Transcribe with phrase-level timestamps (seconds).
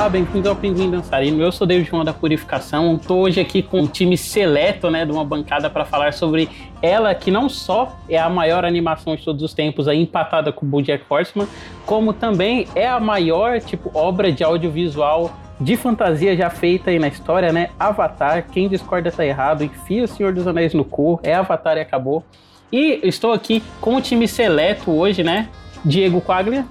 [0.00, 1.42] Olá, bem-vindo ao Pinguim Dançarino.
[1.42, 2.96] Eu sou David João da Purificação.
[2.96, 6.48] Estou hoje aqui com um time seleto, né, de uma bancada para falar sobre
[6.80, 10.64] ela, que não só é a maior animação de todos os tempos, aí, empatada com
[10.64, 11.46] o BoJack Horseman,
[11.84, 15.30] como também é a maior tipo obra de audiovisual
[15.60, 17.70] de fantasia já feita aí na história, né?
[17.78, 18.46] Avatar.
[18.50, 19.62] Quem discorda tá errado.
[19.62, 21.20] Enfia o Senhor dos Anéis no cu.
[21.22, 22.24] É Avatar e acabou.
[22.72, 25.48] E estou aqui com o time seleto hoje, né?
[25.84, 26.64] Diego Quaglia.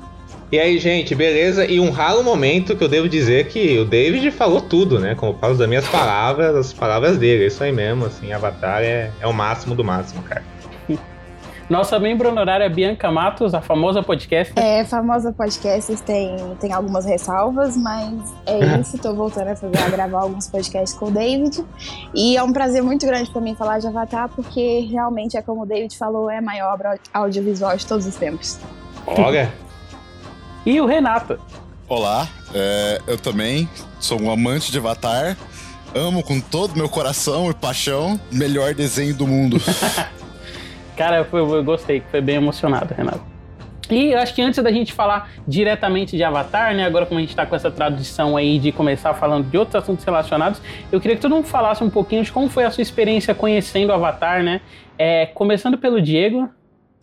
[0.52, 1.66] E aí, gente, beleza?
[1.66, 5.14] E um raro momento que eu devo dizer que o David falou tudo, né?
[5.14, 7.46] Como eu falo das minhas palavras, as palavras dele.
[7.46, 10.44] Isso aí mesmo, assim, Avatar é, é o máximo do máximo, cara.
[11.70, 14.52] Nossa membro honorária Bianca Matos, a famosa podcast.
[14.58, 18.98] É, famosa podcast tem, tem algumas ressalvas, mas é isso.
[18.98, 21.64] Tô voltando a, fazer, a gravar alguns podcasts com o David.
[22.16, 25.62] E é um prazer muito grande para mim falar de Avatar, porque realmente é como
[25.62, 28.58] o David falou, é a maior obra audiovisual de todos os tempos.
[29.06, 29.54] Olha!
[30.66, 31.40] e o Renato.
[31.88, 35.38] Olá, é, eu também sou um amante de Avatar.
[35.94, 38.20] Amo com todo meu coração e paixão.
[38.32, 39.58] Melhor desenho do mundo.
[41.00, 43.22] Cara, eu, eu gostei, foi bem emocionado, Renato.
[43.90, 46.84] E acho que antes da gente falar diretamente de Avatar, né?
[46.84, 50.04] Agora como a gente tá com essa tradição aí de começar falando de outros assuntos
[50.04, 53.34] relacionados, eu queria que todo mundo falasse um pouquinho de como foi a sua experiência
[53.34, 54.60] conhecendo Avatar, né?
[54.98, 56.50] É, começando pelo Diego,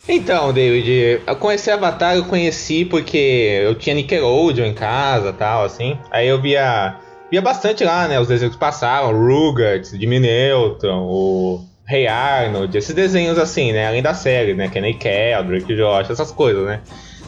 [0.06, 3.16] então, David, eu conheci Avatar, eu conheci porque
[3.64, 5.98] eu tinha Nickelodeon em casa tal, assim.
[6.10, 6.97] Aí eu via,
[7.31, 8.20] via bastante lá, né?
[8.20, 13.86] Os desenhos que passavam, Rugrats, Jimmy Neutron, o Rei Arnold, esses desenhos assim, né?
[13.86, 14.68] Além da série, né?
[14.68, 16.80] Kenny Kell, Drake Josh, essas coisas, né?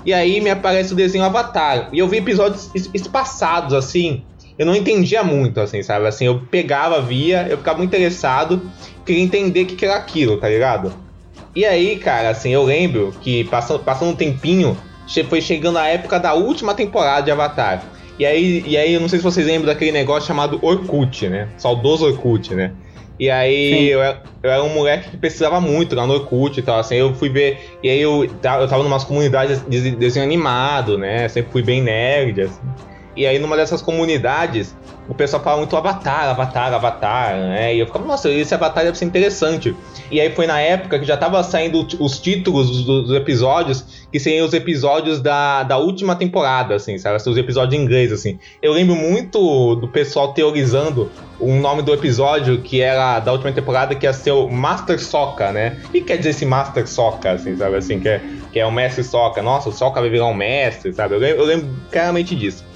[0.04, 1.88] E aí me aparece o desenho Avatar.
[1.92, 4.24] E eu vi episódios espaçados, assim.
[4.58, 6.06] Eu não entendia muito, assim, sabe?
[6.06, 8.60] Assim, eu pegava, via, eu ficava muito interessado,
[9.06, 10.92] queria entender o que, que era aquilo, tá ligado?
[11.54, 14.76] E aí, cara, assim, eu lembro que passando, passando um tempinho,
[15.28, 17.84] foi chegando a época da última temporada de Avatar.
[18.18, 21.48] E aí, e aí, eu não sei se vocês lembram daquele negócio chamado Orkut, né?
[21.56, 22.72] Saudoso Orkut, né?
[23.18, 26.78] E aí eu, eu, era um moleque que precisava muito lá no Orkut e tal,
[26.78, 31.28] assim, eu fui ver, e aí eu, eu tava numa comunidades de desenho animado, né,
[31.28, 32.60] sempre fui bem nerd, assim.
[33.18, 34.76] E aí numa dessas comunidades,
[35.08, 37.74] o pessoal fala muito Avatar, Avatar, Avatar, né?
[37.74, 39.74] E eu ficava, nossa, esse Avatar deve ser interessante.
[40.08, 44.46] E aí foi na época que já tava saindo os títulos dos, episódios, que seriam
[44.46, 47.16] os episódios da, da última temporada, assim, sabe?
[47.16, 48.38] Os episódios em inglês, assim.
[48.62, 53.96] Eu lembro muito do pessoal teorizando o nome do episódio que era da última temporada,
[53.96, 55.76] que ia ser o Master Soca, né?
[55.86, 57.74] O que quer dizer esse Master Soca, assim, sabe?
[57.74, 58.20] Assim, que é,
[58.52, 59.42] que é o Mestre Soca.
[59.42, 61.16] Nossa, o Soca vai virar um mestre, sabe?
[61.16, 62.68] Eu lembro, eu lembro claramente disso.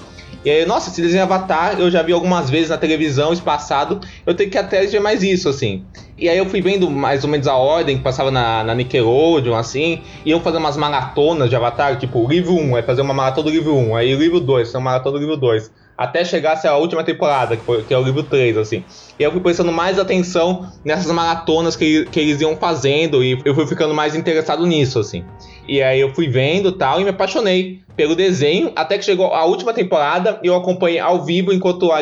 [0.45, 4.01] E aí, nossa, esse desenho Avatar eu já vi algumas vezes na televisão espaçado.
[4.25, 5.85] Eu tenho que até ver mais isso, assim.
[6.17, 9.55] E aí eu fui vendo mais ou menos a ordem que passava na, na Nickelodeon,
[9.55, 10.01] assim.
[10.25, 13.51] E eu fazendo umas maratonas de Avatar, tipo, livro 1, é fazer uma maratona do
[13.51, 13.95] livro 1.
[13.95, 17.83] Aí livro 2, uma maratona do livro 2 até chegar a última temporada, que, foi,
[17.83, 18.83] que é o livro 3, assim.
[19.19, 23.53] E eu fui prestando mais atenção nessas maratonas que, que eles iam fazendo e eu
[23.53, 25.23] fui ficando mais interessado nisso, assim.
[25.67, 29.45] E aí eu fui vendo tal e me apaixonei pelo desenho, até que chegou a
[29.45, 32.01] última temporada eu acompanhei ao vivo enquanto a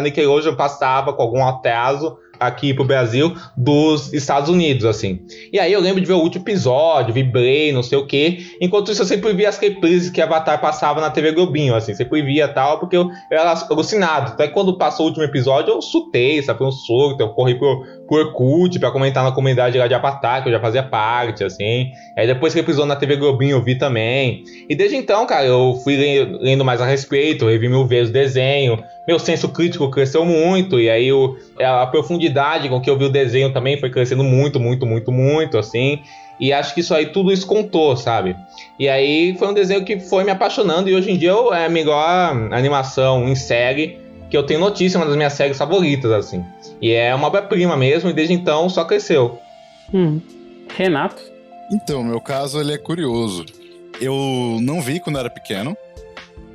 [0.00, 5.20] Nickelodeon passava com algum atraso aqui pro Brasil dos Estados Unidos, assim.
[5.52, 8.56] E aí eu lembro de ver o último episódio, vibrei, não sei o que.
[8.60, 11.94] Enquanto isso, eu sempre via as reprises que Avatar passava na TV Globinho, assim.
[11.94, 14.32] Sempre via tal, porque eu, eu era alucinado.
[14.32, 16.58] Até quando passou o último episódio, eu sutei, sabe?
[16.58, 20.42] Foi um surto, eu corri pro, pro Orkut pra comentar na comunidade lá de Avatar,
[20.42, 21.90] que eu já fazia parte, assim.
[22.16, 24.44] Aí depois que episódio na TV Globinho eu vi também.
[24.68, 25.96] E desde então, cara, eu fui
[26.40, 28.82] lendo mais a respeito, revi mil vezes o desenho.
[29.06, 33.10] Meu senso crítico cresceu muito, e aí o, a profundidade com que eu vi o
[33.10, 36.00] desenho também foi crescendo muito, muito, muito, muito, assim.
[36.38, 38.36] E acho que isso aí, tudo isso contou, sabe?
[38.78, 41.68] E aí foi um desenho que foi me apaixonando, e hoje em dia é a
[41.68, 46.44] melhor animação em série que eu tenho notícia, uma das minhas séries favoritas, assim.
[46.80, 49.38] E é uma obra-prima mesmo, e desde então só cresceu.
[49.92, 50.20] Hum.
[50.74, 51.22] Renato?
[51.70, 53.44] Então, meu caso ele é curioso.
[54.00, 55.76] Eu não vi quando era pequeno.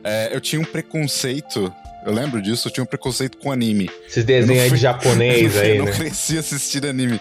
[0.04, 1.72] É, eu tinha um preconceito.
[2.08, 3.90] Eu lembro disso, eu tinha um preconceito com anime.
[4.08, 5.90] Esses desenhos fui, de japonês aí, eu né?
[5.90, 7.20] Eu não cresci assistindo anime.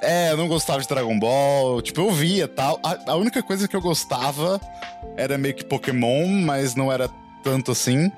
[0.00, 1.82] É, eu não gostava de Dragon Ball.
[1.82, 2.78] Tipo, eu via tal.
[2.80, 4.60] A, a única coisa que eu gostava
[5.16, 7.10] era meio que Pokémon, mas não era
[7.42, 8.08] tanto assim.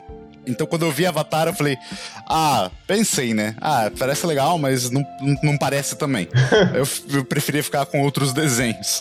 [0.46, 1.78] Então, quando eu vi Avatar, eu falei,
[2.28, 3.56] ah, pensei, né?
[3.58, 5.02] Ah, parece legal, mas não,
[5.42, 6.28] não parece também.
[6.74, 9.00] eu, eu preferia ficar com outros desenhos.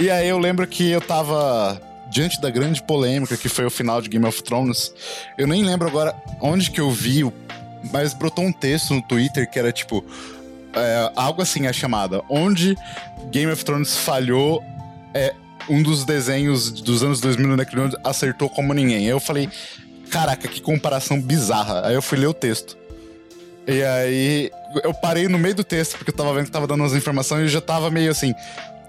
[0.00, 1.80] E aí eu lembro que eu tava
[2.10, 4.92] diante da grande polêmica que foi o final de Game of Thrones.
[5.38, 7.30] Eu nem lembro agora onde que eu vi,
[7.92, 10.04] mas brotou um texto no Twitter que era tipo.
[10.74, 12.22] é, algo assim é chamada.
[12.28, 12.76] Onde
[13.30, 14.62] Game of Thrones falhou
[15.14, 15.34] é
[15.68, 18.98] um dos desenhos dos anos 2000 no Necronomicon acertou como ninguém.
[18.98, 19.48] Aí eu falei,
[20.10, 21.86] caraca, que comparação bizarra.
[21.86, 22.76] Aí eu fui ler o texto.
[23.66, 24.50] E aí
[24.82, 27.44] eu parei no meio do texto, porque eu tava vendo que tava dando as informações
[27.44, 28.34] e já tava meio assim,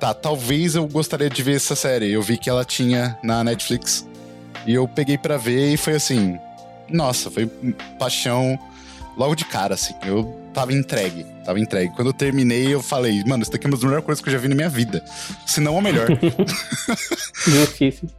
[0.02, 2.12] tá, talvez eu gostaria de ver essa série.
[2.12, 4.08] Eu vi que ela tinha na Netflix.
[4.66, 6.40] E eu peguei para ver e foi assim,
[6.90, 7.46] nossa, foi
[8.00, 8.60] paixão
[9.16, 9.94] logo de cara, assim.
[10.04, 11.94] Eu tava entregue, tava entregue.
[11.96, 14.34] Quando eu terminei, eu falei, mano, isso daqui é uma das melhores coisas que eu
[14.34, 15.06] já vi na minha vida.
[15.46, 16.08] Se não a melhor.
[17.46, 18.10] Justíssimo.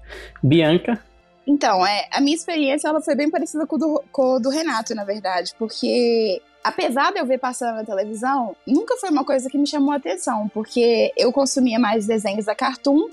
[0.41, 1.01] Bianca?
[1.45, 4.95] Então, é, a minha experiência ela foi bem parecida com, do, com o do Renato,
[4.95, 9.59] na verdade, porque apesar de eu ver passando na televisão, nunca foi uma coisa que
[9.59, 13.09] me chamou a atenção, porque eu consumia mais desenhos da Cartoon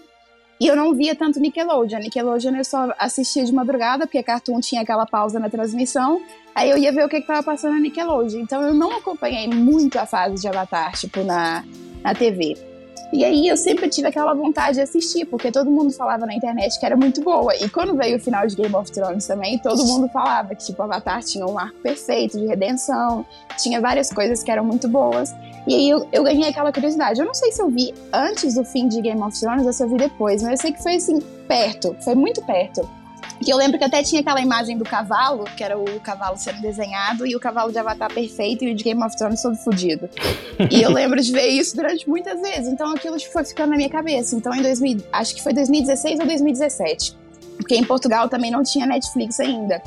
[0.60, 2.00] e eu não via tanto Nickelodeon.
[2.00, 6.22] Nickelodeon eu só assistia de madrugada, porque a Cartoon tinha aquela pausa na transmissão.
[6.54, 8.42] Aí eu ia ver o que estava passando na Nickelodeon.
[8.42, 11.64] Então eu não acompanhei muito a fase de Avatar, tipo, na,
[12.04, 12.69] na TV.
[13.12, 16.80] E aí eu sempre tive aquela vontade de assistir, porque todo mundo falava na internet
[16.80, 17.56] que era muito boa.
[17.56, 20.82] E quando veio o final de Game of Thrones também, todo mundo falava que tipo,
[20.84, 23.26] Avatar tinha um arco perfeito de redenção,
[23.58, 25.34] tinha várias coisas que eram muito boas.
[25.68, 27.20] E aí eu, eu ganhei aquela curiosidade.
[27.20, 29.84] Eu não sei se eu vi antes do fim de Game of Thrones ou se
[29.84, 32.88] eu vi depois, mas eu sei que foi assim, perto, foi muito perto.
[33.44, 36.62] Que eu lembro que até tinha aquela imagem do cavalo, que era o cavalo sendo
[36.62, 40.10] desenhado, e o cavalo de Avatar perfeito e o de Game of Thrones todo fodido.
[40.70, 42.68] e eu lembro de ver isso durante muitas vezes.
[42.68, 44.36] Então aquilo foi ficando na minha cabeça.
[44.36, 47.18] Então em 2000, acho que foi 2016 ou 2017.
[47.58, 49.82] Porque em Portugal também não tinha Netflix ainda.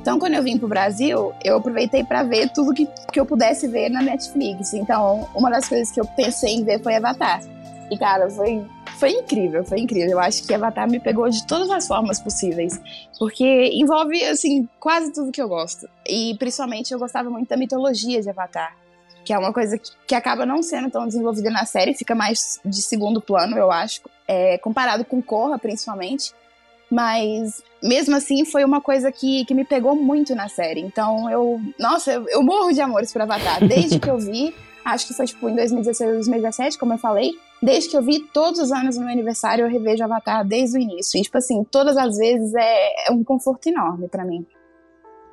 [0.00, 3.68] Então, quando eu vim pro Brasil, eu aproveitei para ver tudo que, que eu pudesse
[3.68, 4.72] ver na Netflix.
[4.72, 7.42] Então, uma das coisas que eu pensei em ver foi Avatar.
[7.90, 8.64] E, cara, foi
[8.98, 10.10] foi incrível, foi incrível.
[10.10, 12.80] Eu acho que Avatar me pegou de todas as formas possíveis.
[13.18, 15.88] Porque envolve, assim, quase tudo que eu gosto.
[16.06, 18.76] E principalmente eu gostava muito da mitologia de Avatar.
[19.24, 22.60] Que é uma coisa que, que acaba não sendo tão desenvolvida na série, fica mais
[22.64, 24.00] de segundo plano, eu acho.
[24.26, 26.32] É, comparado com Korra, principalmente.
[26.90, 30.80] Mas mesmo assim foi uma coisa que, que me pegou muito na série.
[30.80, 31.60] Então eu.
[31.78, 33.64] Nossa, eu, eu morro de amores por Avatar.
[33.64, 34.54] Desde que eu vi,
[34.84, 37.32] acho que foi tipo em 2016 ou 2017, como eu falei.
[37.62, 40.80] Desde que eu vi todos os anos no meu aniversário, eu revejo Avatar desde o
[40.80, 41.18] início.
[41.18, 44.46] E, tipo assim, todas as vezes é, é um conforto enorme para mim.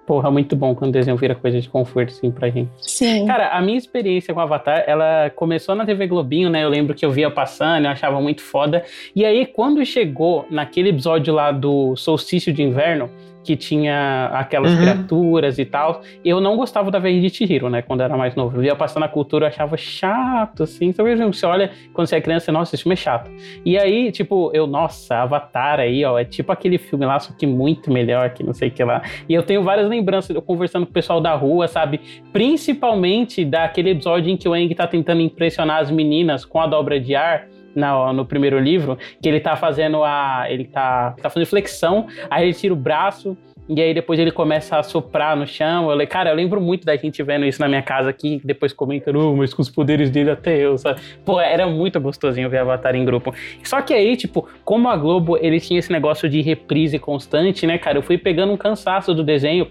[0.06, 2.70] Porra, muito bom quando o desenho vira coisa de conforto, assim, pra gente.
[2.80, 3.26] Sim.
[3.26, 6.64] Cara, a minha experiência com Avatar, ela começou na TV Globinho, né?
[6.64, 8.84] Eu lembro que eu via passando, eu achava muito foda.
[9.16, 13.10] E aí, quando chegou naquele episódio lá do Solstício de Inverno,
[13.46, 14.80] que tinha aquelas uhum.
[14.80, 16.02] criaturas e tal.
[16.24, 17.82] Eu não gostava da Veia de Chihiro, né?
[17.84, 18.58] Quando era mais novo.
[18.58, 20.88] Eu ia passando a cultura, eu achava chato, assim.
[20.88, 23.30] Então, mesmo você olha, quando você é criança, nossa, esse filme é chato.
[23.64, 27.46] E aí, tipo, eu, nossa, Avatar aí, ó, é tipo aquele filme lá, só que
[27.46, 29.04] muito melhor, que não sei o que lá.
[29.30, 32.02] E eu tenho várias lembranças, eu conversando com o pessoal da rua, sabe?
[32.34, 37.00] Principalmente daquele episódio em que o Eng tá tentando impressionar as meninas com a dobra
[37.00, 40.46] de ar no, no primeiro livro, que ele tá fazendo a.
[40.50, 43.38] Ele tá, tá fazendo flexão, aí ele tira o braço.
[43.68, 45.92] E aí depois ele começa a soprar no chão.
[45.92, 49.20] Eu, cara, eu lembro muito da gente vendo isso na minha casa aqui, depois comentando,
[49.20, 51.02] oh, mas com os poderes dele até eu, sabe?
[51.26, 53.34] Pô, era muito gostosinho ver Avatar em grupo.
[53.64, 57.80] Só que aí, tipo, como a Globo, ele tinha esse negócio de reprise constante, né,
[57.80, 57.98] cara?
[57.98, 59.68] Eu fui pegando um cansaço do desenho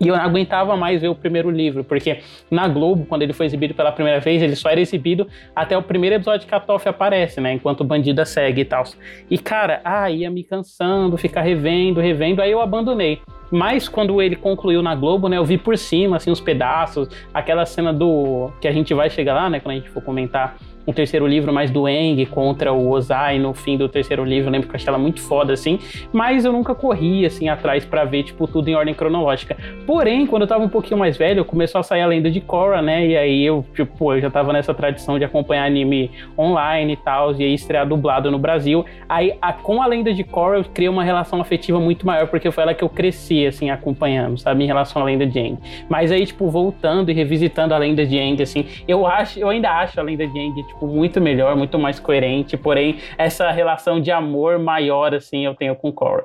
[0.00, 2.20] e eu não aguentava mais ver o primeiro livro, porque
[2.50, 5.82] na Globo, quando ele foi exibido pela primeira vez, ele só era exibido até o
[5.82, 7.52] primeiro episódio que a Toff aparece, né?
[7.52, 8.84] Enquanto o bandida segue e tal.
[9.30, 13.20] E cara, ah, ia me cansando, ficar revendo, revendo, aí eu abandonei.
[13.50, 17.64] Mas quando ele concluiu na Globo, né, eu vi por cima, assim, os pedaços, aquela
[17.64, 18.50] cena do.
[18.60, 21.52] que a gente vai chegar lá, né, quando a gente for comentar um terceiro livro
[21.52, 24.76] mais do Eng contra o Ozai no fim do terceiro livro, eu lembro que eu
[24.76, 25.78] achei ela muito foda, assim,
[26.12, 29.56] mas eu nunca corri, assim, atrás para ver, tipo, tudo em ordem cronológica.
[29.86, 32.80] Porém, quando eu tava um pouquinho mais velho, começou a sair a lenda de Korra,
[32.80, 36.96] né, e aí eu, tipo, eu já tava nessa tradição de acompanhar anime online e
[36.96, 38.84] tal, e aí estrear dublado no Brasil.
[39.08, 42.50] Aí, a, com a lenda de Korra, eu criei uma relação afetiva muito maior, porque
[42.50, 45.58] foi ela que eu cresci, assim, acompanhando, sabe, em relação à lenda de Aang.
[45.88, 49.70] Mas aí, tipo, voltando e revisitando a lenda de Aang, assim, eu acho, eu ainda
[49.70, 54.00] acho a lenda de Aang, tipo, tipo, muito melhor, muito mais coerente, porém, essa relação
[54.00, 56.24] de amor maior, assim, eu tenho com Cora.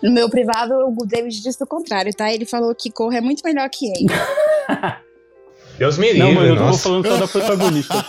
[0.00, 2.32] No meu privado, o David disse o contrário, tá?
[2.32, 4.06] Ele falou que Cora é muito melhor que ele.
[5.76, 8.04] Deus me livre, Não, mas eu não tô falando só da protagonista.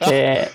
[0.10, 0.48] é...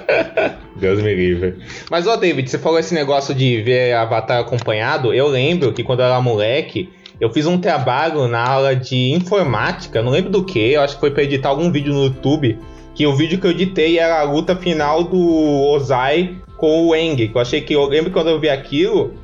[0.76, 1.58] Deus me livre.
[1.90, 5.12] Mas, ó, David, você falou esse negócio de ver Avatar acompanhado.
[5.12, 6.88] Eu lembro que quando eu era moleque,
[7.20, 11.00] eu fiz um trabalho na aula de informática, não lembro do que, eu acho que
[11.00, 12.58] foi pra editar algum vídeo no YouTube
[12.96, 15.20] que o vídeo que eu editei era a luta final do
[15.68, 17.30] Ozai com o Eng.
[17.32, 17.74] Eu achei que.
[17.74, 19.14] Eu lembro quando eu vi aquilo.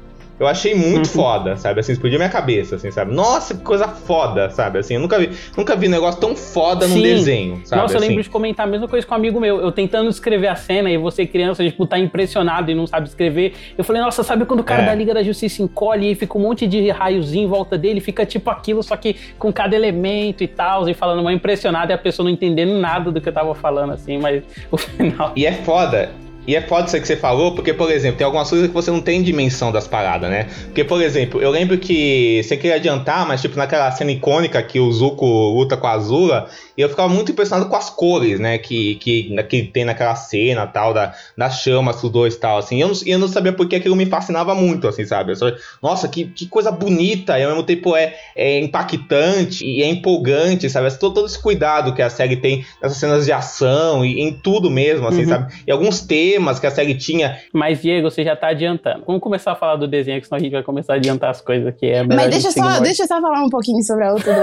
[0.43, 1.13] Eu achei muito uhum.
[1.13, 1.79] foda, sabe?
[1.79, 3.15] Assim, explodiu minha cabeça, assim, sabe?
[3.15, 4.81] Nossa, que coisa foda, sabe?
[4.81, 6.97] Assim, eu nunca vi, nunca vi um negócio tão foda Sim.
[6.97, 7.81] num desenho, sabe?
[7.81, 8.25] Nossa, eu lembro assim.
[8.25, 9.61] de comentar a mesma coisa com um amigo meu.
[9.61, 13.55] Eu tentando escrever a cena e você, criança, tipo, tá impressionado e não sabe escrever.
[13.79, 14.87] Eu falei, nossa, sabe quando o cara é.
[14.87, 18.27] da Liga da Justiça encolhe e fica um monte de raiozinho em volta dele, fica
[18.27, 21.99] tipo aquilo, só que com cada elemento e tal, e falando uma impressionada e a
[21.99, 25.33] pessoa não entendendo nada do que eu tava falando, assim, mas o final.
[25.37, 26.11] E é foda.
[26.47, 28.91] E é foda isso que você falou, porque, por exemplo, tem algumas coisas que você
[28.91, 30.49] não tem dimensão das paradas, né?
[30.65, 34.81] Porque, por exemplo, eu lembro que você queria adiantar, mas, tipo, naquela cena icônica que
[34.81, 38.59] o Zuko luta com a Azula, eu ficava muito impressionado com as cores, né?
[38.59, 42.81] Que, que, que tem naquela cena tal, da, das chamas dos dois tal, assim.
[42.81, 45.33] Eu não, eu não sabia porque aquilo me fascinava muito, assim, sabe?
[45.33, 49.81] Eu só, Nossa, que, que coisa bonita, e ao mesmo tempo é, é impactante e
[49.81, 50.91] é empolgante, sabe?
[50.99, 54.69] Todo, todo esse cuidado que a série tem nessas cenas de ação e em tudo
[54.69, 55.29] mesmo, assim, uhum.
[55.29, 55.55] sabe?
[55.67, 56.01] E alguns
[56.33, 57.41] temas que a série tinha.
[57.53, 59.05] Mas, Diego, você já tá adiantando.
[59.07, 61.41] Vamos começar a falar do desenho, que senão a gente vai começar a adiantar as
[61.41, 64.35] coisas que é Mas deixa só, deixa eu só falar um pouquinho sobre a outra
[64.35, 64.43] do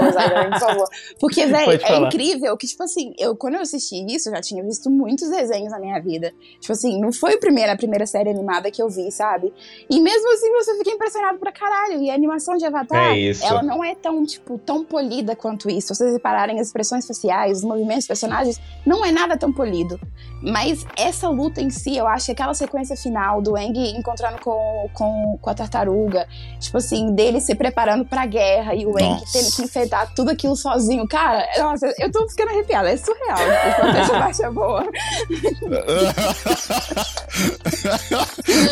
[0.50, 0.88] por favor.
[1.18, 4.40] Porque, velho, é incrível incrível que, tipo assim, eu quando eu assisti isso, eu já
[4.40, 6.32] tinha visto muitos desenhos na minha vida.
[6.60, 9.52] Tipo assim, não foi a primeira, a primeira série animada que eu vi, sabe?
[9.88, 12.02] E mesmo assim você fica impressionado pra caralho.
[12.02, 15.88] E a animação de Avatar, é ela não é tão, tipo, tão polida quanto isso.
[15.88, 19.98] Se vocês repararem as expressões faciais, os movimentos dos personagens, não é nada tão polido.
[20.42, 24.88] Mas essa luta em si, eu acho que aquela sequência final do Eng encontrando com,
[24.94, 26.26] com, com a tartaruga,
[26.58, 30.56] tipo assim, dele se preparando pra guerra e o Eng tendo que enfrentar tudo aquilo
[30.56, 31.06] sozinho.
[31.06, 33.38] Cara, nossa, eu tô ficando arrepiada, é surreal.
[33.38, 34.84] Essa parte é boa.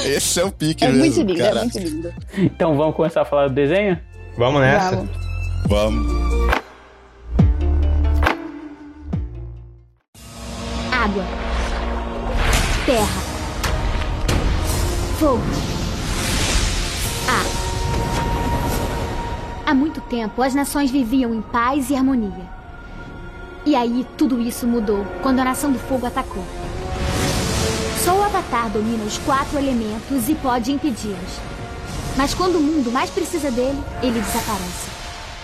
[0.07, 1.59] Esse é o pique, É mesmo, muito lindo, cara.
[1.59, 2.15] é muito lindo.
[2.37, 3.99] Então vamos começar a falar do desenho?
[4.37, 4.97] Vamos nessa.
[4.97, 5.11] Vamos.
[5.69, 6.29] Vamos.
[10.93, 11.48] Água.
[12.89, 13.21] Terra.
[15.19, 15.43] Fogo.
[17.29, 17.45] Ar.
[19.67, 22.49] Há muito tempo, as nações viviam em paz e harmonia.
[23.67, 26.43] E aí tudo isso mudou quando a Nação do Fogo atacou.
[28.03, 31.41] Só o Avatar domina os quatro elementos e pode impedi-los.
[32.17, 34.89] Mas quando o mundo mais precisa dele, ele desaparece.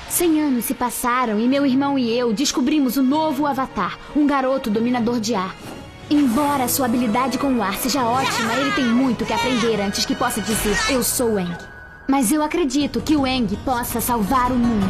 [0.08, 4.70] Cem anos se passaram e meu irmão e eu descobrimos o novo Avatar, um garoto
[4.70, 5.54] dominador de ar.
[6.10, 10.14] Embora sua habilidade com o ar seja ótima, ele tem muito que aprender antes que
[10.14, 11.56] possa dizer eu sou Eng.
[12.06, 14.86] Mas eu acredito que o Eng possa salvar o mundo.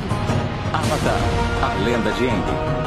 [0.72, 1.18] Avatar,
[1.62, 2.83] a lenda de Eng.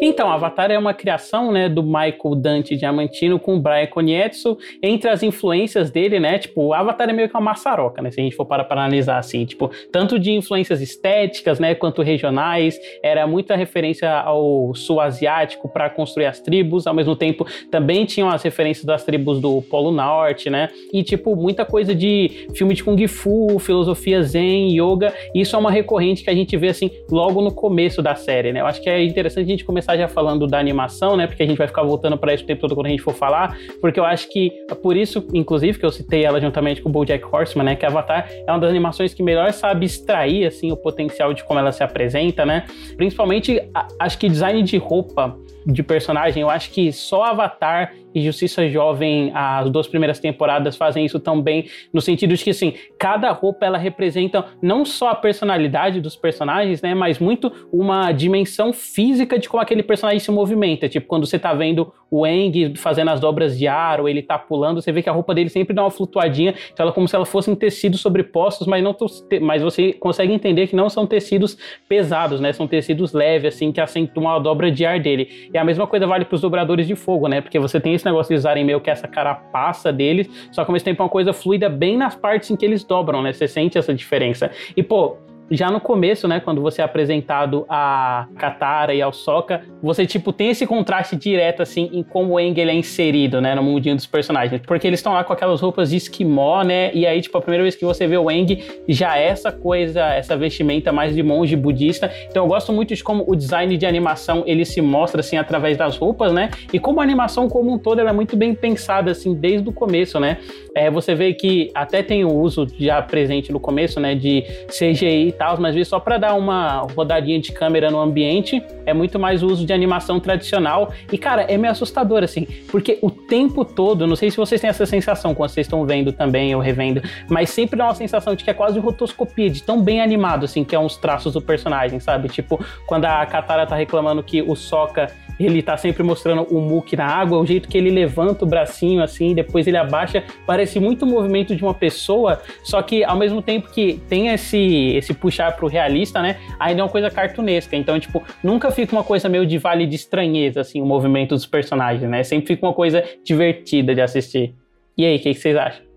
[0.00, 4.56] Então, Avatar é uma criação, né, do Michael Dante Diamantino com o Brian Konietzko.
[4.80, 8.22] Entre as influências dele, né, tipo, Avatar é meio que uma maçaroca, né, se a
[8.22, 13.26] gente for para, para analisar assim, tipo, tanto de influências estéticas, né, quanto regionais, era
[13.26, 18.42] muita referência ao sul asiático para construir as tribos, ao mesmo tempo também tinham as
[18.44, 23.08] referências das tribos do Polo Norte, né, e tipo, muita coisa de filme de Kung
[23.08, 27.50] Fu, filosofia Zen, yoga, isso é uma recorrente que a gente vê, assim, logo no
[27.52, 30.58] começo da série, né, eu acho que é interessante a gente começar já falando da
[30.58, 31.26] animação, né?
[31.26, 33.14] Porque a gente vai ficar voltando para isso o tempo todo quando a gente for
[33.14, 36.88] falar, porque eu acho que é por isso, inclusive, que eu citei ela juntamente com
[36.88, 37.76] o BoJack Horseman, né?
[37.76, 41.58] Que Avatar é uma das animações que melhor sabe extrair assim o potencial de como
[41.58, 42.64] ela se apresenta, né?
[42.96, 43.60] Principalmente,
[43.98, 45.36] acho que design de roupa
[45.68, 51.04] de personagem, eu acho que só Avatar e Justiça Jovem, as duas primeiras temporadas fazem
[51.04, 55.14] isso tão bem, no sentido de que, assim, cada roupa ela representa não só a
[55.14, 60.88] personalidade dos personagens, né, mas muito uma dimensão física de como aquele personagem se movimenta.
[60.88, 64.38] Tipo, quando você tá vendo o Eng fazendo as dobras de ar, ou ele tá
[64.38, 67.06] pulando, você vê que a roupa dele sempre dá uma flutuadinha, então ela é como
[67.06, 68.96] se ela fossem tecidos sobrepostos, mas não
[69.42, 72.52] mas você consegue entender que não são tecidos pesados, né?
[72.54, 75.48] São tecidos leves, assim, que acentuam a dobra de ar dele.
[75.52, 77.40] E a mesma coisa vale para os dobradores de fogo, né?
[77.40, 80.72] Porque você tem esse negócio de usarem meio que essa carapaça deles, só que ao
[80.72, 83.32] mesmo tempo é uma coisa fluida bem nas partes em que eles dobram, né?
[83.32, 84.50] Você sente essa diferença.
[84.76, 85.16] E, pô,
[85.50, 90.32] já no começo, né, quando você é apresentado a Katara e ao Sokka, você, tipo,
[90.32, 93.96] tem esse contraste direto, assim, em como o Aang, ele é inserido, né, no mundinho
[93.96, 94.60] dos personagens.
[94.66, 97.62] Porque eles estão lá com aquelas roupas de esquimó, né, e aí, tipo, a primeira
[97.62, 101.56] vez que você vê o Aang, já é essa coisa, essa vestimenta mais de monge
[101.56, 102.12] budista.
[102.30, 105.76] Então eu gosto muito de como o design de animação, ele se mostra, assim, através
[105.76, 109.10] das roupas, né, e como a animação como um todo, ela é muito bem pensada,
[109.10, 110.38] assim, desde o começo, né.
[110.74, 115.37] É, você vê que até tem o uso já presente no começo, né, de CGI
[115.38, 119.46] tal, mas só para dar uma rodadinha de câmera no ambiente, é muito mais o
[119.46, 120.92] uso de animação tradicional.
[121.12, 124.68] E, cara, é meio assustador, assim, porque o tempo todo, não sei se vocês têm
[124.68, 128.42] essa sensação quando vocês estão vendo também ou revendo, mas sempre dá uma sensação de
[128.42, 132.00] que é quase rotoscopia, de tão bem animado, assim, que é uns traços do personagem,
[132.00, 132.28] sabe?
[132.28, 135.08] Tipo, quando a Katara tá reclamando que o Sokka
[135.46, 139.02] ele tá sempre mostrando o muque na água, o jeito que ele levanta o bracinho
[139.02, 143.40] assim, depois ele abaixa, parece muito o movimento de uma pessoa, só que ao mesmo
[143.40, 144.58] tempo que tem esse
[144.96, 146.36] esse puxar pro realista, né?
[146.58, 147.76] Ainda é uma coisa cartunesca.
[147.76, 151.46] Então, tipo, nunca fica uma coisa meio de vale de estranheza assim, o movimento dos
[151.46, 152.22] personagens, né?
[152.22, 154.54] Sempre fica uma coisa divertida de assistir.
[154.96, 155.87] E aí, o que, que vocês acham?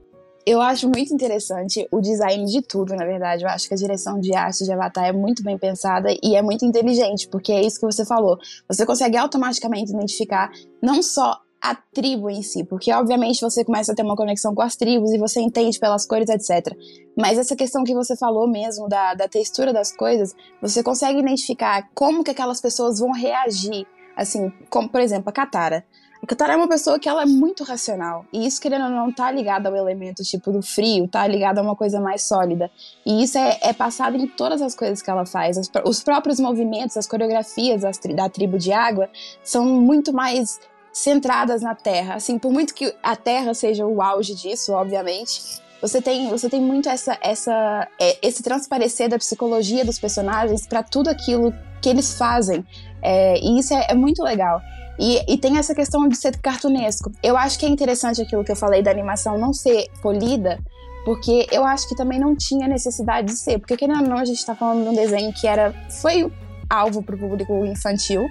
[0.46, 3.44] Eu acho muito interessante o design de tudo, na verdade.
[3.44, 6.42] Eu acho que a direção de arte de Avatar é muito bem pensada e é
[6.42, 8.38] muito inteligente, porque é isso que você falou.
[8.68, 13.96] Você consegue automaticamente identificar não só a tribo em si, porque obviamente você começa a
[13.96, 16.76] ter uma conexão com as tribos e você entende pelas cores, etc.
[17.16, 21.88] Mas essa questão que você falou mesmo da, da textura das coisas, você consegue identificar
[21.94, 23.86] como que aquelas pessoas vão reagir,
[24.18, 25.86] assim, como por exemplo a Katara.
[26.24, 28.26] A Katara é uma pessoa que ela é muito racional.
[28.32, 31.62] E isso, querendo ou não, tá ligado ao elemento tipo do frio, tá ligado a
[31.64, 32.70] uma coisa mais sólida.
[33.04, 35.58] E isso é, é passado em todas as coisas que ela faz.
[35.58, 37.82] As, os próprios movimentos, as coreografias
[38.16, 39.10] da tribo de água
[39.44, 40.60] são muito mais
[40.94, 42.16] centradas na Terra.
[42.16, 46.62] Assim, por muito que a Terra seja o auge disso, obviamente, você tem, você tem
[46.62, 51.52] muito essa, essa, é, esse transparecer da psicologia dos personagens para tudo aquilo
[51.82, 52.64] que eles fazem.
[53.02, 54.62] É, e isso é, é muito legal.
[55.02, 57.12] E, e, tem essa questão de ser cartunesco.
[57.24, 60.60] Eu acho que é interessante aquilo que eu falei da animação não ser polida,
[61.04, 63.58] porque eu acho que também não tinha necessidade de ser.
[63.58, 66.32] Porque, querendo ou não, a gente está falando de um desenho que era foi
[66.70, 68.28] alvo para o público infantil.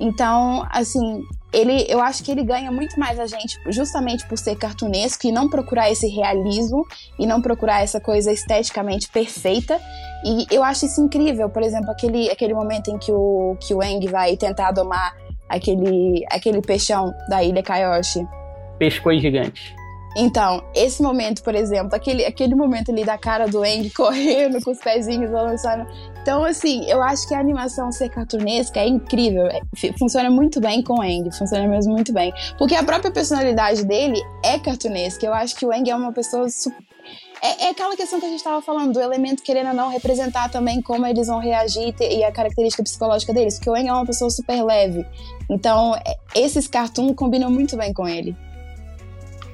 [0.00, 4.56] Então, assim, ele, eu acho que ele ganha muito mais a gente justamente por ser
[4.56, 6.84] cartunesco e não procurar esse realismo
[7.20, 9.80] e não procurar essa coisa esteticamente perfeita.
[10.24, 11.48] E eu acho isso incrível.
[11.48, 15.14] Por exemplo, aquele, aquele momento em que o, que o Eng vai tentar domar
[15.50, 18.26] aquele, aquele peixão da ilha Kayoshi.
[18.78, 19.74] Peixe foi gigante.
[20.16, 24.72] Então, esse momento, por exemplo, aquele, aquele momento ali da cara do Eng correndo com
[24.72, 25.86] os pezinhos balançando.
[26.20, 29.46] Então, assim, eu acho que a animação ser cartunesca é incrível.
[29.46, 29.60] É,
[29.98, 32.32] funciona muito bem com o Eng, funciona mesmo muito bem.
[32.58, 35.24] Porque a própria personalidade dele é cartunesca.
[35.24, 36.46] Eu acho que o Eng é uma pessoa
[37.42, 40.50] é, é, aquela questão que a gente estava falando, do elemento querendo ou não representar
[40.50, 43.54] também como eles vão reagir e a característica psicológica deles.
[43.54, 45.06] Porque o Eng é uma pessoa super leve.
[45.50, 48.36] Então, é, esses cartoons combinam muito bem com ele.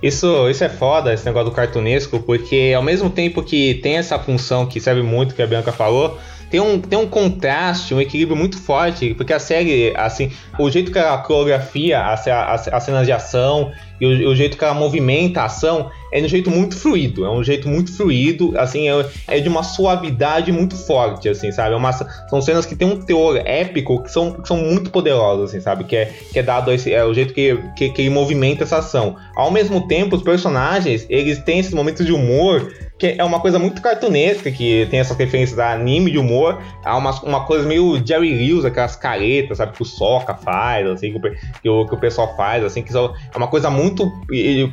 [0.02, 4.18] Isso, isso é foda, esse negócio do cartunesco, porque ao mesmo tempo que tem essa
[4.18, 6.18] função que serve muito, que a Bianca falou,
[6.50, 10.92] tem um, tem um contraste, um equilíbrio muito forte, porque a série, assim, o jeito
[10.92, 14.74] que ela coreografia as, as, as cenas de ação e o, o, jeito que ela
[14.74, 18.88] movimenta a ação é de um jeito muito fluido, é um jeito muito fluido, assim,
[18.88, 21.74] é, é de uma suavidade muito forte, assim, sabe?
[21.74, 25.50] É uma, são cenas que tem um teor épico que são, que são muito poderosas,
[25.50, 25.84] assim, sabe?
[25.84, 28.78] Que é, que é dado esse, é o jeito que, que, que ele movimenta essa
[28.78, 29.16] ação.
[29.34, 33.58] Ao mesmo tempo, os personagens, eles têm esses momentos de humor que é uma coisa
[33.58, 38.00] muito cartunesca, que tem essas referências a anime de humor, há uma, uma coisa meio
[38.04, 41.20] Jerry Lewis, aquelas caretas, sabe, que o Soca faz, assim, que o,
[41.62, 44.10] que o, que o pessoal faz, assim, que são, é uma coisa muito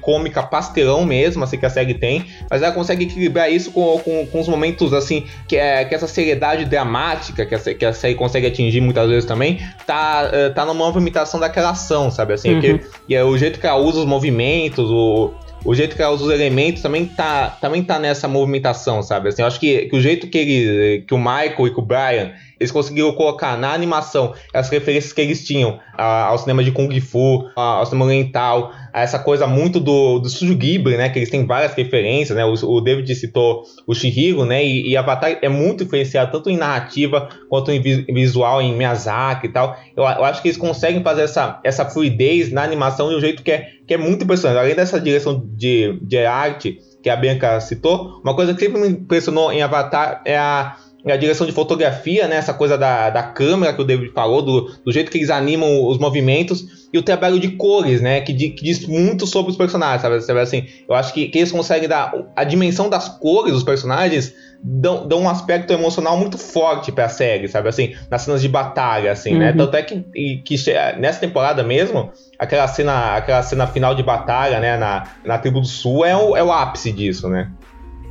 [0.02, 4.26] cômica, pastelão mesmo, assim, que a série tem, mas ela consegue equilibrar isso com, com,
[4.28, 8.16] com os momentos, assim, que, é, que essa seriedade dramática que a, que a série
[8.16, 12.62] consegue atingir muitas vezes também, tá, eh, tá numa movimentação daquela ação, sabe, assim, uhum.
[12.62, 15.34] que, e é o jeito que ela usa os movimentos, o
[15.66, 19.30] o jeito que ela usa os elementos também tá, também tá nessa movimentação, sabe?
[19.30, 21.82] Assim, eu acho que, que o jeito que ele, que o Michael e que o
[21.82, 26.72] Brian eles conseguiram colocar na animação as referências que eles tinham a, ao cinema de
[26.72, 31.10] Kung Fu, a, ao cinema oriental, a essa coisa muito do, do Studio Ghibli, né?
[31.10, 32.46] Que eles têm várias referências, né?
[32.46, 34.64] O, o David citou o Shihiro, né?
[34.64, 39.50] E, e, Avatar é muito influenciado tanto em narrativa quanto em visual, em Miyazaki e
[39.50, 39.78] tal.
[39.96, 43.44] Eu, eu acho que eles conseguem fazer essa, essa fluidez na animação de um jeito
[43.44, 44.60] que é, que é muito impressionante.
[44.60, 48.88] Além dessa direção de, de arte que a Bianca citou, uma coisa que sempre me
[48.88, 50.78] impressionou em Avatar é a
[51.12, 52.38] a direção de fotografia, né?
[52.38, 55.86] Essa coisa da, da câmera que o David falou, do, do jeito que eles animam
[55.86, 58.22] os movimentos e o trabalho de cores, né?
[58.22, 60.22] Que, que diz muito sobre os personagens, sabe?
[60.22, 64.34] sabe assim, eu acho que, que, eles conseguem dar a dimensão das cores dos personagens
[64.64, 67.68] dão, dão um aspecto emocional muito forte para a série, sabe?
[67.68, 69.52] Assim, nas cenas de batalha, assim, né?
[69.52, 69.58] uhum.
[69.58, 69.64] né?
[69.66, 70.56] Tanto é que, que
[71.00, 74.78] nessa temporada mesmo, aquela cena, aquela cena final de batalha, né?
[74.78, 77.52] Na, na tribo do Sul é o, é o ápice disso, né?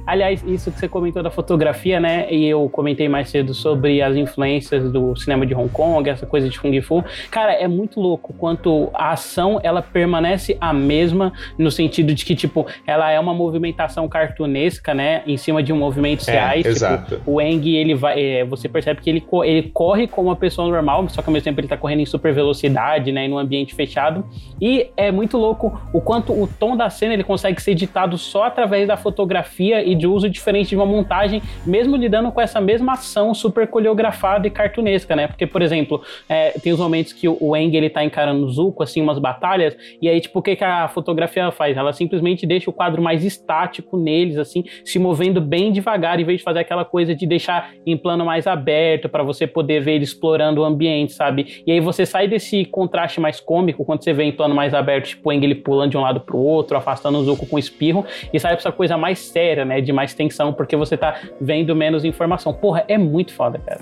[0.06, 2.26] Aliás, isso que você comentou da fotografia, né?
[2.32, 6.48] E eu comentei mais cedo sobre as influências do cinema de Hong Kong, essa coisa
[6.48, 7.04] de Kung Fu.
[7.30, 12.34] Cara, é muito louco quanto a ação ela permanece a mesma no sentido de que,
[12.34, 15.22] tipo, ela é uma movimentação cartunesca, né?
[15.26, 16.66] Em cima de um movimento É, reais.
[16.66, 17.16] exato.
[17.16, 18.20] Tipo, o Eng, ele vai.
[18.20, 21.44] é, você percebe que ele, ele corre como uma pessoa normal, só que ao mesmo
[21.44, 23.26] tempo ele tá correndo em super velocidade, né?
[23.26, 24.24] Em um ambiente fechado.
[24.60, 28.44] E é muito louco o quanto o tom da cena ele consegue ser editado só
[28.44, 32.92] através da fotografia e de uso diferente de uma montagem, mesmo lidando com essa mesma
[32.92, 35.26] ação super coreografada e cartunesca, né?
[35.26, 38.50] Porque, por exemplo, é, tem os momentos que o- o Eng ele tá encarando o
[38.50, 41.76] Zuko, assim, umas batalhas, e aí, tipo, o que, que a fotografia faz?
[41.76, 46.38] Ela simplesmente deixa o quadro mais estático neles, assim, se movendo bem devagar, em vez
[46.38, 50.04] de fazer aquela coisa de deixar em plano mais aberto para você poder ver ele
[50.04, 51.62] explorando o ambiente, sabe?
[51.66, 55.08] E aí você sai desse contraste mais cômico quando você vê em plano mais aberto,
[55.08, 58.04] tipo, o Eng ele pulando de um lado pro outro, afastando o Zuko com espirro,
[58.32, 59.80] e sai pra essa coisa mais séria, né?
[59.82, 62.52] De mais tensão, porque você tá vendo menos informação.
[62.52, 63.80] Porra, é muito foda, cara.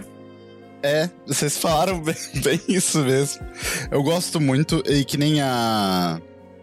[0.82, 3.46] É, vocês falaram bem, bem isso mesmo.
[3.90, 6.20] Eu gosto muito, e que nem a.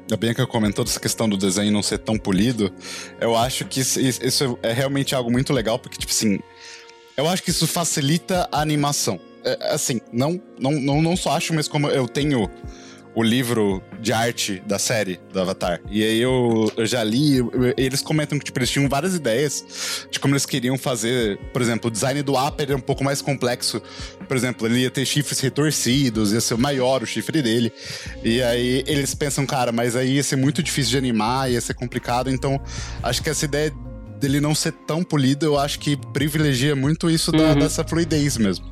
[0.10, 2.72] A Bianca comentou dessa questão do desenho não ser tão polido.
[3.20, 6.40] Eu acho que isso, é realmente algo muito legal, porque, tipo assim.
[7.16, 9.20] Eu acho que isso facilita a animação.
[9.44, 12.50] É, assim, não, não, não, não só acho, mas como eu tenho
[13.20, 15.82] o livro de arte da série do Avatar.
[15.90, 20.06] E aí eu, eu já li, eu- eles comentam que tipo, eles tinham várias ideias
[20.12, 21.40] de como eles queriam fazer.
[21.52, 23.82] Por exemplo, o design do Apple é um pouco mais complexo.
[24.28, 27.74] Por exemplo, ele ia ter chifres retorcidos, ia ser maior o chifre dele.
[28.24, 31.74] E aí eles pensam, cara, mas aí ia ser muito difícil de animar, ia ser
[31.74, 32.30] complicado.
[32.30, 32.62] Então,
[33.02, 33.74] acho que essa ideia
[34.20, 37.60] dele não ser tão polido, eu acho que privilegia muito isso da- Uhum.
[37.60, 38.64] dessa fluidez mesmo.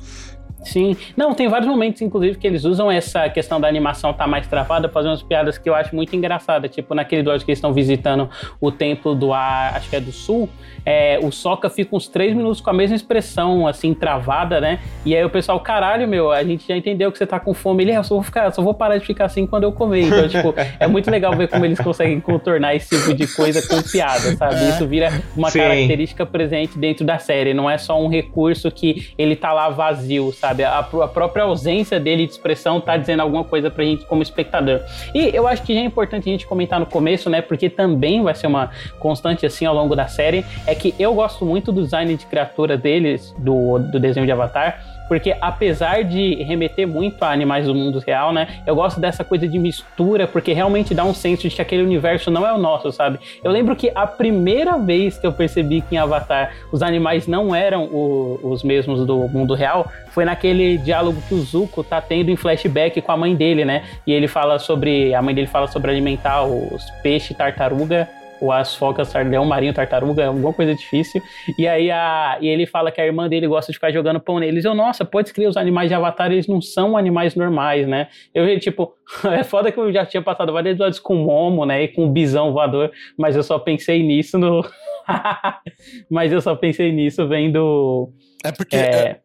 [0.64, 0.96] Sim.
[1.16, 4.88] Não, tem vários momentos, inclusive, que eles usam essa questão da animação estar mais travada,
[4.88, 6.74] fazer umas piadas que eu acho muito engraçadas.
[6.74, 8.28] Tipo, naquele episódio que eles estão visitando
[8.60, 10.48] o templo do ar, acho que é do sul,
[10.84, 14.78] é, o Soca fica uns três minutos com a mesma expressão, assim, travada, né?
[15.04, 17.84] E aí o pessoal, caralho, meu, a gente já entendeu que você tá com fome.
[17.84, 20.02] Ele, é, eu só vou, ficar, só vou parar de ficar assim quando eu comer.
[20.02, 23.82] Então, tipo, é muito legal ver como eles conseguem contornar esse tipo de coisa com
[23.82, 24.56] piada, sabe?
[24.56, 24.68] É.
[24.70, 25.58] Isso vira uma Sim.
[25.58, 27.52] característica presente dentro da série.
[27.52, 30.45] Não é só um recurso que ele tá lá vazio, sabe?
[30.50, 34.22] A, pró- a própria ausência dele de expressão tá dizendo alguma coisa pra gente como
[34.22, 34.80] espectador.
[35.14, 37.40] E eu acho que já é importante a gente comentar no começo, né?
[37.42, 40.44] Porque também vai ser uma constante assim ao longo da série.
[40.66, 44.82] É que eu gosto muito do design de criatura deles, do, do desenho de Avatar.
[45.08, 48.48] Porque apesar de remeter muito a animais do mundo real, né?
[48.66, 52.30] Eu gosto dessa coisa de mistura, porque realmente dá um senso de que aquele universo
[52.30, 53.18] não é o nosso, sabe?
[53.42, 57.54] Eu lembro que a primeira vez que eu percebi que em Avatar os animais não
[57.54, 62.30] eram o- os mesmos do mundo real foi naquele diálogo que o Zuko tá tendo
[62.30, 63.84] em flashback com a mãe dele, né?
[64.06, 65.14] E ele fala sobre.
[65.14, 68.08] A mãe dele fala sobre alimentar os peixes tartaruga
[68.40, 71.22] ou as focas tar- leão marinho tartaruga, alguma coisa difícil.
[71.58, 74.38] E aí a, e ele fala que a irmã dele gosta de ficar jogando pão
[74.38, 74.64] neles.
[74.64, 78.08] Eu, nossa, pode escrever os animais de Avatar, eles não são animais normais, né?
[78.34, 78.94] Eu vi, tipo,
[79.24, 81.82] é foda que eu já tinha passado vários episódios com o Momo, né?
[81.82, 84.64] E com o bisão voador, mas eu só pensei nisso no.
[86.10, 88.12] mas eu só pensei nisso vendo.
[88.44, 88.76] É porque.
[88.76, 89.20] É,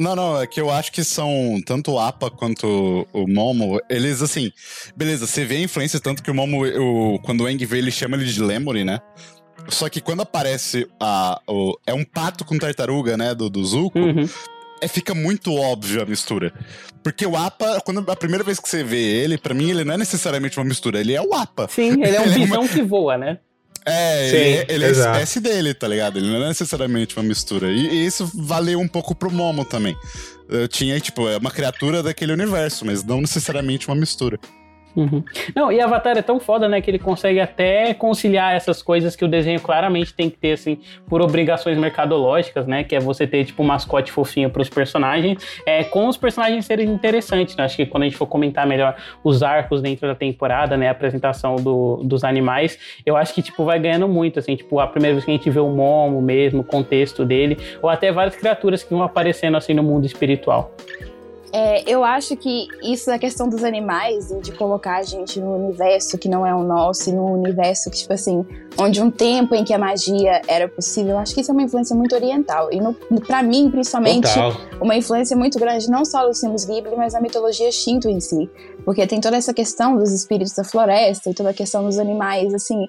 [0.00, 4.22] Não, não, é que eu acho que são tanto o APA quanto o Momo, eles
[4.22, 4.50] assim,
[4.96, 7.90] beleza, você vê a influência, tanto que o Momo, o, quando o Eng vê, ele
[7.90, 8.98] chama ele de Lemory, né?
[9.68, 11.38] Só que quando aparece a.
[11.46, 13.34] O, é um pato com tartaruga, né?
[13.34, 14.26] Do, do Zuko, uhum.
[14.80, 16.50] é, fica muito óbvio a mistura.
[17.04, 19.92] Porque o APA, quando a primeira vez que você vê ele, pra mim, ele não
[19.94, 21.68] é necessariamente uma mistura, ele é o APA.
[21.68, 23.38] Sim, ele é um Ele é uma- que voa, né?
[23.86, 26.18] É, Sim, ele, ele é a espécie dele, tá ligado?
[26.18, 27.70] Ele não é necessariamente uma mistura.
[27.70, 29.96] E, e isso valeu um pouco pro Momo também.
[30.48, 34.38] Eu tinha, tipo, é uma criatura daquele universo, mas não necessariamente uma mistura.
[34.96, 35.22] Uhum.
[35.54, 39.24] Não, e Avatar é tão foda, né, que ele consegue até conciliar essas coisas que
[39.24, 43.44] o desenho claramente tem que ter, assim, por obrigações mercadológicas, né, que é você ter,
[43.44, 47.86] tipo, um mascote fofinho pros personagens, é, com os personagens serem interessantes, né, acho que
[47.86, 52.02] quando a gente for comentar melhor os arcos dentro da temporada, né, a apresentação do,
[52.02, 55.30] dos animais, eu acho que, tipo, vai ganhando muito, assim, tipo, a primeira vez que
[55.30, 59.02] a gente vê o Momo mesmo, o contexto dele, ou até várias criaturas que vão
[59.02, 60.74] aparecendo, assim, no mundo espiritual.
[61.52, 65.56] É, eu acho que isso da questão dos animais e de colocar a gente no
[65.56, 68.46] universo que não é o nosso, e num universo que, tipo assim,
[68.78, 71.62] onde um tempo em que a magia era possível, eu acho que isso é uma
[71.62, 72.72] influência muito oriental.
[72.72, 72.94] E no,
[73.26, 74.52] pra mim, principalmente, Total.
[74.80, 78.48] uma influência muito grande, não só dos filmes Ghibli, mas da mitologia Shinto em si.
[78.84, 82.54] Porque tem toda essa questão dos espíritos da floresta e toda a questão dos animais,
[82.54, 82.86] assim.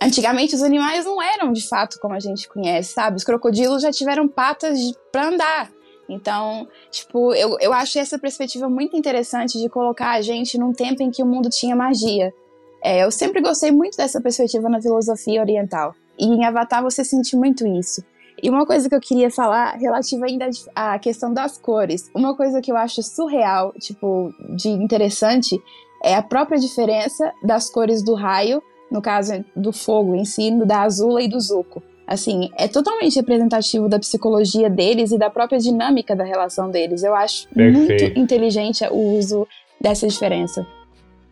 [0.00, 3.16] Antigamente os animais não eram de fato como a gente conhece, sabe?
[3.16, 5.70] Os crocodilos já tiveram patas de, pra andar.
[6.12, 11.02] Então, tipo, eu, eu acho essa perspectiva muito interessante de colocar a gente num tempo
[11.02, 12.32] em que o mundo tinha magia.
[12.82, 15.94] É, eu sempre gostei muito dessa perspectiva na filosofia oriental.
[16.18, 18.04] E em Avatar você sente muito isso.
[18.42, 22.10] E uma coisa que eu queria falar relativa ainda à questão das cores.
[22.14, 25.62] Uma coisa que eu acho surreal, tipo, de interessante,
[26.02, 30.82] é a própria diferença das cores do raio, no caso do fogo em si, da
[30.82, 31.82] Azula e do Zuko.
[32.06, 37.02] Assim, é totalmente representativo da psicologia deles e da própria dinâmica da relação deles.
[37.02, 38.04] Eu acho Perfeito.
[38.04, 39.46] muito inteligente o uso
[39.80, 40.66] dessa diferença.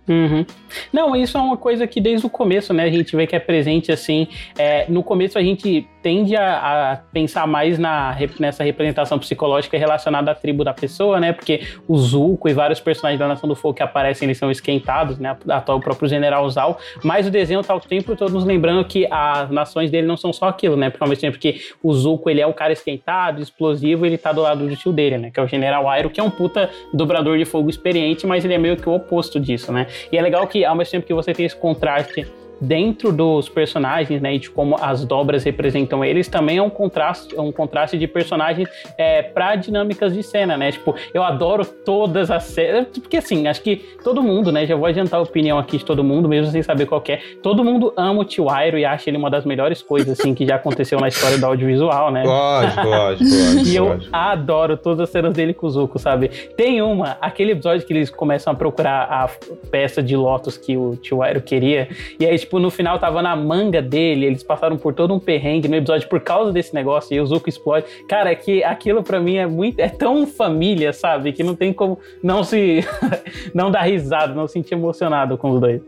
[0.09, 0.45] Uhum.
[0.93, 3.39] Não, isso é uma coisa que desde o começo, né, a gente vê que é
[3.39, 4.27] presente assim.
[4.59, 10.31] É, no começo a gente tende a, a, pensar mais na, nessa representação psicológica relacionada
[10.31, 11.33] à tribo da pessoa, né?
[11.33, 15.19] Porque o Zuko e vários personagens da Nação do Fogo que aparecem, eles são esquentados,
[15.19, 15.37] né?
[15.49, 16.79] Até o próprio General Zal.
[17.03, 20.33] Mas o desenho tá o tempo todo nos lembrando que as nações dele não são
[20.33, 20.91] só aquilo, né?
[20.91, 24.33] Porque ao mesmo tempo que o Zuko, ele é o cara esquentado, explosivo, ele tá
[24.33, 25.31] do lado do tio dele, né?
[25.31, 28.55] Que é o General Airo, que é um puta dobrador de fogo experiente, mas ele
[28.55, 29.87] é meio que o oposto disso, né?
[30.11, 32.27] E é legal que ao mesmo tempo que você tem esse contraste
[32.61, 37.35] dentro dos personagens, né, e de como as dobras representam eles, também é um contraste,
[37.39, 38.69] um contraste de personagens
[38.99, 40.73] é, para dinâmicas de cena, né?
[40.73, 44.87] Tipo, eu adoro todas as cenas, porque assim, acho que todo mundo, né, já vou
[44.87, 48.21] adiantar a opinião aqui de todo mundo, mesmo sem saber qual é, todo mundo ama
[48.21, 51.09] o Tio Airo e acha ele uma das melhores coisas, assim, que já aconteceu na
[51.09, 52.25] história do audiovisual, né?
[52.25, 53.69] Lógico, lógico, lógico.
[53.69, 56.29] e eu adoro todas as cenas dele com o Zuko, sabe?
[56.57, 59.29] Tem uma, aquele episódio que eles começam a procurar a
[59.71, 63.23] peça de Lotus que o Tio Airo queria, e aí, tipo, tipo, no final tava
[63.23, 67.15] na manga dele, eles passaram por todo um perrengue no episódio por causa desse negócio,
[67.15, 67.87] e o Zuko explode.
[68.09, 69.79] Cara, é que aquilo para mim é muito.
[69.79, 71.33] É tão família, sabe?
[71.33, 72.85] Que não tem como não se.
[73.55, 75.81] não dar risada, não se sentir emocionado com os dois.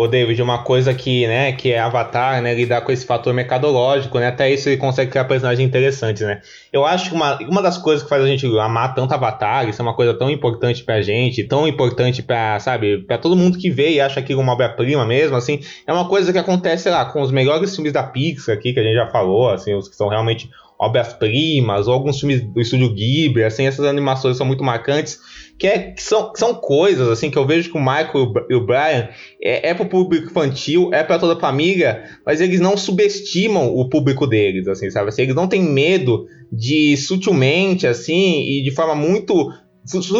[0.00, 4.20] Ô, David, uma coisa que, né, que é Avatar, né, lidar com esse fator mercadológico,
[4.20, 6.40] né, até isso ele consegue criar personagens interessantes, né.
[6.72, 9.82] Eu acho que uma, uma das coisas que faz a gente amar tanto Avatar, isso
[9.82, 13.70] é uma coisa tão importante pra gente, tão importante pra, sabe, pra todo mundo que
[13.70, 17.04] vê e acha aquilo uma obra-prima mesmo, assim, é uma coisa que acontece, sei lá,
[17.06, 19.96] com os melhores filmes da Pixar aqui, que a gente já falou, assim, os que
[19.96, 25.18] são realmente obras-primas, ou alguns filmes do estúdio Ghibli, assim, essas animações são muito marcantes,
[25.58, 28.64] que, é, que, são, são coisas, assim, que eu vejo que o Michael e o
[28.64, 29.08] Brian
[29.42, 33.88] é, é para público infantil, é para toda a família, mas eles não subestimam o
[33.88, 35.08] público deles, assim, sabe?
[35.08, 39.52] Assim, eles não têm medo de sutilmente, assim, e de forma muito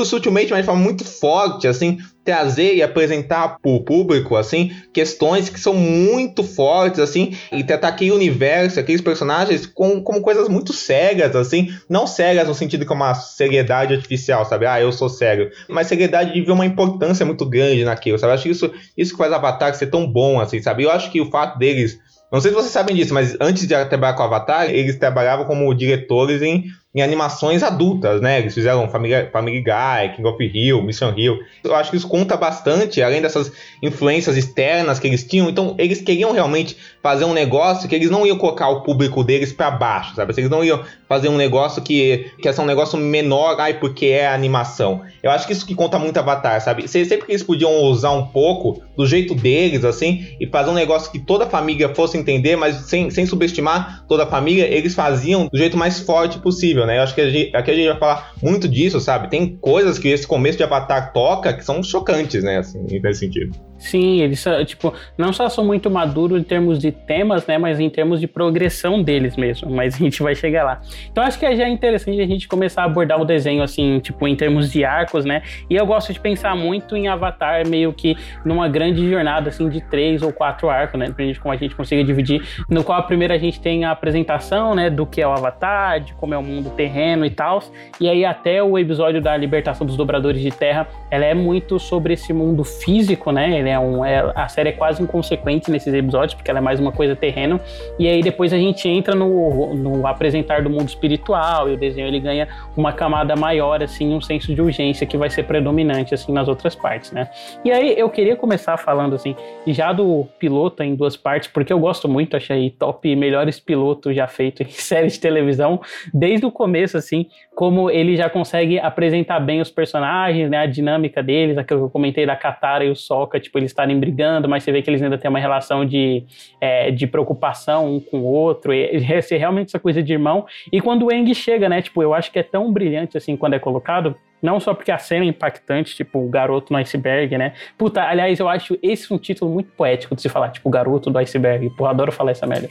[0.04, 5.48] sutilmente, mas de forma muito forte, assim, trazer e apresentar para o público, assim, questões
[5.48, 10.72] que são muito fortes, assim, e tratar aquele universo, aqueles personagens com, como coisas muito
[10.72, 14.66] sérias, assim, não sérias no sentido que é uma seriedade artificial, sabe?
[14.66, 18.32] Ah, eu sou sério, mas seriedade de ver uma importância muito grande naquilo, sabe?
[18.32, 20.82] Eu acho que isso, isso que faz Avatar ser tão bom, assim, sabe?
[20.82, 21.98] Eu acho que o fato deles
[22.30, 25.74] não sei se vocês sabem disso, mas antes de trabalhar com Avatar, eles trabalhavam como
[25.74, 28.38] diretores em em animações adultas, né?
[28.38, 31.38] Eles fizeram Family, Family Guy, King of Hill, Mission Hill.
[31.62, 35.50] Eu acho que isso conta bastante, além dessas influências externas que eles tinham.
[35.50, 39.52] Então, eles queriam realmente fazer um negócio que eles não iam colocar o público deles
[39.52, 40.32] para baixo, sabe?
[40.36, 44.28] Eles não iam fazer um negócio que, que ser um negócio menor, ai, porque é
[44.28, 45.02] animação.
[45.22, 46.88] Eu acho que isso que conta muito Avatar, sabe?
[46.88, 51.10] Sempre que eles podiam usar um pouco do jeito deles, assim, e fazer um negócio
[51.10, 55.48] que toda a família fosse entender, mas sem, sem subestimar toda a família, eles faziam
[55.50, 56.98] do jeito mais forte possível, né?
[56.98, 59.28] Eu acho que a gente, aqui a gente vai falar muito disso, sabe?
[59.28, 62.58] Tem coisas que esse começo de Avatar toca que são chocantes, né?
[62.58, 63.56] Assim, nesse sentido.
[63.78, 67.88] Sim, eles tipo, não só são muito maduros em termos de temas, né, mas em
[67.88, 70.80] termos de progressão deles mesmo, mas a gente vai chegar lá.
[71.10, 74.26] Então acho que já é interessante a gente começar a abordar o desenho assim, tipo,
[74.26, 75.42] em termos de arcos, né?
[75.70, 79.80] E eu gosto de pensar muito em Avatar meio que numa grande jornada assim de
[79.80, 83.34] três ou quatro arcos, né, gente como a gente consiga dividir, no qual a primeira
[83.34, 86.42] a gente tem a apresentação, né, do que é o Avatar, de como é o
[86.42, 87.62] mundo terreno e tal,
[88.00, 92.14] e aí até o episódio da libertação dos dobradores de terra, ela é muito sobre
[92.14, 93.67] esse mundo físico, né?
[93.68, 96.92] É um, é, a série é quase inconsequente nesses episódios, porque ela é mais uma
[96.92, 97.60] coisa terreno.
[97.98, 102.06] E aí depois a gente entra no, no apresentar do mundo espiritual, e o desenho
[102.06, 106.32] ele ganha uma camada maior, assim, um senso de urgência que vai ser predominante, assim,
[106.32, 107.30] nas outras partes, né?
[107.64, 109.34] E aí eu queria começar falando, assim,
[109.66, 114.26] já do piloto em duas partes, porque eu gosto muito, achei top melhores pilotos já
[114.26, 115.80] feito em série de televisão,
[116.12, 121.22] desde o começo, assim, como ele já consegue apresentar bem os personagens, né, a dinâmica
[121.22, 124.62] deles, aquilo que eu comentei da Katara e o Sokka, tipo, eles estarem brigando, mas
[124.62, 126.24] você vê que eles ainda têm uma relação de,
[126.60, 130.46] é, de preocupação um com o outro, e, ser realmente essa coisa de irmão.
[130.72, 133.54] E quando o Eng chega, né, tipo, eu acho que é tão brilhante assim quando
[133.54, 137.54] é colocado, Não só porque a cena é impactante, tipo, o garoto no iceberg, né?
[137.76, 141.10] Puta, aliás, eu acho esse um título muito poético de se falar, tipo, o garoto
[141.10, 141.68] do iceberg.
[141.70, 142.68] Pô, adoro falar essa merda.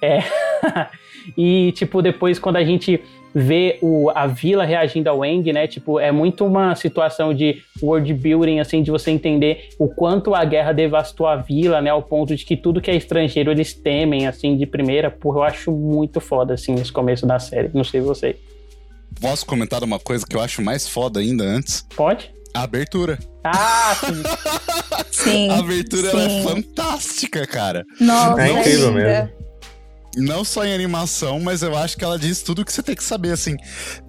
[0.00, 0.20] É.
[1.36, 3.02] e, tipo, depois quando a gente
[3.34, 5.66] vê o, a vila reagindo ao Wang, né?
[5.66, 10.44] Tipo, é muito uma situação de world building, assim, de você entender o quanto a
[10.44, 11.90] guerra devastou a vila, né?
[11.90, 15.10] Ao ponto de que tudo que é estrangeiro eles temem, assim, de primeira.
[15.10, 17.70] Porra, eu acho muito foda, assim, esse começo da série.
[17.72, 18.36] Não sei você.
[19.20, 21.86] Posso comentar uma coisa que eu acho mais foda ainda antes?
[21.96, 22.32] Pode?
[22.54, 23.18] A abertura.
[23.44, 24.22] Ah, sim.
[25.10, 25.50] Sim.
[25.50, 26.42] A abertura ela é sim.
[26.44, 27.84] fantástica, cara.
[28.00, 29.28] Nossa, É incrível mesmo.
[30.16, 33.04] Não só em animação, mas eu acho que ela diz tudo que você tem que
[33.04, 33.56] saber, assim,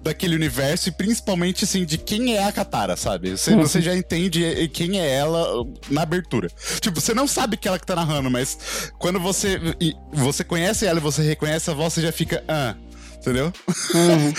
[0.02, 3.30] daquele universo e principalmente, assim, de quem é a Katara, sabe?
[3.30, 6.48] Você, você já entende quem é ela na abertura.
[6.80, 9.60] Tipo, você não sabe que ela que tá narrando, mas quando você,
[10.12, 12.74] você conhece ela e você reconhece a voz, você já fica, ah,
[13.22, 13.52] entendeu?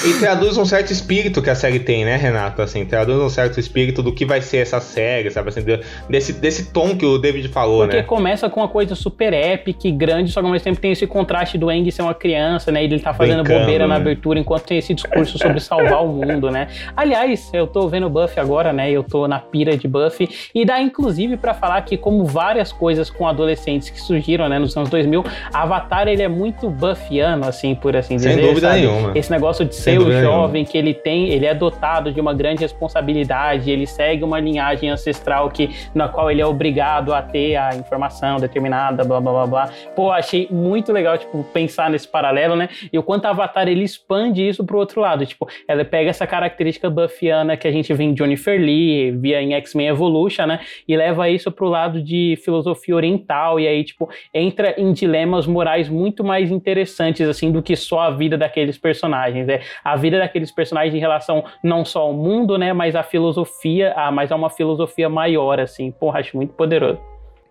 [0.06, 2.62] E traduz um certo espírito que a série tem, né, Renato?
[2.62, 5.50] Assim, traduz um certo espírito do que vai ser essa série, sabe?
[5.50, 8.04] Assim, de- desse, desse tom que o David falou, Porque né?
[8.04, 11.08] começa com uma coisa super épica e grande, só que ao mesmo tempo tem esse
[11.08, 12.82] contraste do Eng ser uma criança, né?
[12.82, 14.02] E ele tá fazendo Brincando, bobeira na né?
[14.02, 16.67] abertura enquanto tem esse discurso sobre salvar o mundo, né?
[16.96, 18.91] Aliás, eu tô vendo Buffy agora, né?
[18.91, 20.30] Eu tô na pira de Buffy.
[20.54, 24.76] E dá inclusive pra falar que, como várias coisas com adolescentes que surgiram, né, nos
[24.76, 28.48] anos 2000, Avatar ele é muito Buffiano, assim, por assim Sem dizer.
[28.48, 28.88] dúvida sabe?
[28.88, 29.12] nenhuma.
[29.15, 30.41] Esse negócio de Sem ser o dúvida nenhuma.
[30.41, 34.89] jovem que ele tem, ele é dotado de uma grande responsabilidade, ele segue uma linhagem
[34.89, 39.47] ancestral que na qual ele é obrigado a ter a informação determinada, blá blá blá
[39.47, 39.69] blá.
[39.95, 42.69] Pô, achei muito legal, tipo, pensar nesse paralelo, né?
[42.91, 46.27] E o quanto a Avatar ele expande isso pro outro lado, tipo, ela pega essa
[46.27, 50.59] característica buffiana que a gente vê em Jennifer Lee, via em X-Men Evolution, né?
[50.88, 55.89] E leva isso pro lado de filosofia oriental e aí, tipo, entra em dilemas morais
[55.89, 59.47] muito mais interessantes, assim, do que só a vida daqueles personagens.
[59.49, 63.93] É a vida daqueles personagens em relação não só ao mundo, né, mas à filosofia,
[63.95, 65.91] a, mas a uma filosofia maior, assim.
[65.91, 66.99] Porra, acho muito poderoso.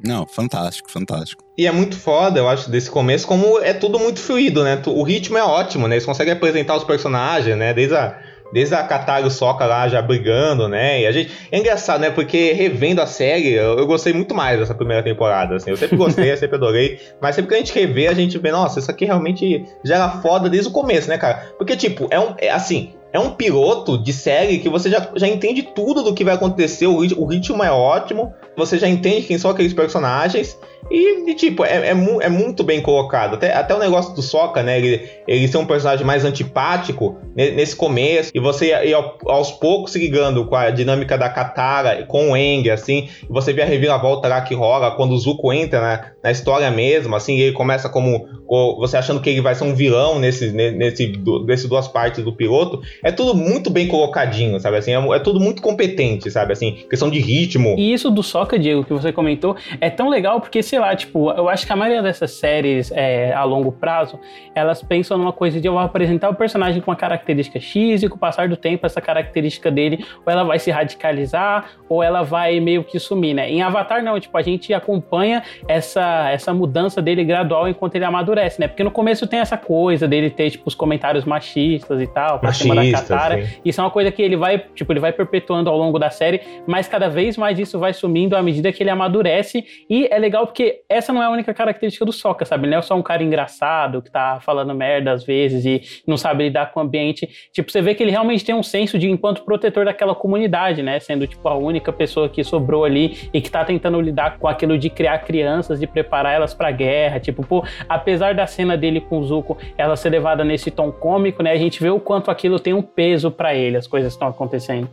[0.04, 1.44] Não, fantástico, fantástico.
[1.56, 4.80] E é muito foda, eu acho, desse começo, como é tudo muito fluido, né?
[4.86, 5.94] O ritmo é ótimo, né?
[5.94, 7.72] Eles conseguem apresentar os personagens, né?
[7.72, 8.18] Desde a,
[8.52, 11.00] desde a Katara Sokka lá já brigando, né?
[11.00, 11.30] E a gente...
[11.50, 12.10] É engraçado, né?
[12.10, 15.70] Porque revendo a série, eu, eu gostei muito mais dessa primeira temporada, assim.
[15.70, 17.00] Eu sempre gostei, eu sempre adorei.
[17.20, 20.10] Mas sempre que a gente revê, a gente vê, nossa, isso aqui realmente já era
[20.20, 21.52] foda desde o começo, né, cara?
[21.56, 22.34] Porque, tipo, é um...
[22.38, 26.24] É, assim, é um piloto de série que você já, já entende tudo do que
[26.24, 30.58] vai acontecer, o, o ritmo é ótimo, você já entende quem são aqueles personagens,
[30.90, 33.34] e, e, tipo, é, é, mu- é muito bem colocado.
[33.34, 34.76] Até, até o negócio do Sokka, né?
[34.78, 39.52] Ele, ele ser um personagem mais antipático ne- nesse começo, e você ia ao- aos
[39.52, 43.64] poucos se ligando com a dinâmica da Katara, com o Eng, assim, você vê a
[43.66, 47.88] reviravolta lá que rola quando o Zuko entra na, na história mesmo, assim, ele começa
[47.88, 51.12] como, co- você achando que ele vai ser um vilão nesse, ne- nesse,
[51.46, 52.80] nesse duas partes do piloto.
[53.04, 54.76] É tudo muito bem colocadinho, sabe?
[54.78, 56.52] Assim, é, é tudo muito competente, sabe?
[56.52, 57.76] Assim, questão de ritmo.
[57.78, 61.30] E isso do Soca, Diego, que você comentou, é tão legal porque, sei lá, tipo,
[61.30, 64.18] eu acho que a maioria dessas séries é, a longo prazo,
[64.54, 68.08] elas pensam numa coisa de eu vou apresentar o personagem com uma característica X e
[68.08, 72.22] com o passar do tempo, essa característica dele, ou ela vai se radicalizar, ou ela
[72.22, 73.50] vai meio que sumir, né?
[73.50, 78.60] Em Avatar, não, tipo, a gente acompanha essa, essa mudança dele gradual enquanto ele amadurece,
[78.60, 78.68] né?
[78.68, 82.52] Porque no começo tem essa coisa dele ter, tipo, os comentários machistas e tal, pra
[82.52, 83.44] cima da Machista, Katara.
[83.44, 83.52] sim.
[83.64, 86.40] Isso é uma coisa que ele vai, tipo, ele vai perpetuando ao longo da série,
[86.66, 89.64] mas cada vez mais isso vai sumindo à medida que ele amadurece.
[89.88, 92.64] E é legal porque essa não é a única característica do Sokka, sabe?
[92.64, 96.16] Ele não é só um cara engraçado que tá falando merda às vezes e não
[96.16, 97.28] sabe lidar com o ambiente.
[97.52, 100.98] Tipo, você vê que ele realmente tem um senso de enquanto protetor daquela comunidade, né?
[101.00, 104.78] Sendo, tipo, a única pessoa que sobrou ali e que tá tentando lidar com aquilo
[104.78, 107.20] de criar crianças, de preparar elas pra guerra.
[107.20, 111.42] Tipo, pô, apesar da cena dele com o Zuko, ela ser levada nesse tom cômico,
[111.42, 111.52] né?
[111.52, 114.88] A gente vê o quanto aquilo tem um peso pra ele, as coisas estão acontecendo.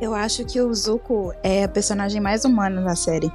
[0.00, 3.30] Eu acho que o Zuko é a personagem mais humana da série.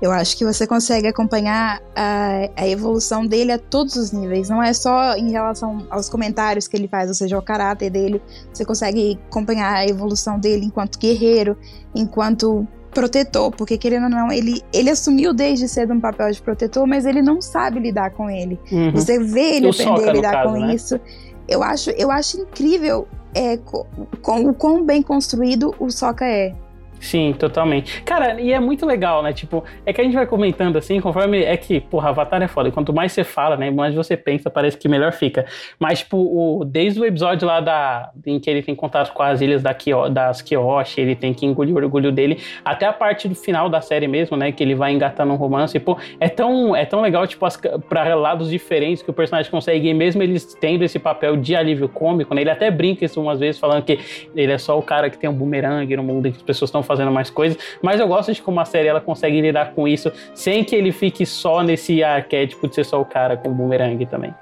[0.00, 4.48] Eu acho que você consegue acompanhar a, a evolução dele a todos os níveis.
[4.48, 8.20] Não é só em relação aos comentários que ele faz, ou seja, ao caráter dele.
[8.52, 11.56] Você consegue acompanhar a evolução dele enquanto guerreiro,
[11.94, 16.84] enquanto protetor, porque querendo ou não, ele, ele assumiu desde cedo um papel de protetor,
[16.84, 18.58] mas ele não sabe lidar com ele.
[18.72, 18.90] Uhum.
[18.90, 20.74] Você vê ele aprender a lidar caso, com né?
[20.74, 21.00] isso.
[21.48, 23.86] Eu acho, eu acho incrível é, co-
[24.20, 26.54] com, o quão bem construído o Sokka é.
[27.02, 28.00] Sim, totalmente.
[28.04, 29.32] Cara, e é muito legal, né?
[29.32, 31.42] Tipo, é que a gente vai comentando assim, conforme.
[31.42, 32.68] É que, porra, Avatar é foda.
[32.68, 33.72] E quanto mais você fala, né?
[33.72, 35.44] Mais você pensa, parece que melhor fica.
[35.80, 38.12] Mas, tipo, o, desde o episódio lá da.
[38.24, 41.44] em que ele tem contato com as ilhas da Kyo, das Kyoshi, ele tem que
[41.44, 44.52] engolir o orgulho dele, até a parte do final da série mesmo, né?
[44.52, 45.76] Que ele vai engatando um romance.
[45.76, 49.50] E, pô, é tão, é tão legal, tipo, as, pra lados diferentes que o personagem
[49.50, 52.42] consegue, e mesmo eles tendo esse papel de alívio cômico, né?
[52.42, 53.98] Ele até brinca isso umas vezes, falando que
[54.36, 56.68] ele é só o cara que tem um boomerang no mundo em que as pessoas
[56.68, 59.88] estão fazendo mais coisas, mas eu gosto de como a série ela consegue lidar com
[59.88, 64.04] isso sem que ele fique só nesse arquétipo de ser só o cara com boomerang
[64.06, 64.34] também.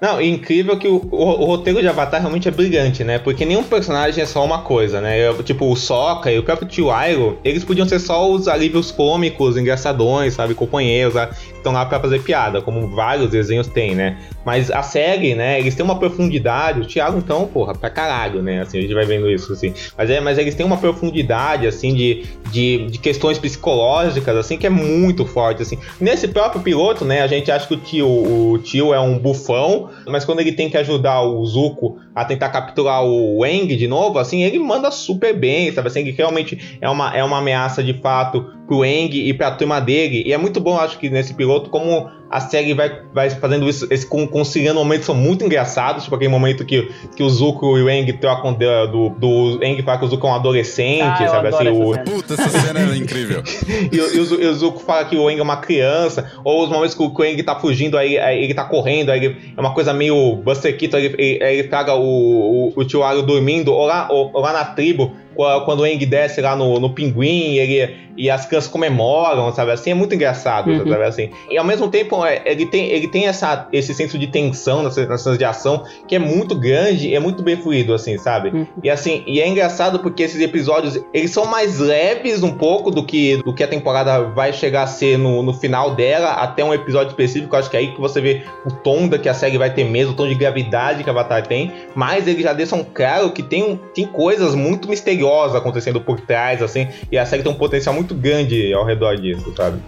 [0.00, 3.18] Não, incrível que o, o, o, roteiro de Avatar realmente é brilhante, né?
[3.18, 5.28] Porque nenhum personagem é só uma coisa, né?
[5.28, 8.90] Eu, tipo, o Sokka e o próprio Tio Iroh, eles podiam ser só os alívios
[8.90, 10.54] cômicos, engraçadões, sabe?
[10.54, 14.16] Companheiros, que estão lá pra fazer piada, como vários desenhos têm, né?
[14.42, 15.60] Mas a série, né?
[15.60, 18.62] Eles têm uma profundidade, o Thiago, então, porra, pra caralho, né?
[18.62, 19.74] Assim, a gente vai vendo isso, assim.
[19.98, 24.66] Mas, é, mas eles têm uma profundidade, assim, de, de, de questões psicológicas, assim, que
[24.66, 25.78] é muito forte, assim.
[26.00, 27.20] Nesse próprio piloto, né?
[27.20, 30.68] A gente acha que o tio, o tio é um bufão, mas quando ele tem
[30.68, 35.36] que ajudar o Zuko a tentar capturar o Wang de novo, assim, ele manda super
[35.36, 35.88] bem, sabe?
[35.88, 39.80] Assim, que realmente é uma, é uma ameaça de fato pro Eng e pra turma
[39.80, 40.22] dele.
[40.24, 43.88] E é muito bom, acho que nesse piloto, como a série vai, vai fazendo isso,
[43.90, 47.90] esse, conciliando momentos são muito engraçados, tipo aquele momento que, que o Zuko e o
[47.90, 49.08] Eng trocam do, do,
[49.56, 51.68] do Eng fala que o Zuko é um adolescente, ah, sabe assim?
[51.68, 51.98] O...
[52.04, 53.42] Puta, essa cena é incrível.
[53.90, 56.70] e, e, o, e, o, Zuko fala que o Eng é uma criança, ou os
[56.70, 59.36] momentos que o, que o Eng tá fugindo, aí, aí, ele tá correndo, aí ele,
[59.56, 63.22] é uma coisa meio Buster Keaton, ele, ele, ele traga o, o, o tio Aro
[63.22, 65.16] dormindo, ou lá, ou, ou lá na tribo,
[65.64, 69.90] quando o Eng desce lá no, no pinguim, ele, e as crianças comemoram, sabe assim?
[69.90, 70.88] É muito engraçado, uhum.
[70.88, 71.30] sabe assim?
[71.50, 74.96] E ao mesmo tempo, é, ele tem, ele tem essa, esse senso de tensão nas,
[74.96, 78.50] nas cenas de ação que é muito grande e é muito bem fluido, assim, sabe?
[78.50, 78.66] Uhum.
[78.82, 83.04] E assim, e é engraçado porque esses episódios, eles são mais leves um pouco do
[83.04, 86.74] que, do que a temporada vai chegar a ser no, no final dela, até um
[86.74, 89.56] episódio específico, acho que é aí que você vê o tom da que a série
[89.56, 92.84] vai ter mesmo, o tom de gravidade que a Avatar tem, mas eles já deixam
[92.84, 97.52] claro que tem, tem coisas muito misteriosas acontecendo por trás, assim, e a série tem
[97.52, 99.80] um potencial muito grande ao redor disso, sabe?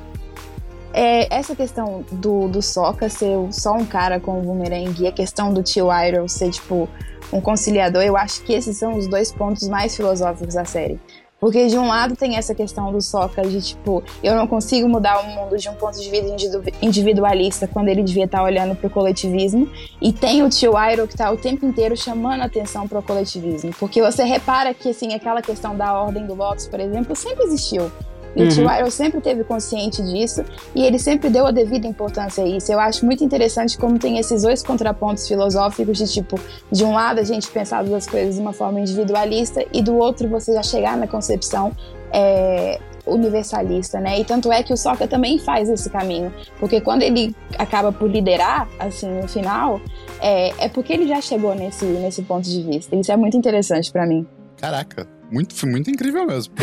[0.94, 5.12] É, essa questão do, do Sokka ser só um cara com o boomerang e a
[5.12, 6.88] questão do tio Iroh ser, tipo,
[7.32, 11.00] um conciliador, eu acho que esses são os dois pontos mais filosóficos da série.
[11.42, 15.18] Porque de um lado tem essa questão do Sokka de tipo, eu não consigo mudar
[15.18, 18.90] o mundo de um ponto de vista individualista quando ele devia estar olhando para o
[18.90, 19.68] coletivismo.
[20.00, 23.02] E tem o tio Iroh que está o tempo inteiro chamando a atenção para o
[23.02, 23.72] coletivismo.
[23.80, 27.90] Porque você repara que assim, aquela questão da ordem do Lotus, por exemplo, sempre existiu.
[28.34, 28.66] E uhum.
[28.66, 32.72] o Iroh sempre teve consciente disso e ele sempre deu a devida importância a isso.
[32.72, 36.38] Eu acho muito interessante como tem esses dois contrapontos filosóficos de tipo,
[36.70, 40.28] de um lado a gente pensar das coisas de uma forma individualista e do outro
[40.28, 41.72] você já chegar na concepção
[42.12, 44.20] é, universalista, né?
[44.20, 48.08] E tanto é que o Sokka também faz esse caminho, porque quando ele acaba por
[48.08, 49.80] liderar, assim, no final,
[50.20, 52.94] é, é porque ele já chegou nesse, nesse ponto de vista.
[52.94, 54.26] Isso é muito interessante para mim.
[54.56, 56.52] Caraca, muito, foi muito incrível mesmo.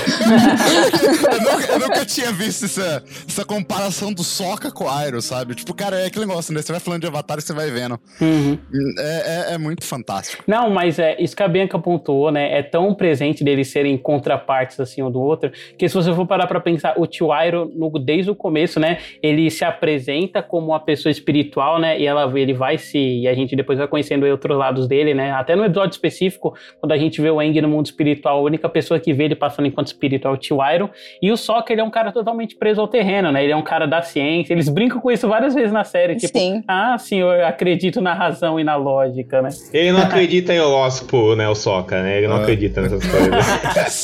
[1.31, 5.55] eu, nunca, eu, nunca, tinha visto essa, essa comparação do Soca com o Airo, sabe?
[5.55, 6.61] Tipo, cara, é aquele negócio, né?
[6.61, 7.99] Você vai falando de Avatar e você vai vendo.
[8.21, 8.57] Uhum.
[8.97, 10.43] É, é, é, muito fantástico.
[10.45, 12.59] Não, mas é, isso que a Bianca pontuou, né?
[12.59, 16.45] É tão presente deles serem contrapartes assim um do outro, que se você for parar
[16.45, 18.99] pra pensar, o tio Airo, no, desde o começo, né?
[19.23, 21.99] Ele se apresenta como uma pessoa espiritual, né?
[21.99, 22.97] E ela, ele vai se.
[22.97, 25.31] E a gente depois vai conhecendo outros lados dele, né?
[25.31, 28.99] Até no episódio específico, quando a gente vê o Eng no mundo espiritual, única pessoa
[28.99, 30.89] que vê ele passando enquanto espírito é o Tio Iron.
[31.21, 33.43] E o Sokka, ele é um cara totalmente preso ao terreno, né?
[33.43, 34.53] Ele é um cara da ciência.
[34.53, 36.15] Eles brincam com isso várias vezes na série.
[36.15, 36.63] Tipo, sim.
[36.67, 39.49] ah, sim, eu acredito na razão e na lógica, né?
[39.73, 42.17] Ele não acredita em horóscopo, né, o Sokka, né?
[42.17, 42.41] Ele não ah.
[42.41, 44.03] acredita nessas coisas.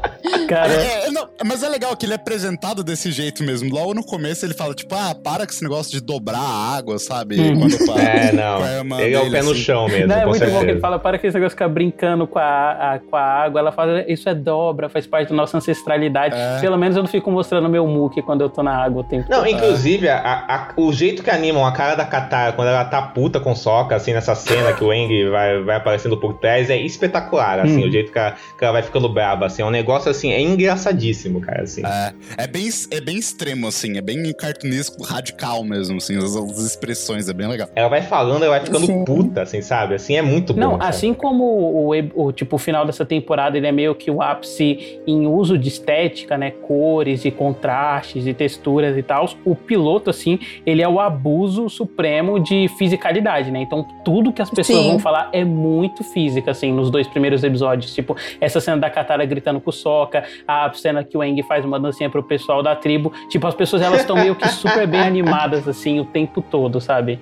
[0.48, 0.72] Cara.
[0.72, 3.72] É, é, não, mas é legal que ele é apresentado desse jeito mesmo.
[3.72, 6.98] Logo no começo ele fala, tipo, ah, para com esse negócio de dobrar a água,
[6.98, 7.40] sabe?
[7.40, 7.58] Hum.
[7.58, 9.00] Quando para, é, não.
[9.00, 9.60] Ele é o pé no assim.
[9.60, 10.08] chão mesmo.
[10.08, 10.58] Não, é muito certeza.
[10.58, 13.19] bom que ele fala, para que esse negócio ficar brincando com a, a, com a
[13.20, 13.60] água.
[13.60, 16.34] Ela fala, isso é dobra, faz parte da nossa ancestralidade.
[16.36, 16.60] É.
[16.60, 19.26] Pelo menos eu não fico mostrando meu muque quando eu tô na água o tempo
[19.30, 19.48] Não, todo.
[19.48, 23.38] inclusive, a, a, o jeito que animam a cara da Katara quando ela tá puta
[23.38, 27.60] com soca, assim, nessa cena que o Eng vai, vai aparecendo por trás, é espetacular,
[27.60, 27.88] assim, hum.
[27.88, 30.40] o jeito que ela, que ela vai ficando brava, assim, é um negócio, assim, é
[30.40, 31.82] é engraçadíssimo, cara, assim.
[31.84, 36.58] É, é, bem, é bem extremo, assim, é bem cartunesco, radical mesmo, assim, as, as
[36.58, 37.68] expressões, é bem legal.
[37.76, 39.04] Ela vai falando, ela vai ficando Sim.
[39.04, 39.94] puta, assim, sabe?
[39.94, 40.60] Assim, é muito bom.
[40.60, 44.22] Não, assim como o, o, tipo, o final dessa temporada, ele é meio que o
[44.22, 46.52] ápice em uso de estética, né?
[46.52, 49.28] Cores e contrastes e texturas e tal.
[49.44, 53.60] O piloto, assim, ele é o abuso supremo de fisicalidade, né?
[53.60, 54.90] Então, tudo que as pessoas Sim.
[54.90, 57.92] vão falar é muito física, assim, nos dois primeiros episódios.
[57.92, 61.64] Tipo, essa cena da Katara gritando com o Sokka, a cena que o Eng faz
[61.64, 63.12] uma dancinha pro pessoal da tribo.
[63.28, 67.18] Tipo, as pessoas, elas estão meio que super bem animadas, assim, o tempo todo, sabe?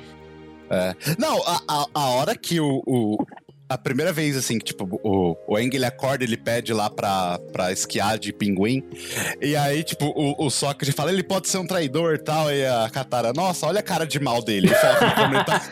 [0.70, 0.94] É.
[1.18, 3.16] Não, a, a, a, hora que o, o,
[3.68, 7.38] a primeira vez, assim, que, tipo, o, o Eng, ele acorda, ele pede lá pra,
[7.52, 8.82] pra esquiar de pinguim.
[9.42, 12.50] E aí, tipo, o, o Sokka fala, ele pode ser um traidor e tal.
[12.50, 14.68] E a Katara, nossa, olha a cara de mal dele.
[14.68, 15.60] Foca como ele tá...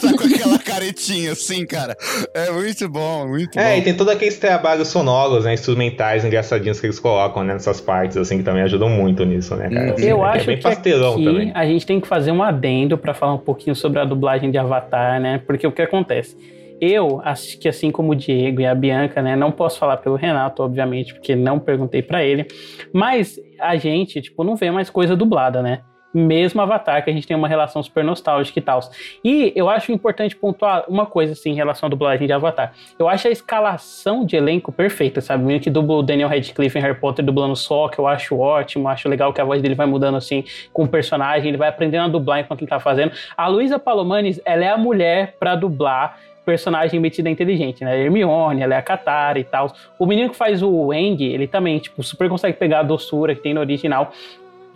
[0.00, 1.94] tá com aquela caretinha, assim, cara.
[2.32, 3.68] É muito bom, muito é, bom.
[3.68, 7.82] É, e tem todos aqueles trabalhos sonoros, né, instrumentais, engraçadinhos que eles colocam, né, nessas
[7.82, 9.92] partes, assim, que também ajudam muito nisso, né, cara?
[9.92, 11.52] Assim, Eu é, acho é bem que pastelão também.
[11.54, 14.56] a gente tem que fazer um adendo pra falar um pouquinho sobre a dublagem de
[14.56, 15.42] Avatar, né?
[15.46, 16.45] Porque o que acontece?
[16.80, 20.16] Eu acho que assim como o Diego e a Bianca, né, não posso falar pelo
[20.16, 22.46] Renato, obviamente, porque não perguntei para ele,
[22.92, 25.80] mas a gente, tipo, não vê mais coisa dublada, né?
[26.14, 28.80] Mesmo Avatar, que a gente tem uma relação super nostálgica e tal.
[29.22, 32.72] E eu acho importante pontuar uma coisa, assim, em relação à dublagem de Avatar.
[32.98, 35.42] Eu acho a escalação de elenco perfeita, sabe?
[35.42, 38.38] O menino que dubla o Daniel Radcliffe em Harry Potter dublando só, que eu acho
[38.38, 41.68] ótimo, acho legal que a voz dele vai mudando, assim, com o personagem, ele vai
[41.68, 43.12] aprendendo a dublar enquanto ele tá fazendo.
[43.36, 48.00] A Luísa Palomanes, ela é a mulher para dublar personagem metida inteligente, né?
[48.00, 49.72] Hermione, ela é a Katara e tal.
[49.98, 53.42] O menino que faz o Eng, ele também, tipo, super consegue pegar a doçura que
[53.42, 54.12] tem no original.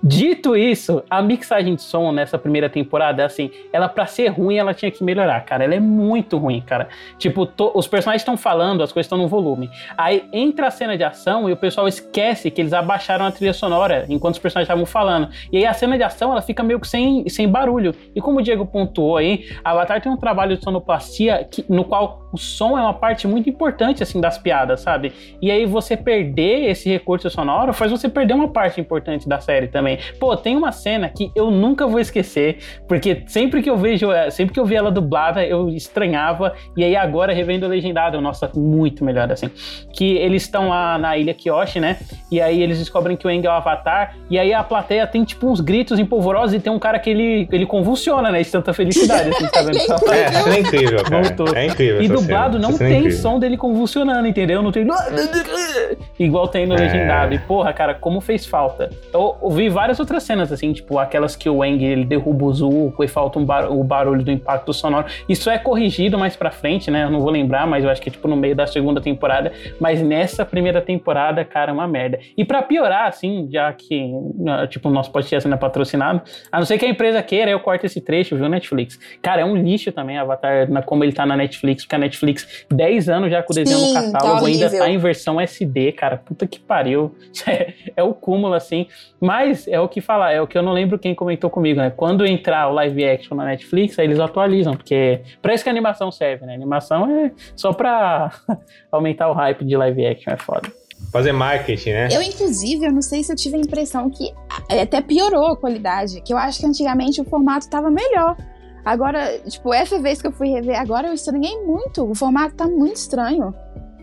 [0.02, 4.72] Dito isso, a mixagem de som nessa primeira temporada, assim, ela para ser ruim, ela
[4.72, 5.62] tinha que melhorar, cara.
[5.62, 6.88] Ela é muito ruim, cara.
[7.18, 9.68] Tipo, to, os personagens estão falando, as coisas estão no volume.
[9.98, 13.52] Aí entra a cena de ação e o pessoal esquece que eles abaixaram a trilha
[13.52, 15.28] sonora enquanto os personagens estavam falando.
[15.52, 17.94] E aí a cena de ação, ela fica meio que sem, sem barulho.
[18.16, 22.26] E como o Diego pontuou aí, Avatar tem um trabalho de sonoplastia que, no qual
[22.32, 25.12] o som é uma parte muito importante, assim, das piadas, sabe?
[25.42, 29.68] E aí você perder esse recurso sonoro faz você perder uma parte importante da série
[29.68, 29.98] também também.
[30.18, 34.30] Pô, tem uma cena que eu nunca vou esquecer, porque sempre que eu vejo, eh,
[34.30, 39.04] sempre que eu vi ela dublada, eu estranhava, e aí agora revendo legendado, nossa, muito
[39.04, 39.50] melhor assim.
[39.92, 41.98] Que eles estão lá na ilha Kyoshi, né?
[42.30, 45.24] E aí eles descobrem que o Aang é o Avatar, e aí a plateia tem
[45.24, 48.42] tipo uns gritos empolvorosos e tem um cara que ele, ele convulsiona, né?
[48.42, 49.78] De tanta felicidade, assim, tá vendo?
[50.12, 51.58] é, é incrível, cara.
[51.58, 52.02] É incrível.
[52.02, 54.62] E dublado não essa tem som dele convulsionando, entendeu?
[54.62, 54.86] Não tem.
[56.18, 56.78] Igual tem no é.
[56.78, 57.34] legendado.
[57.34, 58.90] E porra, cara, como fez falta.
[59.12, 63.02] Eu ouvi várias outras cenas, assim, tipo aquelas que o Eng ele derruba o Zuko
[63.02, 65.06] e falta um bar o barulho do impacto sonoro.
[65.26, 67.04] Isso é corrigido mais pra frente, né?
[67.04, 69.50] Eu não vou lembrar, mas eu acho que é tipo no meio da segunda temporada.
[69.80, 72.20] Mas nessa primeira temporada, cara, é uma merda.
[72.36, 74.06] E para piorar, assim, já que,
[74.36, 76.20] né, tipo, o nosso podcast ainda é patrocinado,
[76.52, 79.00] a não ser que a empresa queira, eu corto esse trecho, viu, Netflix?
[79.22, 82.66] Cara, é um lixo também Avatar, na, como ele tá na Netflix, porque a Netflix,
[82.70, 85.40] 10 anos já com o desenho Sim, no tá catálogo, tá ainda tá em versão
[85.40, 86.18] SD, cara.
[86.18, 87.14] Puta que pariu.
[87.50, 88.86] É, é o cúmulo, assim.
[89.18, 91.90] Mas é o que falar, é o que eu não lembro quem comentou comigo, né?
[91.90, 95.72] Quando entrar o live action na Netflix, aí eles atualizam, porque pra isso que a
[95.72, 96.52] animação serve, né?
[96.52, 98.32] A animação é só pra
[98.90, 100.70] aumentar o hype de live action, é foda.
[101.12, 102.08] Fazer marketing, né?
[102.12, 104.32] Eu, inclusive, eu não sei se eu tive a impressão que
[104.68, 108.36] até piorou a qualidade, que eu acho que antigamente o formato tava melhor.
[108.84, 112.08] Agora, tipo, essa vez que eu fui rever agora, eu estranhei muito.
[112.08, 113.54] O formato tá muito estranho.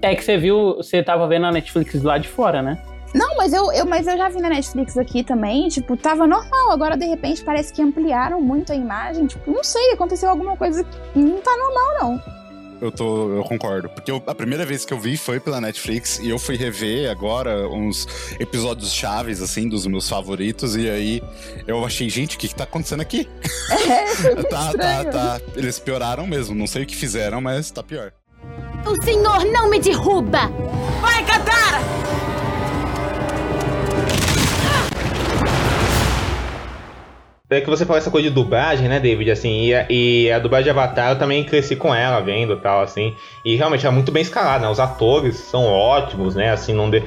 [0.01, 2.77] É que você viu, você tava vendo a Netflix lá de fora, né?
[3.17, 6.71] Não, mas eu, eu, mas eu já vi na Netflix aqui também, tipo, tava normal.
[6.71, 9.25] Agora, de repente, parece que ampliaram muito a imagem.
[9.25, 12.37] Tipo, não sei, aconteceu alguma coisa que não tá normal, não.
[12.79, 13.89] Eu tô, eu concordo.
[13.89, 17.09] Porque eu, a primeira vez que eu vi foi pela Netflix e eu fui rever
[17.09, 18.07] agora uns
[18.39, 20.75] episódios chaves, assim, dos meus favoritos.
[20.75, 21.23] E aí
[21.65, 23.27] eu achei, gente, o que, que tá acontecendo aqui?
[23.69, 25.41] É, tá, tá, tá.
[25.55, 26.55] Eles pioraram mesmo.
[26.55, 28.11] Não sei o que fizeram, mas tá pior.
[28.85, 30.49] O senhor não me derruba!
[31.01, 32.36] Vai, Katara!
[37.49, 39.31] É que você falou essa coisa de dublagem, né, David?
[39.31, 42.57] Assim, e a, e a dublagem de Avatar eu também cresci com ela, vendo e
[42.57, 43.15] tal, assim.
[43.45, 44.69] E realmente é muito bem escalada, né?
[44.69, 46.51] Os atores são ótimos, né?
[46.51, 47.01] Assim, não de...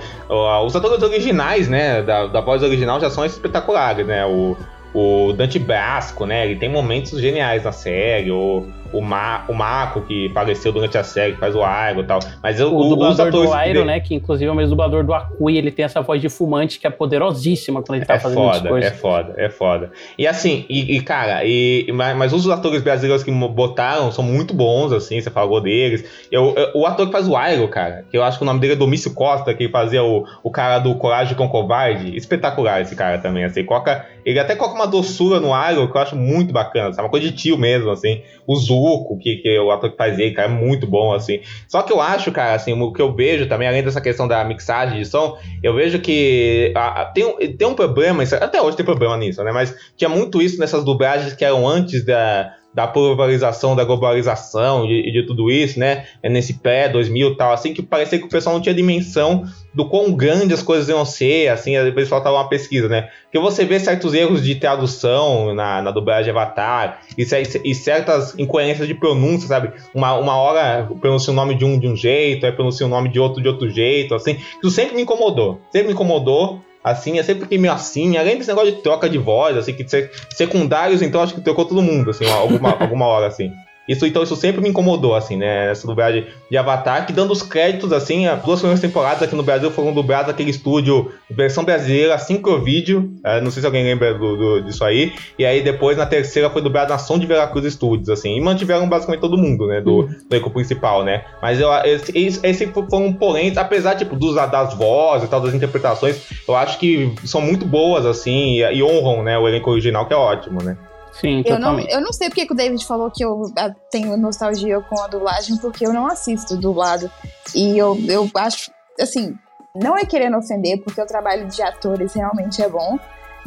[0.65, 4.25] Os atores originais, né, da, da voz original já são espetaculares, né?
[4.25, 4.57] O,
[4.95, 6.47] o Dante Basco, né?
[6.47, 8.31] Ele tem momentos geniais na série.
[8.31, 12.05] O, o, Ma, o Mako, que faleceu durante a série, que faz o Airo e
[12.05, 12.19] tal.
[12.43, 15.57] Mas o, o dublador do Airo, né, que inclusive é o mesmo dublador do Akui,
[15.57, 18.69] ele tem essa voz de fumante que é poderosíssima quando ele tá é fazendo foda,
[18.69, 18.93] coisas.
[18.93, 19.93] É foda, é foda.
[20.19, 24.55] E assim, e, e cara, e, mas, mas, os atores brasileiros que botaram são muito
[24.55, 26.05] bons, assim, você falou deles.
[26.31, 28.61] Eu, eu, o ator que faz o Airo, cara, que eu acho que o nome
[28.61, 32.97] dele é Domício Costa, que fazia o, o cara do Coragem com Covarde, espetacular esse
[32.97, 36.53] cara também, assim, coloca, ele até coloca uma doçura no Airo que eu acho muito
[36.53, 38.23] bacana, sabe, uma coisa de tio mesmo, assim.
[38.47, 41.41] O Zuko, que, que é o ator que faz ele, cara, é muito bom, assim.
[41.69, 44.45] Só que eu acho, cara, assim, o que eu vejo também, além dessa questão da
[44.45, 48.87] mixagem de som, eu vejo que a, a, tem, tem um problema, até hoje tem
[48.87, 49.53] problema nisso, né?
[49.53, 55.03] Mas tinha muito isso nessas dublagens que eram antes da, da globalização, da globalização e
[55.03, 56.07] de, de, tudo isso, né?
[56.23, 59.45] É nesse pré-2000 e tal, assim, que parecia que o pessoal não tinha dimensão
[59.75, 63.09] do quão grande as coisas iam ser, assim, o pessoal tava uma pesquisa, né?
[63.25, 67.23] Porque você vê certos erros de tradução na, na dublagem Avatar e,
[67.65, 69.73] e, certas incoerências de pronúncia, sabe?
[69.95, 73.09] Uma, uma hora pronuncia o nome de um de um jeito, aí pronuncia o nome
[73.09, 74.39] de outro de outro jeito, assim.
[74.63, 78.73] Isso sempre me incomodou, sempre me incomodou assim, é sempre meio assim, além desse negócio
[78.73, 79.85] de troca de voz, assim, que
[80.31, 83.53] secundários, então acho que trocou todo mundo, assim, alguma, alguma hora, assim.
[83.91, 85.69] Isso, então, isso sempre me incomodou, assim, né?
[85.69, 89.43] Essa dublagem de Avatar, que dando os créditos, assim, as duas primeiras temporadas aqui no
[89.43, 94.37] Brasil foram dubladas naquele estúdio, versão brasileira, Sincrovídeo, é, não sei se alguém lembra do,
[94.37, 98.09] do, disso aí, e aí depois na terceira foi dublada na Som de Veracruz Studios,
[98.09, 100.07] assim, e mantiveram basicamente todo mundo, né, do, uhum.
[100.07, 101.25] do elenco principal, né?
[101.43, 105.53] Mas eu, esse, esse, esse foram porém, apesar, tipo, dos, das vozes e tal, das
[105.53, 110.07] interpretações, eu acho que são muito boas, assim, e, e honram, né, o elenco original,
[110.07, 110.77] que é ótimo, né?
[111.13, 114.17] Sim, eu não, eu não sei porque que o David falou que eu ah, tenho
[114.17, 117.11] nostalgia com a dublagem, porque eu não assisto dublado.
[117.55, 119.37] E eu, eu acho, assim,
[119.75, 122.99] não é querendo ofender, porque o trabalho de atores realmente é bom,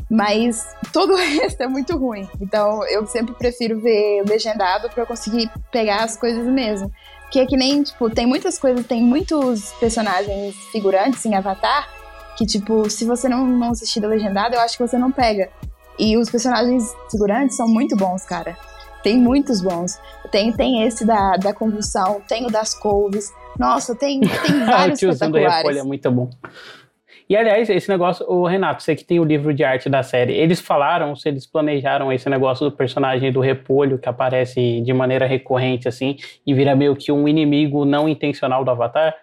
[0.10, 2.28] mas todo o resto é muito ruim.
[2.42, 6.92] Então eu sempre prefiro ver legendado para eu conseguir pegar as coisas mesmo.
[7.32, 11.90] Que é que nem, tipo, tem muitas coisas, tem muitos personagens figurantes em Avatar
[12.38, 15.50] que, tipo, se você não, não assistir da legendado, eu acho que você não pega.
[16.00, 18.58] E os personagens figurantes são muito bons, cara.
[19.04, 20.00] Tem muitos bons.
[20.32, 23.32] Tem, tem esse da, da convulsão, tem o das couves.
[23.60, 25.78] Nossa, tem, tem vários o espetaculares.
[25.78, 26.30] é muito bom.
[27.30, 30.34] E aliás, esse negócio, o Renato, você que tem o livro de arte da série,
[30.34, 35.26] eles falaram se eles planejaram esse negócio do personagem do repolho que aparece de maneira
[35.26, 39.16] recorrente assim e vira meio que um inimigo não intencional do Avatar?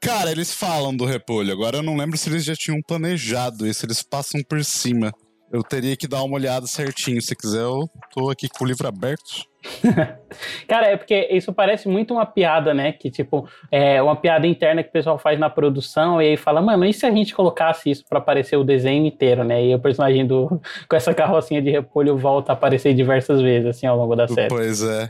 [0.00, 1.52] Cara, eles falam do repolho.
[1.52, 5.12] Agora eu não lembro se eles já tinham planejado isso, eles passam por cima.
[5.54, 7.22] Eu teria que dar uma olhada certinho.
[7.22, 9.44] Se quiser, eu tô aqui com o livro aberto.
[10.66, 12.90] Cara, é porque isso parece muito uma piada, né?
[12.90, 16.60] Que, tipo, é uma piada interna que o pessoal faz na produção e aí fala,
[16.60, 19.64] mano, e se a gente colocasse isso para aparecer o desenho inteiro, né?
[19.64, 23.86] E o personagem do com essa carrocinha de repolho volta a aparecer diversas vezes, assim,
[23.86, 24.48] ao longo da série.
[24.48, 25.08] Pois é.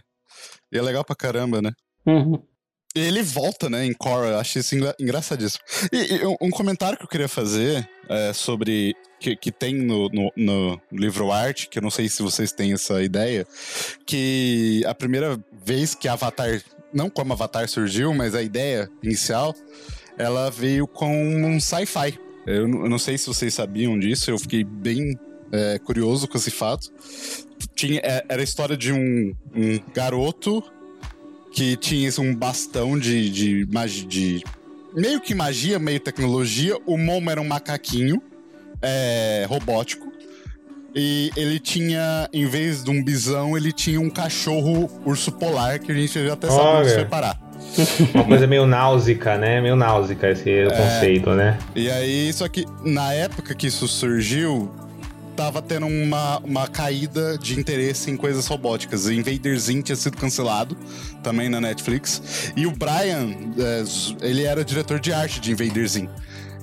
[0.71, 1.71] E é legal pra caramba, né?
[2.05, 2.39] Uhum.
[2.95, 5.65] Ele volta, né, em Korra, eu acho isso engra engraçadíssimo.
[5.93, 8.95] E, e, um comentário que eu queria fazer é, sobre.
[9.19, 12.73] Que, que tem no, no, no, livro arte, que eu não sei se vocês têm
[12.73, 13.47] essa ideia,
[14.07, 16.63] que a primeira vez que Avatar.
[16.93, 19.53] Não como Avatar surgiu, mas a ideia inicial,
[20.17, 21.11] ela veio com
[21.45, 22.17] um sci-fi.
[22.47, 25.19] Eu, eu, não sei se vocês sabiam disso, eu fiquei bem
[25.51, 26.93] é, curioso com esse fato.
[27.75, 30.63] Tinha, é, era a história de um, um garoto
[31.55, 34.45] que tinha um bastão de, de, de, de
[34.93, 36.77] meio que magia, meio tecnologia.
[36.85, 38.21] O Momo era um macaquinho
[38.83, 40.13] é, robótico.
[40.97, 45.91] E ele tinha, em vez de um bisão, ele tinha um cachorro urso polar, que
[45.91, 47.41] a gente já até sabe onde separar.
[48.15, 49.61] Uma coisa meio náusica, né?
[49.61, 51.59] Meio náusica esse é, conceito, né?
[51.75, 54.73] E aí, só que na época que isso surgiu,
[55.35, 59.09] tava tendo uma, uma caída de interesse em coisas robóticas.
[59.09, 60.77] Invader Zim tinha sido cancelado
[61.23, 62.53] também na Netflix.
[62.57, 66.09] E o Brian, é, ele era diretor de arte de Invader Zim.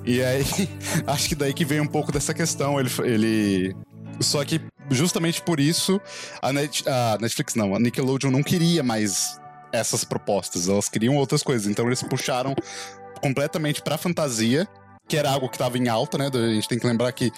[0.04, 0.44] E aí,
[1.06, 2.80] acho que daí que vem um pouco dessa questão.
[2.80, 3.76] Ele, ele...
[4.20, 4.60] Só que
[4.90, 6.00] justamente por isso
[6.40, 9.40] a, Net, a Netflix não, a Nickelodeon não queria mais
[9.72, 10.68] essas propostas.
[10.68, 11.66] Elas queriam outras coisas.
[11.66, 12.54] Então eles puxaram
[13.20, 14.68] completamente pra fantasia
[15.08, 16.30] que era algo que estava em alta, né?
[16.32, 17.30] A gente tem que lembrar que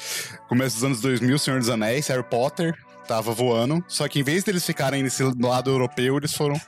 [0.49, 2.75] começo dos anos 2000, Senhor dos Anéis, Harry Potter
[3.07, 6.59] tava voando, só que em vez deles ficarem nesse lado europeu, eles foram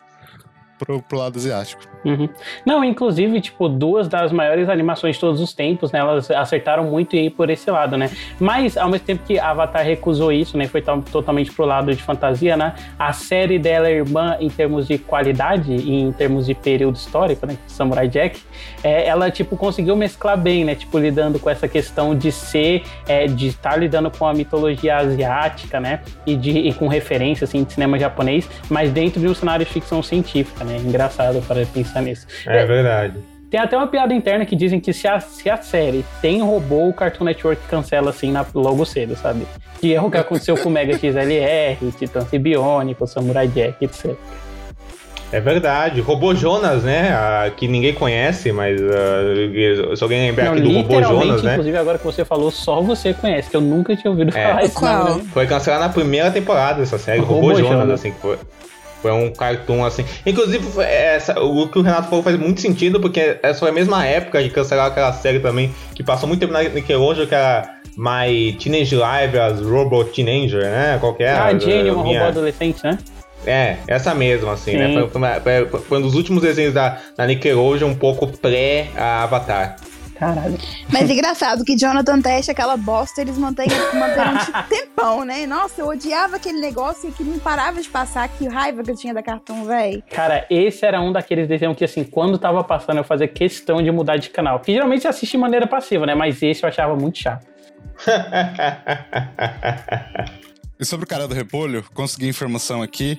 [0.78, 1.82] pro, pro lado asiático.
[2.04, 2.28] Uhum.
[2.64, 5.98] Não, inclusive, tipo, duas das maiores animações de todos os tempos, né?
[5.98, 8.10] Elas acertaram muito aí por esse lado, né?
[8.38, 10.66] Mas, ao mesmo tempo que Avatar recusou isso, né?
[10.68, 12.74] Foi totalmente pro lado de fantasia, né?
[12.98, 17.58] A série dela, irmã, em termos de qualidade e em termos de período histórico, né?
[17.66, 18.40] Samurai Jack,
[18.84, 20.74] é, ela, tipo, conseguiu mesclar bem, né?
[20.74, 25.80] Tipo, lidando com essa questão de ser, é, de estar lidando com a mitologia asiática,
[25.80, 26.00] né?
[26.24, 29.72] E, de, e com referência, assim, de cinema japonês, mas dentro de um cenário de
[29.72, 30.76] ficção científica, né?
[30.76, 32.26] Engraçado para pensar pensar nisso.
[32.46, 33.14] É, é verdade.
[33.50, 36.88] Tem até uma piada interna que dizem que se a, se a série tem robô,
[36.88, 39.46] o Cartoon Network cancela assim na, logo cedo, sabe?
[39.80, 44.16] Que é o que aconteceu com o Mega XLR, Titã Biônico, Samurai Jack, etc.
[45.32, 46.00] É verdade.
[46.00, 47.10] Robô Jonas, né?
[47.12, 51.52] Ah, que ninguém conhece, mas uh, se alguém lembrar aqui do Robô Jonas, né?
[51.52, 54.42] Inclusive, agora que você falou, só você conhece, que eu nunca tinha ouvido é.
[54.42, 54.74] falar isso.
[54.74, 55.20] Qual?
[55.20, 58.38] Foi cancelado na primeira temporada essa série, Robô, Robô Jonas, Jonas, assim, que foi.
[59.02, 60.04] Foi um cartoon assim.
[60.24, 64.04] Inclusive, essa, o que o Renato falou faz muito sentido, porque essa foi a mesma
[64.06, 68.52] época de cancelar aquela série também, que passou muito tempo na Nickelodeon, que era My
[68.52, 70.98] Teenage Live as Robot Teenager, né?
[71.00, 71.30] Qualquer.
[71.30, 72.20] Ah, a Jane, uma minha...
[72.20, 72.98] robô adolescente, né?
[73.46, 74.88] É, essa mesma, assim, né?
[74.88, 75.20] Sim.
[75.20, 75.40] né?
[75.40, 79.76] Foi, foi, foi, um dos últimos desenhos da, da Nickelodeon, um pouco pré-Avatar.
[80.18, 80.58] Caralho.
[80.90, 84.36] Mas engraçado que Jonathan Test, aquela bosta, eles mantêm, manteram um
[84.68, 85.46] tempão, né?
[85.46, 88.28] Nossa, eu odiava aquele negócio que não parava de passar.
[88.28, 90.02] Que raiva que eu tinha da Cartoon, velho.
[90.10, 93.90] Cara, esse era um daqueles desenhos que, assim, quando tava passando, eu fazia questão de
[93.90, 94.60] mudar de canal.
[94.60, 96.14] Que geralmente você assiste de maneira passiva, né?
[96.14, 97.46] Mas esse eu achava muito chato.
[100.78, 103.18] E sobre o cara do repolho, consegui informação aqui.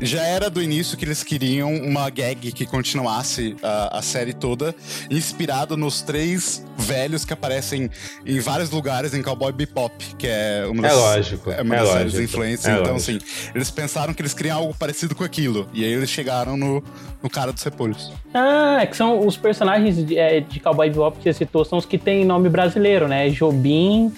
[0.00, 4.74] Já era do início que eles queriam uma gag que continuasse a, a série toda,
[5.08, 7.88] inspirado nos três velhos que aparecem
[8.24, 11.76] em vários lugares em Cowboy Bebop, que é uma é das, é lógico, é uma
[11.76, 12.66] é das lógico, séries influências.
[12.66, 13.18] É então, lógico.
[13.18, 15.68] assim, eles pensaram que eles queriam algo parecido com aquilo.
[15.72, 16.82] E aí eles chegaram no,
[17.22, 18.12] no cara dos repolhos.
[18.34, 21.78] Ah, é que são os personagens de, é, de Cowboy Bebop que você citou, são
[21.78, 23.28] os que têm nome brasileiro, né?
[23.30, 24.12] Jobim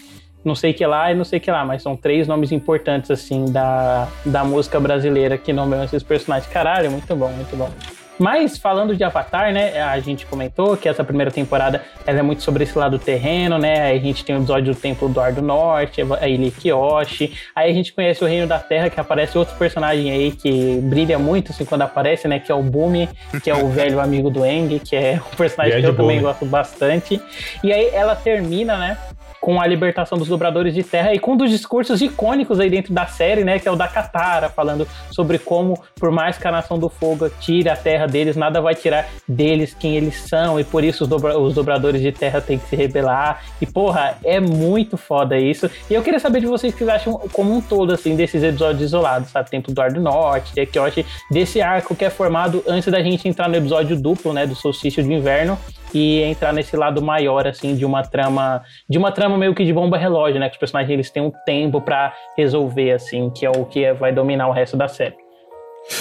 [0.49, 3.45] não sei que lá e não sei que lá, mas são três nomes importantes, assim,
[3.53, 6.51] da, da música brasileira que nomeiam esses personagens.
[6.51, 7.71] Caralho, muito bom, muito bom.
[8.19, 12.43] Mas falando de Avatar, né, a gente comentou que essa primeira temporada ela é muito
[12.43, 13.83] sobre esse lado terreno, né?
[13.83, 17.33] Aí a gente tem o episódio do Templo do Ar do Norte, a Ilha Kyoshi.
[17.55, 21.17] Aí a gente conhece o Reino da Terra, que aparece outro personagem aí que brilha
[21.17, 22.41] muito assim quando aparece, né?
[22.41, 23.09] Que é o Bumi,
[23.43, 26.45] que é o velho amigo do Eng, que é um personagem que eu também gosto
[26.45, 27.23] bastante.
[27.63, 28.99] E aí ela termina, né?
[29.41, 32.93] Com a libertação dos dobradores de terra e com um dos discursos icônicos aí dentro
[32.93, 36.51] da série, né, que é o da Katara, falando sobre como, por mais que a
[36.51, 40.65] Nação do Fogo tire a terra deles, nada vai tirar deles quem eles são, e
[40.65, 43.43] por isso os, dobra os dobradores de terra têm que se rebelar.
[43.61, 45.71] E, porra, é muito foda isso.
[45.89, 48.43] E eu queria saber de vocês o que vocês acham como um todo, assim, desses
[48.43, 49.51] episódios isolados, sabe?
[49.51, 53.29] Templo do Ar do Norte, de Kyoshi, desse arco que é formado antes da gente
[53.29, 55.59] entrar no episódio duplo, né, do solstício de inverno,
[55.93, 59.73] e entrar nesse lado maior assim de uma trama, de uma trama meio que de
[59.73, 63.51] bomba relógio, né, que os personagens eles têm um tempo para resolver assim, que é
[63.51, 65.17] o que vai dominar o resto da série.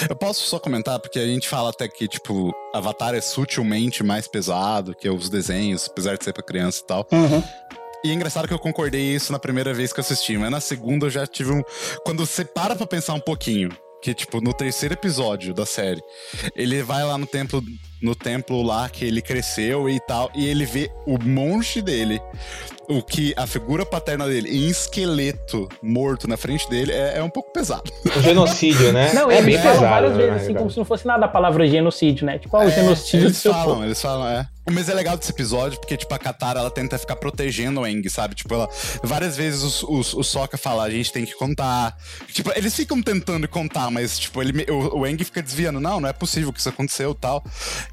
[0.10, 4.28] Eu posso só comentar, porque a gente fala até que, tipo, Avatar é sutilmente mais
[4.28, 7.08] pesado que os desenhos, apesar de ser pra criança e tal.
[7.12, 7.42] Uhum.
[8.04, 10.60] E é engraçado que eu concordei isso na primeira vez que eu assisti, mas na
[10.60, 11.64] segunda eu já tive um.
[12.06, 13.70] Quando você para pra pensar um pouquinho,
[14.02, 16.02] que, tipo, no terceiro episódio da série,
[16.56, 17.62] ele vai lá no templo
[18.02, 22.22] no templo lá que ele cresceu e tal, e ele vê o monge dele,
[22.88, 27.30] o que a figura paterna dele em esqueleto morto na frente dele é, é um
[27.30, 27.92] pouco pesado.
[28.16, 29.12] O genocídio, né?
[29.14, 29.82] Não, é bem pesado.
[29.82, 32.38] várias vezes assim, como se não fosse nada a palavra genocídio, né?
[32.38, 33.28] Tipo, ah, o é, genocídio.
[33.28, 34.48] Eles falam, eles falam, é.
[34.70, 38.08] Mas é legal desse episódio, porque, tipo, a Katara, ela tenta ficar protegendo o Eng,
[38.10, 38.36] sabe?
[38.36, 38.70] Tipo, ela...
[39.02, 41.98] Várias vezes os, os, o Sokka fala, a gente tem que contar.
[42.34, 45.80] Tipo, eles ficam tentando contar, mas, tipo, ele, o, o Eng fica desviando.
[45.80, 47.44] Não, não é possível que isso aconteceu tal.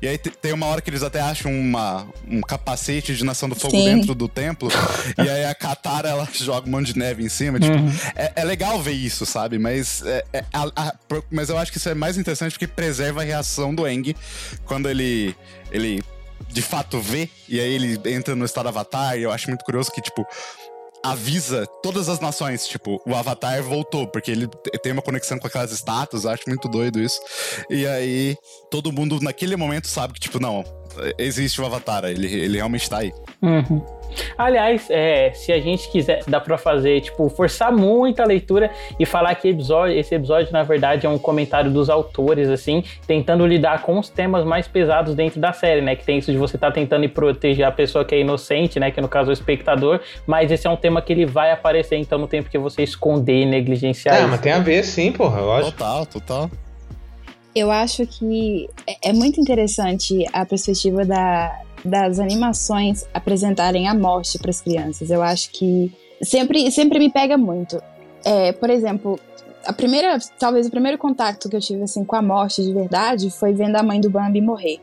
[0.03, 3.55] E aí tem uma hora que eles até acham uma, um capacete de Nação do
[3.55, 3.85] Fogo Sim.
[3.85, 4.69] dentro do templo.
[5.17, 7.61] e aí a Katara, ela joga um monte de neve em cima.
[7.61, 7.93] Tipo, uhum.
[8.17, 9.59] é, é, legal ver isso, sabe?
[9.59, 10.95] Mas, é, é, a, a,
[11.31, 14.17] mas eu acho que isso é mais interessante porque preserva a reação do Eng
[14.67, 15.37] quando ele,
[15.71, 16.03] ele
[16.49, 19.91] de fato vê, e aí ele entra no estado Avatar, e eu acho muito curioso
[19.91, 20.27] que, tipo,
[21.05, 24.49] avisa todas as nações, tipo, o Avatar voltou, porque ele
[24.83, 27.21] tem uma conexão com aquelas estátuas, acho muito doido isso.
[27.69, 28.37] E aí,
[28.71, 30.65] todo mundo naquele momento sabe que, tipo, não,
[31.19, 33.13] existe o Avatar, ele, ele realmente tá aí.
[33.43, 33.83] Uhum.
[34.37, 39.07] Aliás, é, se a gente quiser, dá para fazer, tipo, forçar muito a leitura e
[39.07, 43.83] falar que episódio, esse episódio, na verdade, é um comentário dos autores, assim, tentando lidar
[43.83, 45.97] com os temas mais pesados dentro da série, né?
[45.97, 48.91] Que tem isso de você estar tá tentando proteger a pessoa que é inocente, né?
[48.91, 51.97] Que no caso é o espectador, mas esse é um tema que ele vai aparecer,
[51.97, 54.17] então, no tempo que você esconder e negligenciar.
[54.17, 55.73] É, mas tem a ver sim, porra, lógico.
[55.73, 56.51] Total, total.
[57.55, 64.39] Eu acho que é, é muito interessante a perspectiva da, das animações apresentarem a morte
[64.39, 65.11] para as crianças.
[65.11, 65.93] Eu acho que
[66.23, 67.81] sempre, sempre me pega muito.
[68.25, 69.21] É, por exemplo,
[69.65, 73.31] a primeira, talvez o primeiro contato que eu tive assim com a morte de verdade
[73.31, 74.81] foi vendo a mãe do Bambi morrer.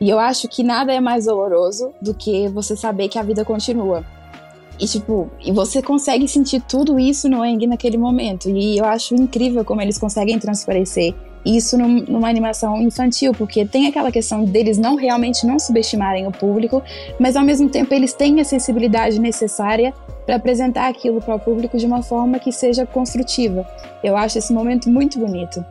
[0.00, 3.44] E eu acho que nada é mais doloroso do que você saber que a vida
[3.44, 4.04] continua.
[4.80, 8.48] E tipo, e você consegue sentir tudo isso no Eng naquele momento.
[8.48, 11.14] E eu acho incrível como eles conseguem transparecer
[11.44, 16.32] isso num, numa animação infantil, porque tem aquela questão deles não realmente não subestimarem o
[16.32, 16.82] público,
[17.18, 19.94] mas ao mesmo tempo eles têm a sensibilidade necessária
[20.26, 23.66] para apresentar aquilo para o público de uma forma que seja construtiva.
[24.02, 25.64] Eu acho esse momento muito bonito.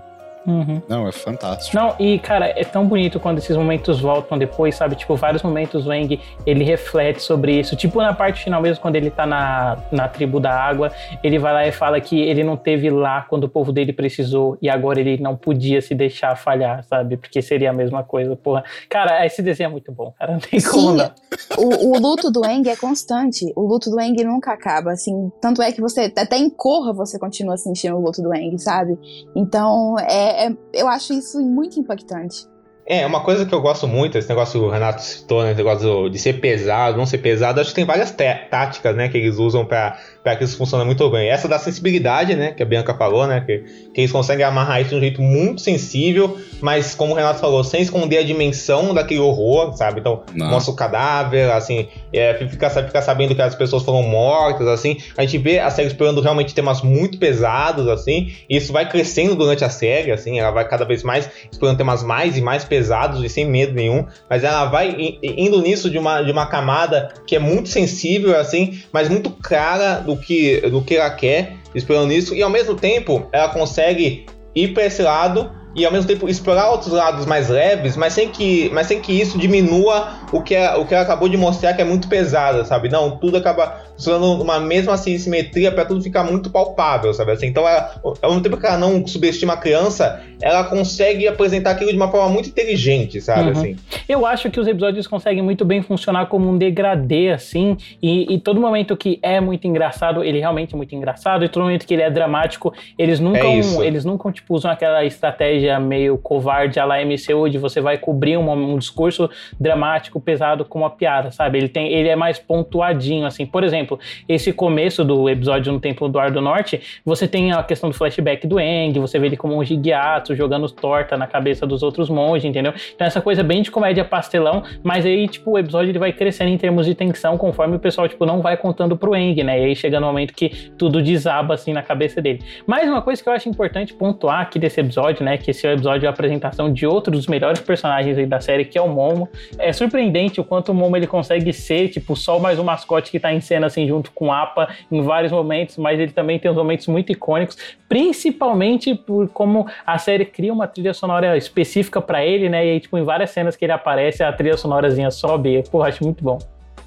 [0.50, 0.82] Uhum.
[0.88, 1.76] Não, é fantástico.
[1.76, 4.96] Não, e cara, é tão bonito quando esses momentos voltam depois, sabe?
[4.96, 7.76] Tipo, vários momentos o Eng, ele reflete sobre isso.
[7.76, 10.92] Tipo, na parte final mesmo, quando ele tá na, na tribo da água,
[11.24, 14.58] ele vai lá e fala que ele não teve lá quando o povo dele precisou
[14.62, 17.18] e agora ele não podia se deixar falhar, sabe?
[17.18, 18.64] Porque seria a mesma coisa, porra.
[18.90, 20.34] Cara, esse desenho é muito bom, cara.
[20.34, 21.12] Não tem Sim, como não.
[21.58, 23.52] O, o luto do Eng é constante.
[23.56, 25.32] O luto do Eng nunca acaba, assim.
[25.40, 28.98] Tanto é que você, até em Corra, você continua sentindo o luto do Eng, sabe?
[29.36, 32.48] Então, é, é, eu acho isso muito impactante.
[32.92, 35.58] É, uma coisa que eu gosto muito, esse negócio que o Renato citou, né, esse
[35.58, 39.38] negócio de ser pesado, não ser pesado, acho que tem várias táticas, né, que eles
[39.38, 41.30] usam para para que isso funcione muito bem.
[41.30, 43.60] Essa da sensibilidade, né, que a Bianca falou, né, que,
[43.94, 47.64] que eles conseguem amarrar isso de um jeito muito sensível, mas como o Renato falou,
[47.64, 50.02] sem esconder a dimensão daquele horror, sabe?
[50.02, 50.50] Então, Não.
[50.50, 54.98] mostra o cadáver, assim, é, fica, fica sabendo que as pessoas foram mortas, assim.
[55.18, 59.36] A gente vê a série explorando realmente temas muito pesados, assim, e isso vai crescendo
[59.36, 63.24] durante a série, assim, ela vai cada vez mais explorando temas mais e mais pesados
[63.24, 67.36] e sem medo nenhum, mas ela vai indo nisso de uma, de uma camada que
[67.36, 72.34] é muito sensível, assim, mas muito clara do que, do que ela quer, explorando isso,
[72.34, 76.70] e ao mesmo tempo ela consegue ir para esse lado e ao mesmo tempo explorar
[76.72, 80.76] outros lados mais leves, mas sem que, mas sem que isso diminua o que, é,
[80.76, 82.90] o que ela acabou de mostrar que é muito pesada, sabe?
[82.90, 87.32] Não, tudo acaba usando uma mesma assim, simetria para tudo ficar muito palpável, sabe?
[87.32, 91.72] Assim, então, ela, ao mesmo tempo que ela não subestima a criança, ela consegue apresentar
[91.72, 93.44] aquilo de uma forma muito inteligente, sabe?
[93.44, 93.52] Uhum.
[93.52, 93.76] Assim.
[94.08, 98.40] Eu acho que os episódios conseguem muito bem funcionar como um degradê, assim, e, e,
[98.40, 101.94] todo momento que é muito engraçado, ele realmente é muito engraçado, e todo momento que
[101.94, 106.86] ele é dramático, eles nunca, é eles nunca tipo, usam aquela estratégia meio covarde à
[106.86, 111.58] la MCU, de você vai cobrir um, um discurso dramático, pesado com uma piada, sabe?
[111.58, 113.46] Ele, tem, ele é mais pontuadinho, assim.
[113.46, 117.62] Por exemplo, esse começo do episódio no Templo do Ar do Norte, você tem a
[117.62, 121.68] questão do flashback do Eng, você vê ele como um Gigiato jogando torta na cabeça
[121.68, 122.74] dos outros monges, entendeu?
[122.96, 126.50] Então essa coisa bem de comédia pastelão, mas aí, tipo, o episódio ele vai crescendo
[126.50, 129.60] em termos de tensão conforme o pessoal, tipo, não vai contando pro Eng, né?
[129.60, 132.42] E aí chega no momento que tudo desaba, assim, na cabeça dele.
[132.66, 135.38] Mais uma coisa que eu acho importante pontuar aqui desse episódio, né?
[135.38, 138.78] Que esse é episódio de apresentação de outro dos melhores personagens aí da série, que
[138.78, 139.30] é o Momo.
[139.58, 143.20] É surpreendente o quanto o Momo ele consegue ser, tipo, só mais um mascote que
[143.20, 146.58] tá em cena, assim, junto com Apa em vários momentos, mas ele também tem uns
[146.58, 152.50] momentos muito icônicos, principalmente por como a série cria uma trilha sonora específica para ele,
[152.50, 152.66] né?
[152.66, 155.64] E aí, tipo, em várias cenas que ele aparece, a trilha sonorazinha sobe.
[155.72, 156.40] Porra, acho muito bom.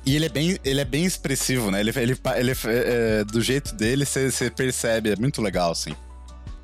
[0.04, 1.80] E ele é bem, ele é bem expressivo, né?
[1.80, 5.94] Ele, ele, ele é, é, do jeito dele, você percebe, é muito legal, assim.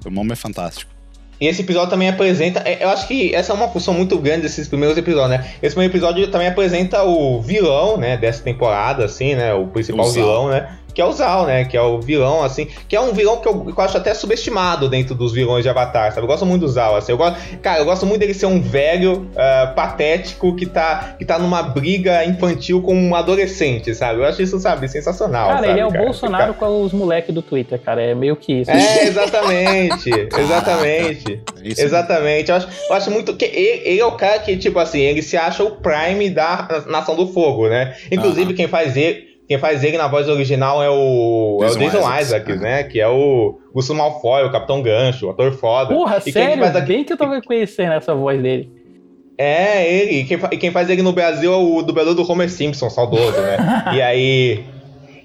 [0.05, 0.98] O Momo é fantástico.
[1.41, 2.61] E esse episódio também apresenta.
[2.65, 5.47] É, eu acho que essa é uma função muito grande desses primeiros episódios, né?
[5.63, 8.17] Esse primeiro episódio também apresenta o vilão, né?
[8.17, 9.55] Dessa temporada, assim, né?
[9.55, 10.78] O principal vilão, né?
[10.99, 11.65] Que é o Zal, né?
[11.65, 14.13] Que é o vilão, assim, que é um vilão que eu, que eu, acho até
[14.15, 16.25] subestimado dentro dos vilões de Avatar, sabe?
[16.25, 17.13] Eu gosto muito do Zal, assim.
[17.13, 21.25] Eu gosto, cara, eu gosto muito dele ser um velho uh, patético que tá, que
[21.25, 24.19] tá numa briga infantil com um adolescente, sabe?
[24.19, 25.51] Eu acho isso, sabe, sensacional.
[25.51, 26.05] Cara, sabe, ele é o cara?
[26.05, 28.03] Bolsonaro com os moleques do Twitter, cara.
[28.03, 28.71] É meio que isso.
[28.73, 30.11] É, exatamente.
[30.37, 31.41] exatamente.
[31.65, 32.51] É exatamente.
[32.51, 33.37] Eu acho, eu acho muito.
[33.37, 36.83] que ele, ele, é o cara que, tipo assim, ele se acha o Prime da
[36.89, 37.95] Nação do Fogo, né?
[38.11, 41.91] Inclusive, quem faz ele quem faz ele na voz original é o, Jason, é o
[41.91, 42.83] Jason Isaacs, Isaacs né?
[42.83, 45.95] Que é o Gustavo Malfoy, o Capitão Gancho, o ator foda.
[45.95, 46.63] Porra, e sério?
[46.63, 46.89] Faz aqui...
[46.89, 48.71] Bem que eu tava conhecendo essa voz dele.
[49.39, 50.21] É, ele.
[50.21, 53.57] E quem, quem faz ele no Brasil é o dublador do Homer Simpson, saudoso, né?
[53.97, 54.65] e aí...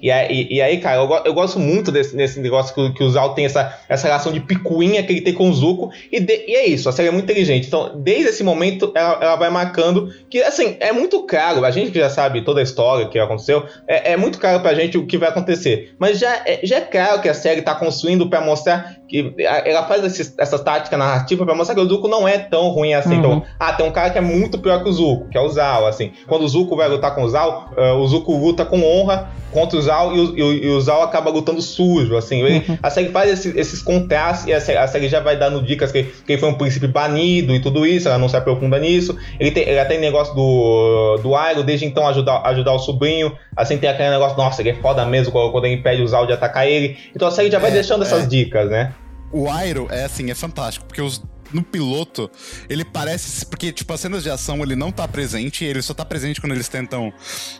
[0.04, 3.08] E aí, e aí cara, eu, eu, gosto muito desse, desse negócio que, que o
[3.08, 5.90] Zal tem essa, essa relação de picuinha que ele tem com o Zuko.
[6.12, 7.68] E, de, e é isso, a série é muito inteligente.
[7.68, 11.64] Então, desde esse momento, ela, ela vai marcando que, assim, é muito caro.
[11.64, 14.74] A gente que já sabe toda a história que aconteceu, é, é muito caro pra
[14.74, 15.94] gente o que vai acontecer.
[15.98, 19.86] Mas já é, já é claro que a série tá construindo para mostrar que ela
[19.86, 23.14] faz esse, essa tática narrativa para mostrar que o Zuko não é tão ruim assim.
[23.14, 23.36] Então, uhum.
[23.38, 25.48] Então, ah, tem um cara que é muito pior que o Zuko, que é o
[25.48, 26.12] Zal, assim.
[26.26, 29.78] Quando o Zuko vai lutar com o Zal, uh, o Zuko luta com honra contra
[29.78, 32.42] o Zal Zal e o, e o, e o Zal acaba lutando sujo, assim.
[32.42, 32.78] Ele, Uhum.
[32.82, 35.92] A série faz esse- esses contrastes e a série, a série já vai dando dicas
[35.92, 39.16] que, que ele foi um príncipe banido e tudo isso, ela não se aprofunda nisso.
[39.38, 43.32] Ele tem, ele tem negócio do, do Iroh, desde então ajudar, ajudar o sobrinho.
[43.56, 46.26] Assim tem aquele negócio, nossa, ele é foda mesmo quando, quando ele impede o Zal
[46.26, 46.96] de atacar ele.
[47.14, 48.26] Então a série já vai É, deixando essas é.
[48.26, 48.92] dicas, né?
[49.32, 51.22] O Airo é assim, é fantástico, porque os-
[51.54, 52.30] no piloto,
[52.68, 53.46] ele parece.
[53.46, 56.52] Porque, tipo, as cenas de ação ele não tá presente, ele só tá presente quando
[56.52, 57.12] eles tentam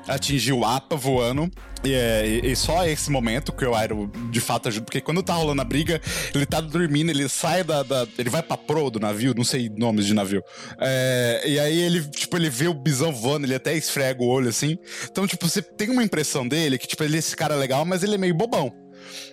[0.09, 1.51] atingir o APA voando.
[1.85, 4.85] E, é, e- e só esse momento que o Airo de fato ajuda.
[4.87, 6.01] Porque quando tá rolando a briga,
[6.35, 7.83] ele tá dormindo, ele sai da.
[7.83, 10.43] da- ele vai pra pro do navio, não sei nomes de navio.
[10.81, 14.49] É, e aí ele, tipo, ele vê o bisão voando, ele até esfrega o olho
[14.49, 14.79] assim.
[15.11, 18.03] Então, tipo, você tem uma impressão dele que, tipo, ele é esse cara legal, mas
[18.03, 18.73] ele é meio bobão.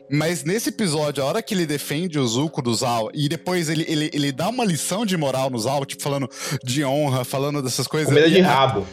[0.10, 3.86] Mas nesse episódio, a hora que ele defende o Zuko do Zal, e depois ele,
[3.88, 6.30] ele, ele dá uma lição de moral no Zal, tipo, falando
[6.64, 8.10] de honra, falando dessas coisas.
[8.10, 8.86] Comida de rabo.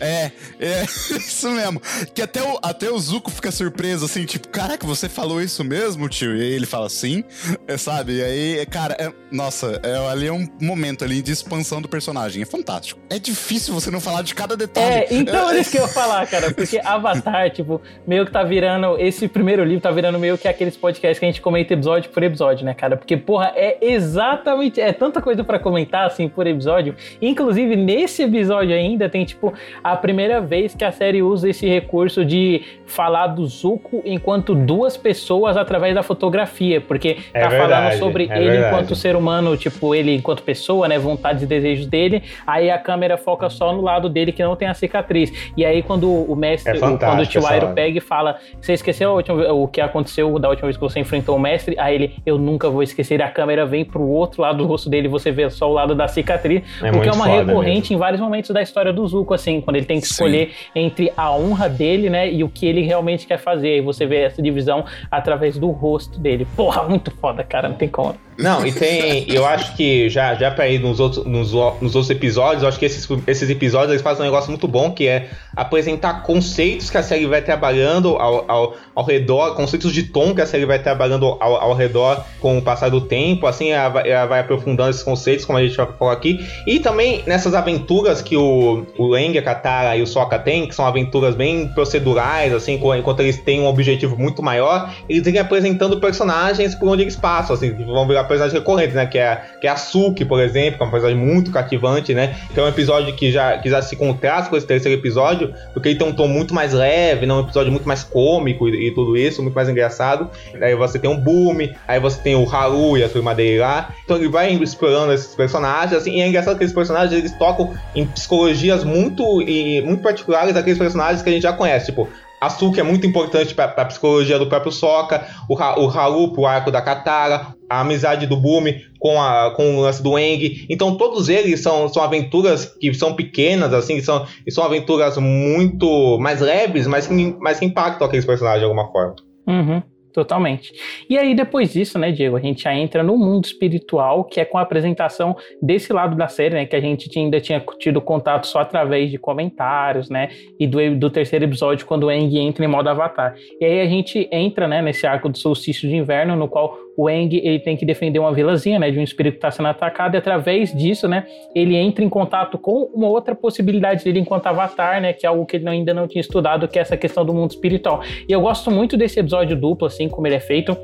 [0.00, 0.30] É,
[0.60, 0.84] é,
[1.16, 1.80] isso mesmo.
[2.14, 6.08] Que até o, até o Zuko fica surpreso, assim, tipo, caraca, você falou isso mesmo,
[6.08, 6.36] tio?
[6.36, 7.24] E aí ele fala sim,
[7.66, 8.16] é, sabe?
[8.18, 12.42] E aí, cara, é- nossa, é, ali é um momento ali de expansão do personagem.
[12.42, 13.00] É fantástico.
[13.10, 14.86] É difícil você não falar de cada detalhe.
[14.86, 18.42] É, então é isso que eu ia falar, cara, porque Avatar, tipo, meio que tá
[18.42, 22.10] virando, esse primeiro livro tá virando meio que aqueles podcasts que a gente comenta episódio
[22.10, 22.96] por episódio, né, cara?
[22.96, 26.94] Porque, porra, é exatamente, é tanta coisa pra comentar, assim, por episódio.
[27.20, 29.52] Inclusive, nesse episódio ainda tem, tipo,
[29.82, 34.96] a primeira vez que a série usa esse recurso de falar do Zuko enquanto duas
[34.96, 38.74] pessoas através da fotografia, porque É tá falando verdade, sobre é ele verdade.
[38.74, 43.16] enquanto ser humano, tipo, ele enquanto pessoa, né, vontades e desejos dele, aí a câmera
[43.16, 45.32] foca só no lado dele que não tem a cicatriz.
[45.56, 47.74] E aí quando o mestre, É quando o fantástico tio essa Airo hora.
[47.74, 51.36] pega e fala, você esqueceu última- o que aconteceu da última vez que você enfrentou
[51.36, 51.74] o mestre?
[51.78, 55.08] Aí ele, eu nunca vou esquecer, a câmera vem pro outro lado do rosto dele,
[55.08, 58.50] você vê só o lado da cicatriz, É porque é uma recorrente em vários momentos
[58.50, 60.12] da história do Zuko, assim, quando ele tem que Sim.
[60.12, 63.74] escolher entre a honra dele, né, e o que ele realmente quer fazer.
[63.74, 66.46] Aí você vê essa divisão através do rosto dele.
[66.54, 68.14] Porra, muito foda, cara, não tem como.
[68.38, 69.26] Não, e tem.
[69.32, 72.78] Eu acho que já, já pra ir nos outros, nos, nos outros episódios, eu acho
[72.78, 76.98] que esses, esses episódios eles fazem um negócio muito bom, que é apresentar conceitos que
[76.98, 80.78] a série vai trabalhando ao, ao, ao redor, conceitos de tom que a série vai
[80.78, 84.90] trabalhando ao, ao redor com o passar do tempo, assim, ela vai, ela vai aprofundando
[84.90, 86.46] esses conceitos, como a gente vai falar aqui.
[86.66, 90.74] E também nessas aventuras que o, o Eng, a Katara e o Sokka têm, que
[90.74, 95.98] são aventuras bem procedurais, assim, enquanto eles têm um objetivo muito maior, eles vêm apresentando
[95.98, 99.06] personagens por onde eles passam, assim, vão virar personagens recorrentes, né?
[99.06, 102.36] Que é, que é a Suki, por exemplo, que é uma personagem muito cativante, né?
[102.52, 105.90] Que é um episódio que já, que já se contrasta com esse terceiro episódio, porque
[105.90, 107.34] ele tem um tom muito mais leve, né?
[107.34, 110.30] Um episódio muito mais cômico e, e tudo isso, muito mais engraçado.
[110.60, 113.94] Aí você tem o Boom, aí você tem o Haru e a turma dele lá.
[114.04, 117.74] Então ele vai explorando esses personagens, assim, e é engraçado que esses personagens eles tocam
[117.94, 122.08] em psicologias muito, e, muito particulares daqueles personagens que a gente já conhece, tipo.
[122.40, 126.70] A Suki é muito importante para a psicologia do próprio Sokka, o, Ha- o arco
[126.70, 129.14] da Katara, a amizade do Bumi com,
[129.56, 130.66] com o lance do Eng.
[130.68, 136.40] Então todos eles são, são aventuras que são pequenas, assim, são, são aventuras muito mais
[136.40, 139.16] leves, mas que, mas que impactam aqueles personagens de alguma forma.
[139.46, 139.82] Uhum,
[140.16, 140.72] totalmente.
[141.10, 144.46] E aí, depois disso, né, Diego, a gente já entra no mundo espiritual, que é
[144.46, 148.46] com a apresentação desse lado da série, né, que a gente ainda tinha tido contato
[148.46, 152.68] só através de comentários, né, e do, do terceiro episódio, quando o Aang entra em
[152.68, 153.34] modo avatar.
[153.60, 157.08] E aí a gente entra, né, nesse arco do solstício de inverno, no qual o
[157.08, 160.14] Aang, ele tem que defender uma vilazinha, né, de um espírito que está sendo atacado,
[160.14, 165.00] e através disso, né, ele entra em contato com uma outra possibilidade dele enquanto avatar,
[165.00, 167.34] né, que é algo que ele ainda não tinha estudado, que é essa questão do
[167.34, 168.02] mundo espiritual.
[168.28, 170.76] E eu gosto muito desse episódio duplo, assim como ele é feito.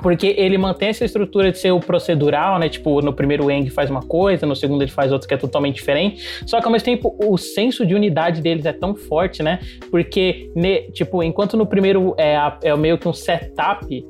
[0.00, 2.68] Porque ele mantém essa estrutura de ser o procedural, né?
[2.68, 5.36] Tipo, no primeiro o Eng faz uma coisa, no segundo ele faz outra que é
[5.36, 6.42] totalmente diferente.
[6.46, 9.58] Só que ao mesmo tempo o senso de unidade deles é tão forte, né?
[9.90, 10.52] Porque,
[10.92, 14.06] tipo, enquanto no primeiro é, é meio que um setup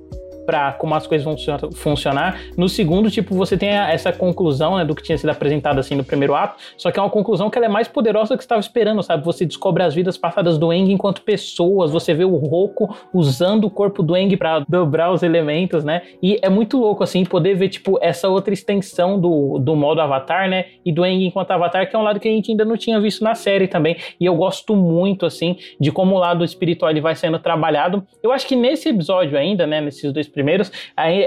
[0.49, 2.41] para como as coisas vão funcio- funcionar.
[2.57, 6.03] No segundo, tipo, você tem essa conclusão, né, do que tinha sido apresentado assim no
[6.03, 8.61] primeiro ato, só que é uma conclusão que ela é mais poderosa do que estava
[8.61, 9.23] esperando, sabe?
[9.27, 13.71] Você descobre as vidas passadas do Eng enquanto pessoas, você vê o Roku usando o
[13.71, 16.01] corpo do Eng para dobrar os elementos, né?
[16.23, 20.49] E é muito louco assim poder ver tipo essa outra extensão do, do modo Avatar,
[20.49, 20.65] né?
[20.83, 22.99] E do Eng enquanto Avatar, que é um lado que a gente ainda não tinha
[22.99, 23.97] visto na série também.
[24.19, 28.07] E eu gosto muito assim de como o lado espiritual ele vai sendo trabalhado.
[28.23, 30.71] Eu acho que nesse episódio ainda, né, nesses dois primeiros,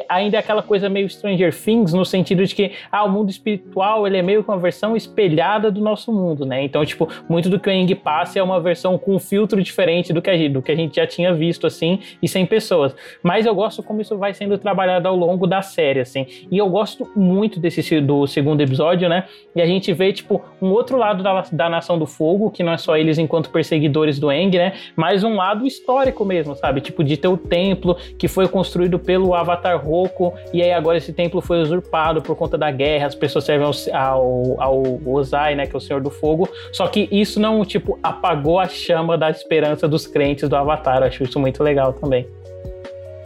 [0.08, 4.08] ainda é aquela coisa meio Stranger Things, no sentido de que ah, o mundo espiritual
[4.08, 6.64] ele é meio que uma versão espelhada do nosso mundo, né?
[6.64, 10.14] Então, tipo, muito do que o Eng passa é uma versão com um filtro diferente
[10.14, 12.96] do que, a gente, do que a gente já tinha visto, assim, e sem pessoas.
[13.22, 16.26] Mas eu gosto como isso vai sendo trabalhado ao longo da série, assim.
[16.50, 19.26] E eu gosto muito desse do segundo episódio, né?
[19.54, 22.72] E a gente vê, tipo, um outro lado da, da Nação do Fogo, que não
[22.72, 24.74] é só eles enquanto perseguidores do Eng, né?
[24.96, 26.80] Mas um lado histórico mesmo, sabe?
[26.80, 31.12] Tipo, de ter o templo que foi construído pelo Avatar Roku, e aí agora esse
[31.12, 35.68] templo foi usurpado por conta da guerra, as pessoas servem ao, ao, ao Ozai, né?
[35.68, 36.48] Que é o Senhor do Fogo.
[36.72, 41.00] Só que isso não, tipo, apagou a chama da esperança dos crentes do Avatar.
[41.00, 42.28] Eu acho isso muito legal também.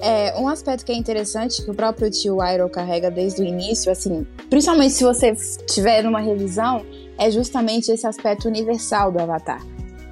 [0.02, 3.92] É, um aspecto que é interessante, que o próprio tio Iroh carrega desde o início,
[3.92, 5.34] assim, principalmente se você
[5.66, 6.86] tiver numa revisão,
[7.18, 9.62] é justamente esse aspecto universal do Avatar.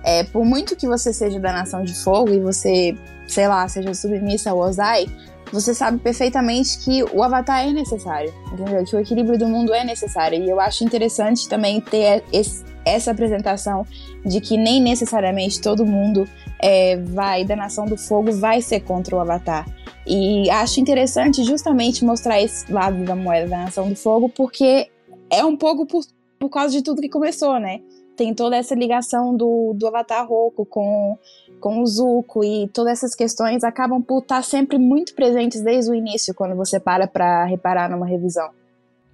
[0.04, 2.96] É, por muito que você seja da Nação de Fogo e você,
[3.28, 5.06] sei lá, seja submissa ao Ozai,
[5.54, 8.84] você sabe perfeitamente que o Avatar é necessário, entendeu?
[8.84, 10.44] Que o equilíbrio do mundo é necessário.
[10.44, 13.86] E eu acho interessante também ter esse, essa apresentação
[14.26, 16.28] de que nem necessariamente todo mundo
[16.60, 19.68] é, vai da Nação do Fogo vai ser contra o Avatar.
[20.08, 24.90] E acho interessante justamente mostrar esse lado da moeda da Nação do Fogo, porque
[25.30, 26.04] é um pouco por,
[26.40, 27.80] por causa de tudo que começou, né?
[28.16, 31.16] Tem toda essa ligação do, do Avatar Roku com,
[31.60, 35.96] com o Zuko e todas essas questões acabam por estar sempre muito presentes desde o
[35.96, 38.50] início, quando você para para reparar numa revisão.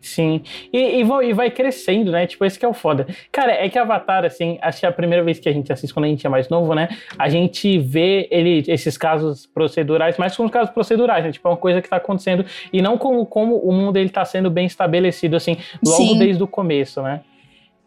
[0.01, 2.25] Sim, e, e, vai, crescendo, né?
[2.25, 3.05] Tipo, esse que é o foda.
[3.31, 5.93] Cara, é que Avatar, assim, acho que é a primeira vez que a gente assiste
[5.93, 6.87] quando a gente é mais novo, né?
[7.17, 11.31] A gente vê ele, esses casos procedurais, mas como casos procedurais, né?
[11.31, 14.23] Tipo, é uma coisa que tá acontecendo e não como, como o mundo ele tá
[14.23, 16.17] sendo bem estabelecido, assim, logo Sim.
[16.17, 17.21] desde o começo, né?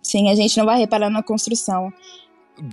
[0.03, 1.91] Sim, a gente não vai reparar na construção.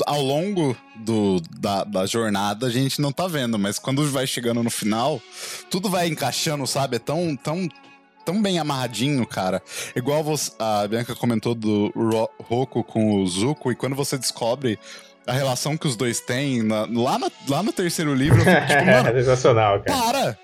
[0.05, 4.61] Ao longo do, da, da jornada a gente não tá vendo, mas quando vai chegando
[4.61, 5.21] no final,
[5.69, 6.97] tudo vai encaixando, sabe?
[6.97, 7.67] É tão, tão
[8.25, 9.61] tão bem amarradinho, cara.
[9.95, 11.91] Igual você, a Bianca comentou do
[12.43, 14.77] Roku com o Zuko, e quando você descobre
[15.25, 18.67] a relação que os dois têm na, lá, na, lá no terceiro livro, eu fico
[18.67, 19.19] tipo, mano.
[19.19, 19.99] Sensacional, cara.
[19.99, 20.37] Para!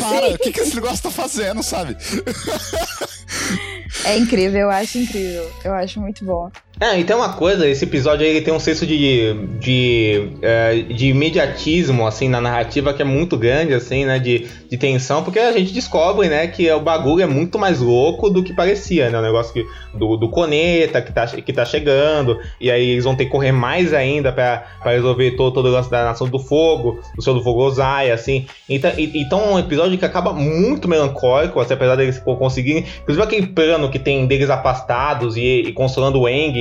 [0.00, 0.28] Para!
[0.34, 1.96] o que, que esse negócio tá fazendo, sabe?
[4.04, 5.50] É incrível, eu acho incrível.
[5.64, 6.50] Eu acho muito bom.
[6.80, 11.08] É, e tem uma coisa, esse episódio aí tem um senso de, de, é, de
[11.08, 15.52] imediatismo, assim, na narrativa que é muito grande, assim, né, de, de tensão, porque a
[15.52, 19.22] gente descobre, né, que o bagulho é muito mais louco do que parecia, né, o
[19.22, 23.26] negócio que, do, do coneta que tá, que tá chegando, e aí eles vão ter
[23.26, 27.22] que correr mais ainda para resolver todo, todo o lance da Nação do Fogo, do
[27.22, 28.46] Senhor do Fogo Ozai, assim.
[28.66, 33.48] Então, então é um episódio que acaba muito melancólico, assim, apesar deles conseguirem, inclusive aquele
[33.48, 36.54] plano que tem deles afastados e, e consolando o Eng,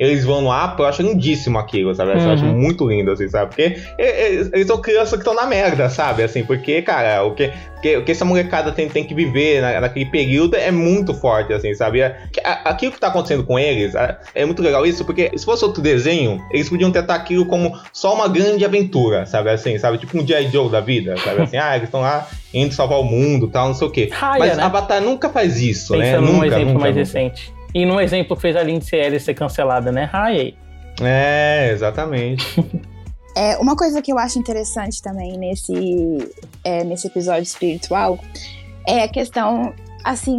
[0.00, 2.12] eles vão no Apo, eu acho lindíssimo aquilo, sabe?
[2.12, 2.24] Uhum.
[2.24, 2.58] Eu acho uhum.
[2.58, 3.48] muito lindo, assim, sabe?
[3.48, 6.22] Porque eles são crianças que estão na merda, sabe?
[6.22, 7.52] Assim, porque, cara, o que,
[7.96, 11.74] o que essa molecada tem, tem que viver na, naquele período é muito forte, assim,
[11.74, 12.02] sabe?
[12.64, 13.94] Aquilo que tá acontecendo com eles
[14.34, 18.14] é muito legal isso, porque se fosse outro desenho, eles podiam tratar aquilo como só
[18.14, 19.50] uma grande aventura, sabe?
[19.50, 19.98] Assim, sabe?
[19.98, 20.48] Tipo um G.I.
[20.50, 21.42] Joe da vida, sabe?
[21.42, 24.08] Assim, ah, eles estão lá indo salvar o mundo tal, não sei o quê.
[24.12, 24.62] Raya, Mas né?
[24.62, 26.18] Avatar nunca faz isso, Pensando né?
[26.20, 27.06] Nunca, num exemplo nunca, mais nunca.
[27.06, 27.52] recente.
[27.74, 30.04] E num exemplo que fez a Lindsay Ellis ser cancelada, né?
[30.04, 30.54] Raya.
[31.02, 32.44] É, exatamente.
[33.34, 35.72] É, uma coisa que eu acho interessante também nesse,
[36.62, 38.18] é, nesse episódio espiritual
[38.86, 39.74] é a questão,
[40.04, 40.38] assim,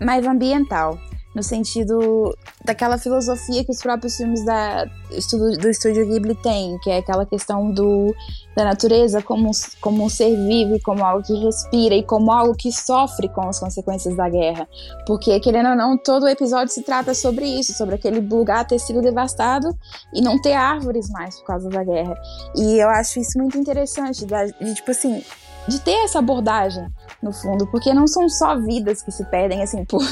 [0.00, 0.98] mais ambiental
[1.34, 6.98] no sentido daquela filosofia que os próprios filmes da, do Estúdio Ghibli têm, que é
[6.98, 8.14] aquela questão do,
[8.54, 12.70] da natureza como, como um ser vivo, como algo que respira e como algo que
[12.70, 14.68] sofre com as consequências da guerra.
[15.06, 18.78] Porque, querendo ou não, todo o episódio se trata sobre isso, sobre aquele lugar ter
[18.78, 19.76] sido devastado
[20.12, 22.14] e não ter árvores mais por causa da guerra.
[22.56, 25.22] E eu acho isso muito interessante, de, tipo assim,
[25.66, 26.86] de ter essa abordagem
[27.24, 30.02] no fundo, porque não são só vidas que se perdem, assim, por,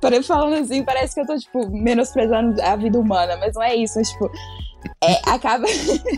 [0.00, 3.74] por falando assim, parece que eu tô, tipo, menosprezando a vida humana, mas não é
[3.74, 4.30] isso, mas, tipo,
[5.02, 5.66] é, acaba.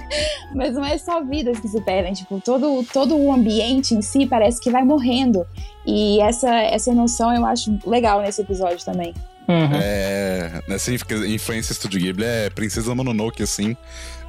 [0.55, 4.27] mas não é só vidas que se perdem, tipo, todo, todo o ambiente em si
[4.27, 5.47] parece que vai morrendo.
[5.87, 9.15] E essa, essa noção eu acho legal nesse episódio também.
[9.49, 9.81] Uhum.
[9.83, 13.77] É, nessa influência Studio Ghibli é Princesa Mononoke, assim.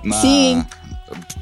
[0.03, 0.15] Na...
[0.15, 0.65] Sim.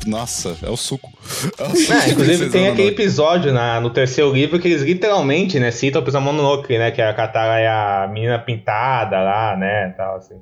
[0.06, 1.12] Nossa, é o suco.
[1.58, 5.60] É o suco é, inclusive tem aquele episódio na, no terceiro livro que eles literalmente,
[5.60, 9.94] né, citam a Princesa Mononoke, né, que a Katara é a menina pintada lá, né,
[9.96, 10.36] tal, assim.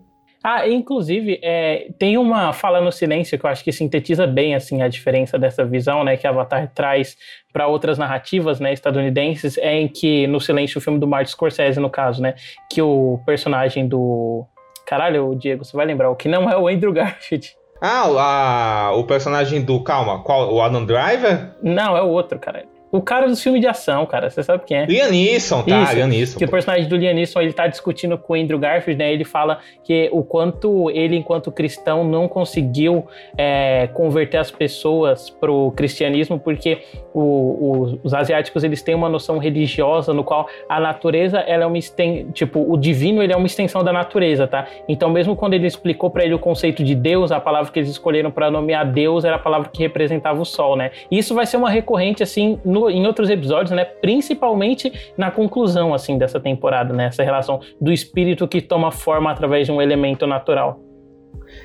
[0.44, 4.82] Ah, inclusive, é, tem uma fala no silêncio que eu acho que sintetiza bem assim
[4.82, 7.18] a diferença dessa visão, né, que Avatar traz
[7.52, 11.80] para outras narrativas, né, estadunidenses, é em que no silêncio o filme do Martin Scorsese
[11.80, 12.36] no caso, né,
[12.72, 14.46] que o personagem do
[14.86, 17.54] Caralho, Diego, você vai lembrar, o que não é o Andrew Garfield.
[17.82, 19.82] Ah, a, o personagem do.
[19.84, 20.54] Calma, qual?
[20.54, 21.52] O Adam Driver?
[21.62, 22.66] Não, é o outro, cara.
[22.98, 24.86] O, cara dos filmes de ação, cara, você sabe quem é?
[24.86, 25.84] Liam Neeson, tá?
[25.84, 26.40] Isso, Liam Neeson.
[26.40, 29.14] Que o personagem do Liam Neeson, ele tá discutindo com o Andrew Garfield, né?
[29.14, 35.72] Ele fala que o quanto ele, enquanto cristão, não conseguiu é, converter as pessoas pro
[35.76, 36.80] cristianismo, porque
[37.14, 41.68] o, o, os asiáticos, eles têm uma noção religiosa no qual a natureza, ela é
[41.68, 44.68] uma extensão, tipo, o divino, ele é uma extensão da natureza, tá?
[44.88, 47.90] Então, mesmo quando ele explicou para ele o conceito de Deus, a palavra que eles
[47.90, 50.92] escolheram para nomear Deus era a palavra que representava o sol, né?
[51.10, 53.86] E isso vai ser uma recorrente, assim, no, em outros episódios, né?
[53.86, 57.06] Principalmente na conclusão, assim, dessa temporada, né?
[57.08, 60.88] Essa relação do espírito que toma forma através de um elemento natural.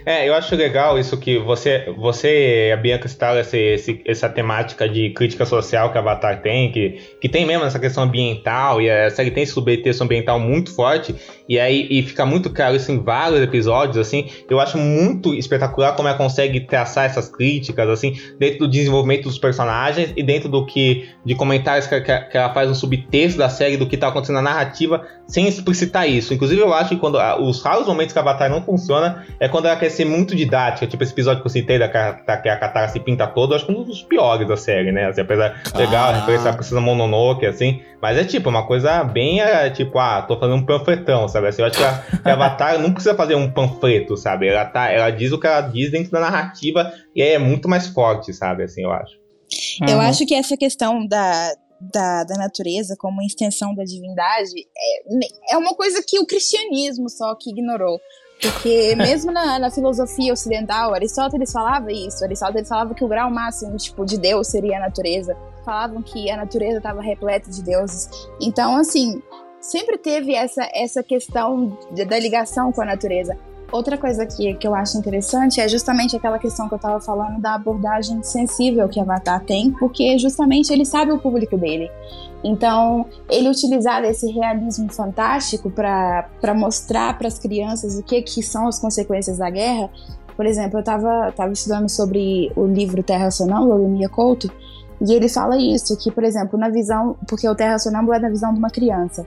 [0.04, 3.56] É, eu acho legal isso que você, você a Bianca citaram essa,
[4.04, 8.80] essa temática de crítica social que Avatar tem, que, que tem mesmo essa questão ambiental,
[8.80, 11.14] e a série tem esse subtexto ambiental muito forte,
[11.52, 15.94] e aí e fica muito claro isso em vários episódios, assim, eu acho muito espetacular
[15.94, 20.64] como ela consegue traçar essas críticas, assim, dentro do desenvolvimento dos personagens e dentro do
[20.64, 24.36] que, de comentários que, que ela faz um subtexto da série, do que tá acontecendo
[24.36, 26.32] na narrativa, sem explicitar isso.
[26.32, 29.66] Inclusive, eu acho que quando os raros momentos que a Avatar não funciona é quando
[29.66, 32.88] ela quer ser muito didática, tipo esse episódio que eu citei da que a Katara
[32.88, 35.06] se pinta toda, eu acho que é um dos piores da série, né?
[35.06, 36.20] Assim, apesar de legal, ah.
[36.20, 40.36] referência a Princesa Mononoke, assim, mas é tipo uma coisa bem, é, tipo, ah, tô
[40.36, 41.41] fazendo um panfletão, sabe?
[41.48, 44.48] Assim, eu acho que a, que a Avatar não precisa fazer um panfleto, sabe?
[44.48, 47.68] Ela, tá, ela diz o que ela diz dentro da narrativa e aí é muito
[47.68, 48.64] mais forte, sabe?
[48.64, 49.20] Assim, eu acho.
[49.86, 50.00] Eu uhum.
[50.00, 55.74] acho que essa questão da, da, da natureza como extensão da divindade é, é uma
[55.74, 58.00] coisa que o cristianismo só que ignorou.
[58.40, 62.24] Porque mesmo na, na, filosofia ocidental, Aristóteles falava isso.
[62.24, 65.36] Aristóteles falava que o grau máximo tipo, de Deus seria a natureza.
[65.64, 68.08] Falavam que a natureza estava repleta de deuses.
[68.40, 69.22] Então, assim,
[69.62, 73.38] sempre teve essa, essa questão da ligação com a natureza.
[73.70, 77.40] Outra coisa que, que eu acho interessante é justamente aquela questão que eu estava falando
[77.40, 81.90] da abordagem sensível que Avatar tem, porque justamente ele sabe o público dele.
[82.44, 88.68] Então, ele utilizar esse realismo fantástico para mostrar para as crianças o que, que são
[88.68, 89.88] as consequências da guerra.
[90.36, 94.52] Por exemplo, eu estava tava estudando sobre o livro Terra Sonâmbula, do Mia Couto,
[95.00, 98.28] e ele fala isso, que, por exemplo, na visão, porque o Terra Sonâmbula é na
[98.28, 99.26] visão de uma criança.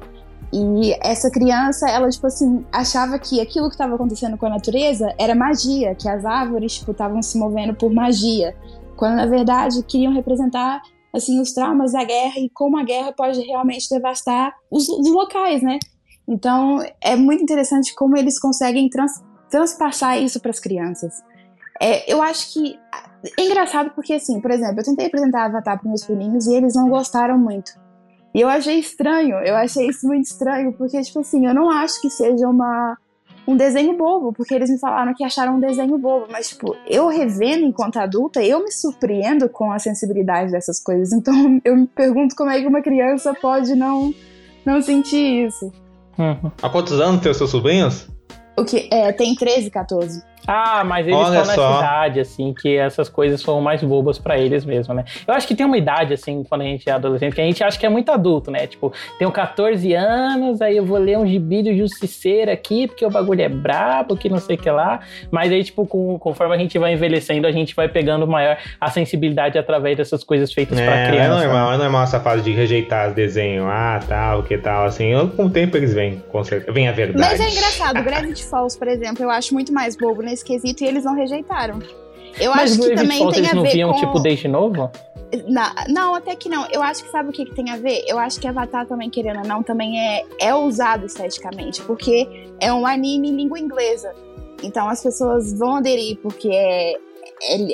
[0.54, 5.14] E essa criança, ela, tipo assim, achava que aquilo que estava acontecendo com a natureza
[5.18, 8.56] era magia, que as árvores, tipo, estavam se movendo por magia.
[8.96, 10.82] Quando, na verdade, queriam representar,
[11.14, 15.62] assim, os traumas da guerra e como a guerra pode realmente devastar os, os locais,
[15.62, 15.80] né?
[16.28, 21.14] Então, é muito interessante como eles conseguem trans, transpassar isso para as crianças.
[21.82, 22.80] É, eu acho que
[23.38, 26.76] é engraçado porque, assim, por exemplo, eu tentei apresentar Avatar para meus filhinhos e eles
[26.76, 27.74] não gostaram muito.
[28.36, 32.02] E eu achei estranho, eu achei isso muito estranho, porque, tipo assim, eu não acho
[32.02, 32.98] que seja uma,
[33.48, 37.08] um desenho bobo, porque eles me falaram que acharam um desenho bobo, mas, tipo, eu
[37.08, 41.14] revendo enquanto adulta, eu me surpreendo com a sensibilidade dessas coisas.
[41.14, 41.34] Então,
[41.64, 44.14] eu me pergunto como é que uma criança pode não,
[44.66, 45.72] não sentir isso.
[46.20, 46.52] Uhum.
[46.62, 48.10] Há quantos anos tem os seus sobrinhos?
[48.60, 48.90] O que?
[48.92, 50.22] É, tem 13, 14.
[50.48, 54.38] Ah, mas eles Olha estão nessa idade, assim, que essas coisas são mais bobas para
[54.38, 55.04] eles mesmo, né?
[55.28, 57.64] Eu acho que tem uma idade, assim, quando a gente é adolescente, que a gente
[57.64, 58.68] acha que é muito adulto, né?
[58.68, 63.10] Tipo, tenho 14 anos, aí eu vou ler um gibi do Justiceiro aqui, porque o
[63.10, 65.00] bagulho é brabo, que não sei o que lá.
[65.32, 68.90] Mas aí, tipo, com, conforme a gente vai envelhecendo, a gente vai pegando maior a
[68.92, 71.44] sensibilidade através dessas coisas feitas é, pra criança.
[71.44, 71.76] É normal, né?
[71.76, 75.12] é normal essa fase de rejeitar os desenhos, ah, tal, que tal, assim.
[75.36, 76.72] Com o tempo eles vêm, com certeza.
[76.72, 77.20] Vem a verdade.
[77.20, 80.35] Mas é engraçado, Gravity Falls, por exemplo, eu acho muito mais bobo, né?
[80.35, 81.80] nesse quesito e eles não rejeitaram.
[82.40, 84.00] Eu Mas acho que também tem a não ver viam, com...
[84.00, 84.92] tipo, desde novo?
[85.48, 86.66] Não, não, até que não.
[86.72, 88.04] Eu acho que sabe o que, que tem a ver?
[88.08, 92.28] Eu acho que Avatar também, querendo ou não, também é, é usado esteticamente, porque
[92.60, 94.14] é um anime em língua inglesa.
[94.64, 96.98] Então as pessoas vão aderir porque é, é,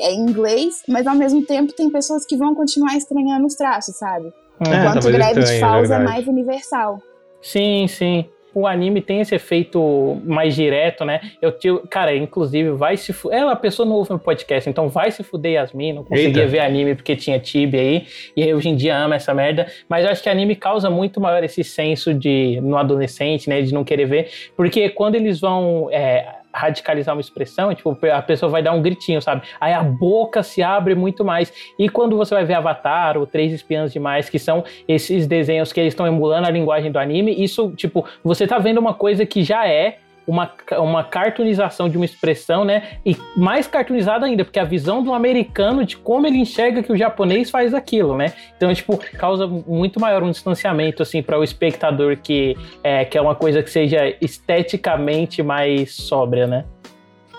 [0.07, 4.33] é inglês, mas ao mesmo tempo tem pessoas que vão continuar estranhando os traços, sabe?
[4.59, 7.01] É, Enquanto o Gravity Falls é mais universal.
[7.41, 11.21] Sim, sim o anime tem esse efeito mais direto, né?
[11.41, 13.39] Eu tive, cara, inclusive, vai se fuder.
[13.39, 16.47] Ela, a pessoa não ouve meu podcast, então vai se fuder Yasmin, não conseguia Eita.
[16.47, 18.05] ver anime porque tinha Tibia aí,
[18.35, 19.67] e aí hoje em dia ama essa merda.
[19.87, 23.73] Mas eu acho que anime causa muito maior esse senso de, no adolescente, né, de
[23.73, 25.89] não querer ver, porque quando eles vão.
[25.91, 29.43] É, radicalizar uma expressão, tipo, a pessoa vai dar um gritinho, sabe?
[29.59, 31.51] Aí a boca se abre muito mais.
[31.77, 35.79] E quando você vai ver Avatar ou Três Espiãs Demais, que são esses desenhos que
[35.79, 39.43] eles estão emulando a linguagem do anime, isso, tipo, você tá vendo uma coisa que
[39.43, 39.97] já é
[40.27, 42.83] uma, uma cartoonização de uma expressão, né?
[43.05, 46.97] E mais cartoonizada ainda, porque a visão do americano de como ele enxerga que o
[46.97, 48.33] japonês faz aquilo, né?
[48.55, 53.21] Então, tipo, causa muito maior um distanciamento, assim, para o espectador que é, que é
[53.21, 56.65] uma coisa que seja esteticamente mais sóbria, né?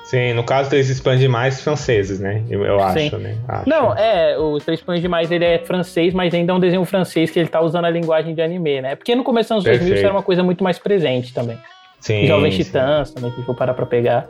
[0.04, 2.42] Sim, no caso eles expandem mais franceses, né?
[2.50, 3.38] Eu, eu acho, né?
[3.48, 3.66] Acho.
[3.66, 7.30] Não, é, o Três Pães Demais ele é francês, mas ainda é um desenho francês
[7.30, 8.94] que ele tá usando a linguagem de anime, né?
[8.94, 11.58] Porque no começo dos anos 2000 isso era uma coisa muito mais presente também.
[12.02, 12.26] Sim.
[12.26, 14.28] Jovens Titãs também, que for parar pra pegar.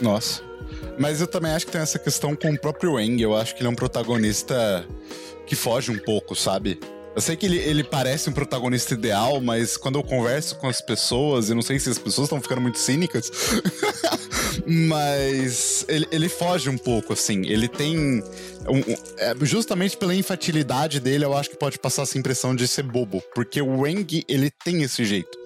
[0.00, 0.42] Nossa.
[0.98, 3.20] Mas eu também acho que tem essa questão com o próprio Wang.
[3.20, 4.84] Eu acho que ele é um protagonista
[5.46, 6.78] que foge um pouco, sabe?
[7.14, 10.80] Eu sei que ele, ele parece um protagonista ideal, mas quando eu converso com as
[10.80, 13.30] pessoas, eu não sei se as pessoas estão ficando muito cínicas,
[14.64, 17.44] mas ele, ele foge um pouco, assim.
[17.46, 17.98] Ele tem.
[17.98, 22.68] Um, um, é, justamente pela infantilidade dele, eu acho que pode passar essa impressão de
[22.68, 23.20] ser bobo.
[23.34, 25.36] Porque o Wang, ele tem esse jeito,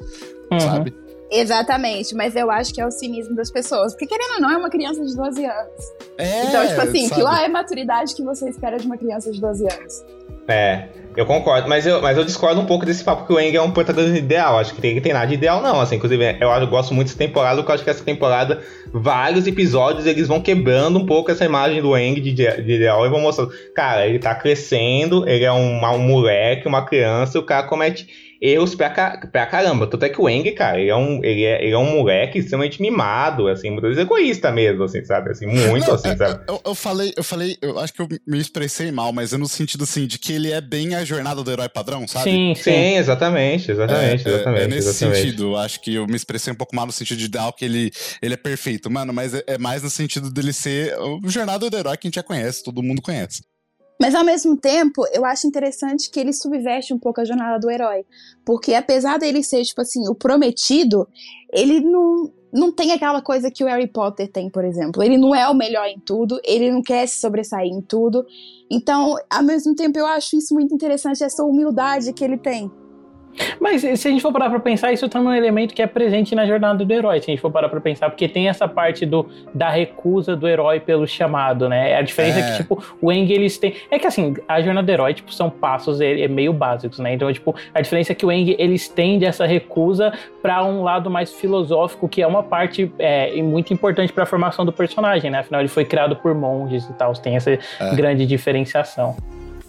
[0.53, 0.61] uhum.
[0.61, 1.04] sabe?
[1.35, 3.93] Exatamente, mas eu acho que é o cinismo das pessoas.
[3.93, 5.93] Porque querendo ou não, é uma criança de 12 anos.
[6.17, 7.15] É, então, tipo assim, sabe?
[7.17, 10.05] que lá é a maturidade que você espera de uma criança de 12 anos.
[10.47, 13.57] É, eu concordo, mas eu, mas eu discordo um pouco desse papo que o Eng
[13.57, 14.59] é um protagonista ideal.
[14.59, 15.81] Acho que tem, tem nada de ideal, não.
[15.81, 18.63] Assim, inclusive, eu, eu gosto muito dessa temporada, porque eu acho que essa temporada,
[18.93, 23.09] vários episódios, eles vão quebrando um pouco essa imagem do Eng de, de ideal e
[23.09, 23.53] vão mostrando.
[23.75, 28.07] Cara, ele tá crescendo, ele é um, um moleque, uma criança, e o cara comete
[28.45, 29.87] erros pra, pra caramba.
[29.87, 32.39] Tanto é que o Eng, cara, ele é um, ele é, ele é um moleque
[32.39, 35.31] extremamente mimado, assim, muitas vezes egoísta mesmo, assim, sabe?
[35.31, 36.45] Assim, muito, Não, assim, sabe?
[36.47, 39.49] Eu, eu, falei, eu falei, eu acho que eu me expressei mal, mas é no
[39.49, 42.31] sentido, assim, de que ele é bem a jornada do herói padrão, sabe?
[42.31, 44.61] Sim, sim, sim exatamente, exatamente, é, exatamente.
[44.61, 45.23] É, é nesse exatamente.
[45.23, 47.65] sentido, eu acho que eu me expressei um pouco mal no sentido de dar que
[47.65, 47.91] ele,
[48.21, 51.77] ele é perfeito, mano, mas é, é mais no sentido dele ser o jornada do
[51.77, 53.43] herói que a gente já conhece, todo mundo conhece.
[54.01, 57.71] Mas ao mesmo tempo, eu acho interessante que ele subverte um pouco a jornada do
[57.71, 58.05] herói.
[58.45, 61.09] Porque apesar dele ser, tipo assim, o prometido,
[61.53, 65.03] ele não, não tem aquela coisa que o Harry Potter tem, por exemplo.
[65.03, 68.27] Ele não é o melhor em tudo, ele não quer se sobressair em tudo.
[68.71, 72.71] Então, ao mesmo tempo, eu acho isso muito interessante, essa humildade que ele tem.
[73.61, 75.87] Mas se a gente for parar pra pensar, isso também é um elemento que é
[75.87, 78.69] presente na jornada do herói, se a gente for parar pra pensar, porque tem essa
[78.69, 81.97] parte do, da recusa do herói pelo chamado, né?
[81.97, 83.75] A diferença é, é que, tipo, o Eng, eles têm...
[83.91, 87.15] É que, assim, a jornada do herói, tipo, são passos é, é meio básicos, né?
[87.15, 90.13] Então, tipo, a diferença é que o Eng, eles tendem essa recusa
[90.43, 94.65] para um lado mais filosófico, que é uma parte é, muito importante para a formação
[94.65, 95.39] do personagem, né?
[95.39, 97.59] Afinal, ele foi criado por monges e tal, tem essa é.
[97.95, 99.17] grande diferenciação.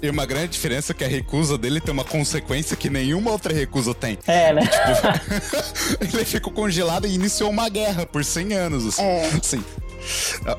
[0.05, 3.51] E uma grande diferença é que a recusa dele tem uma consequência que nenhuma outra
[3.51, 4.19] recusa tem.
[4.27, 4.61] É, né?
[4.61, 9.01] Tipo, ele ficou congelado e iniciou uma guerra por 100 anos, assim.
[9.01, 9.31] É.
[9.41, 9.63] Sim.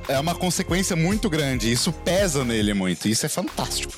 [0.08, 1.70] É uma consequência muito grande.
[1.70, 3.06] Isso pesa nele muito.
[3.08, 3.92] Isso é fantástico.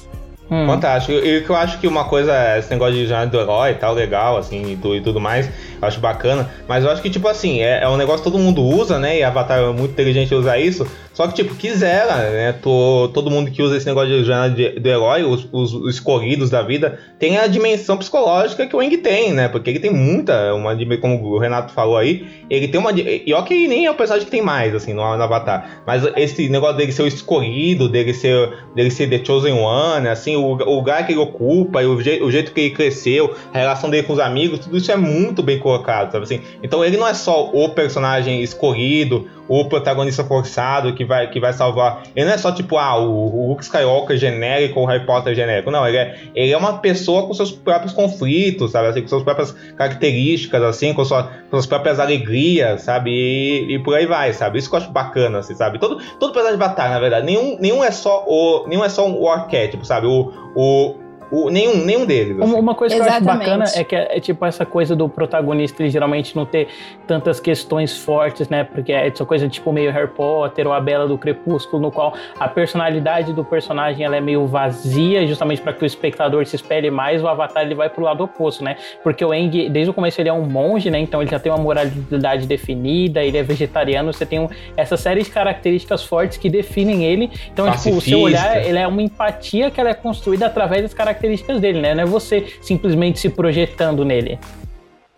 [0.51, 0.67] Hum.
[0.67, 1.13] Fantástico.
[1.13, 3.95] E que eu acho que uma coisa, esse negócio de jornada do herói e tal,
[3.95, 6.51] legal, assim, e, e tudo mais, eu acho bacana.
[6.67, 9.19] Mas eu acho que, tipo assim, é, é um negócio que todo mundo usa, né?
[9.19, 10.87] E Avatar é muito inteligente usar isso.
[11.19, 12.53] Só que, tipo, quisera, né?
[12.53, 15.95] Tô, todo mundo que usa esse negócio de jornada de, do herói, os, os, os,
[15.97, 19.49] escolhidos da vida, tem a dimensão psicológica que o Eng tem, né?
[19.49, 22.93] Porque ele tem muita, uma como o Renato falou aí, ele tem uma.
[22.93, 25.83] E ó que nem é o personagem que tem mais, assim, no, no Avatar.
[25.85, 30.37] Mas esse negócio dele ser o escolhido, dele ser, dele ser The Chosen One, assim,
[30.45, 34.07] o, lugar que ele ocupa, o, je, o jeito que ele cresceu, a relação dele
[34.07, 36.41] com os amigos, tudo isso é muito bem colocado, sabe assim?
[36.63, 41.53] Então ele não é só o personagem escolhido, o protagonista forçado que vai, que vai
[41.53, 42.03] salvar.
[42.15, 45.35] Ele não é só tipo, ah, o, o Luke Skywalker genérico ou o Harry Potter
[45.35, 45.71] genérico.
[45.71, 48.89] Não, ele é, ele é uma pessoa com seus próprios conflitos, sabe?
[48.89, 53.11] Assim, com suas próprias características, assim, com, sua, com suas próprias alegrias, sabe?
[53.11, 54.59] E, e, por aí vai, sabe?
[54.59, 55.79] Isso que eu acho bacana, assim, sabe?
[55.79, 58.67] Todo, todo personagem de batalha, na verdade, nenhum, nenhum é só o.
[58.69, 60.07] Nenhum é só o arquétipo, sabe?
[60.07, 60.97] O, o,
[61.31, 62.41] o, nenhum, nenhum deles.
[62.41, 62.55] Assim.
[62.55, 63.23] Uma coisa Exatamente.
[63.23, 66.35] que eu acho bacana é que é, é, tipo essa coisa do protagonista ele geralmente
[66.35, 66.69] não ter
[67.07, 68.65] tantas questões fortes, né?
[68.65, 72.15] Porque é essa coisa tipo meio Harry Potter ou a Bela do Crepúsculo, no qual
[72.39, 76.91] a personalidade do personagem ela é meio vazia, justamente para que o espectador se espelhe
[76.91, 77.23] mais.
[77.23, 78.77] O Avatar ele vai pro lado oposto, né?
[79.03, 80.99] Porque o Eng, desde o começo, ele é um monge, né?
[80.99, 85.23] Então ele já tem uma moralidade definida, ele é vegetariano, você tem um, essa série
[85.23, 87.31] de características fortes que definem ele.
[87.53, 87.91] Então, Pacifista.
[87.91, 91.18] tipo, o seu olhar, ele é uma empatia que ela é construída através das características
[91.19, 91.95] características dele, né?
[91.95, 94.39] Não é você simplesmente se projetando nele.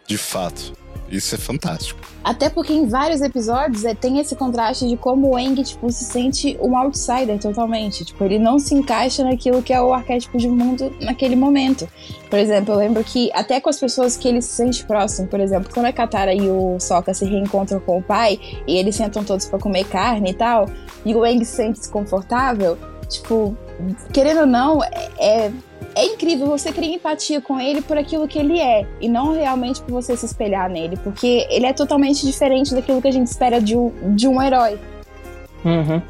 [0.07, 0.73] De fato.
[1.11, 2.01] Isso é fantástico.
[2.23, 6.05] Até porque em vários episódios é, tem esse contraste de como o Eng, tipo, se
[6.05, 8.05] sente um outsider totalmente.
[8.05, 11.89] Tipo, ele não se encaixa naquilo que é o arquétipo de mundo naquele momento.
[12.29, 15.41] Por exemplo, eu lembro que até com as pessoas que ele se sente próximo, por
[15.41, 19.25] exemplo, quando a Katara e o Sokka se reencontram com o pai e eles sentam
[19.25, 20.69] todos para comer carne e tal,
[21.05, 22.79] e o Eng se sente desconfortável,
[23.09, 23.57] tipo,
[24.13, 24.83] querendo ou não,
[25.19, 25.51] é,
[25.95, 29.81] é incrível, você cria empatia com ele por aquilo que ele é, e não realmente
[29.83, 33.61] por você se espelhar nele, porque ele é totalmente diferente daquilo que a gente espera
[33.61, 34.79] de um, de um herói.
[35.65, 36.01] Uhum.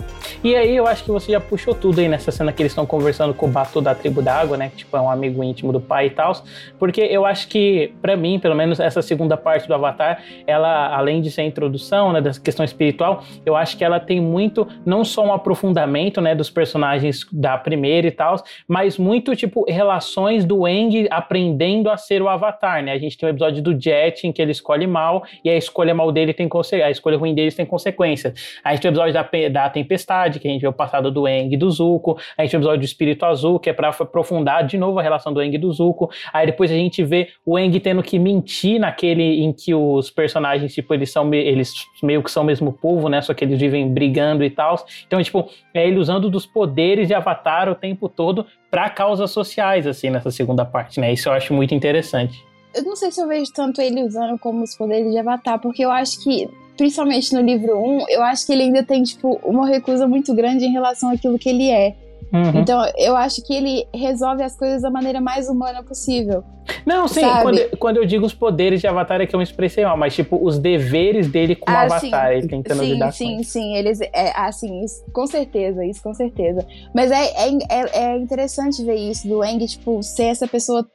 [0.45, 2.87] E aí eu acho que você já puxou tudo aí nessa cena que eles estão
[2.87, 4.71] conversando com o Batu da tribo d'água, né?
[4.71, 6.33] Que tipo, é um amigo íntimo do pai e tal.
[6.79, 11.21] Porque eu acho que, para mim, pelo menos essa segunda parte do Avatar, ela, além
[11.21, 15.05] de ser a introdução, né, dessa questão espiritual, eu acho que ela tem muito, não
[15.05, 18.37] só um aprofundamento, né, dos personagens da primeira e tal,
[18.67, 22.93] mas muito, tipo, relações do Eng aprendendo a ser o Avatar, né?
[22.93, 25.95] A gente tem o episódio do Jet, em que ele escolhe mal, e a escolha
[25.95, 28.59] mal dele tem consequências, a escolha ruim deles tem consequências.
[28.65, 31.27] A gente tem o episódio da da Tempestade, que a gente vê o passado do
[31.27, 32.19] Eng e do Zuko.
[32.37, 35.03] A gente vê o episódio do Espírito Azul, que é para aprofundar de novo a
[35.03, 36.11] relação do Eng e do Zuko.
[36.33, 40.75] Aí depois a gente vê o Eng tendo que mentir naquele em que os personagens,
[40.75, 41.73] tipo, eles são eles
[42.03, 43.23] meio que são o mesmo povo, né?
[43.23, 44.85] Só que eles vivem brigando e tal.
[45.07, 49.87] Então, tipo, é ele usando dos poderes de Avatar o tempo todo para causas sociais,
[49.87, 51.13] assim, nessa segunda parte, né?
[51.13, 52.45] Isso eu acho muito interessante.
[52.75, 55.85] Eu não sei se eu vejo tanto ele usando como os poderes de Avatar, porque
[55.85, 56.49] eu acho que
[56.81, 60.65] principalmente no livro 1, eu acho que ele ainda tem, tipo, uma recusa muito grande
[60.65, 61.95] em relação àquilo que ele é.
[62.33, 62.59] Uhum.
[62.59, 66.43] Então, eu acho que ele resolve as coisas da maneira mais humana possível.
[66.87, 69.85] Não, sim, quando, quando, eu digo os poderes de Avatar é que eu me expressei
[69.85, 73.37] mal, mas tipo, os deveres dele como ah, Avatar, sim, ele tentando sim, lidar sim,
[73.37, 74.01] com Sim, sim, eles.
[74.01, 76.67] É, assim, isso, com certeza, isso com certeza.
[76.95, 80.87] Mas é, é, é, é interessante ver isso do Eng, tipo, ser essa pessoa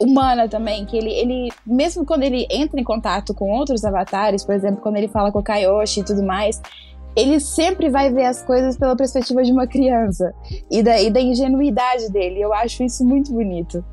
[0.00, 4.54] humana também, que ele, ele, mesmo quando ele entra em contato com outros avatares, por
[4.54, 6.60] exemplo, quando ele fala com o Kayoshi e tudo mais,
[7.14, 10.32] ele sempre vai ver as coisas pela perspectiva de uma criança
[10.70, 12.40] e da, e da ingenuidade dele.
[12.40, 13.84] Eu acho isso muito bonito.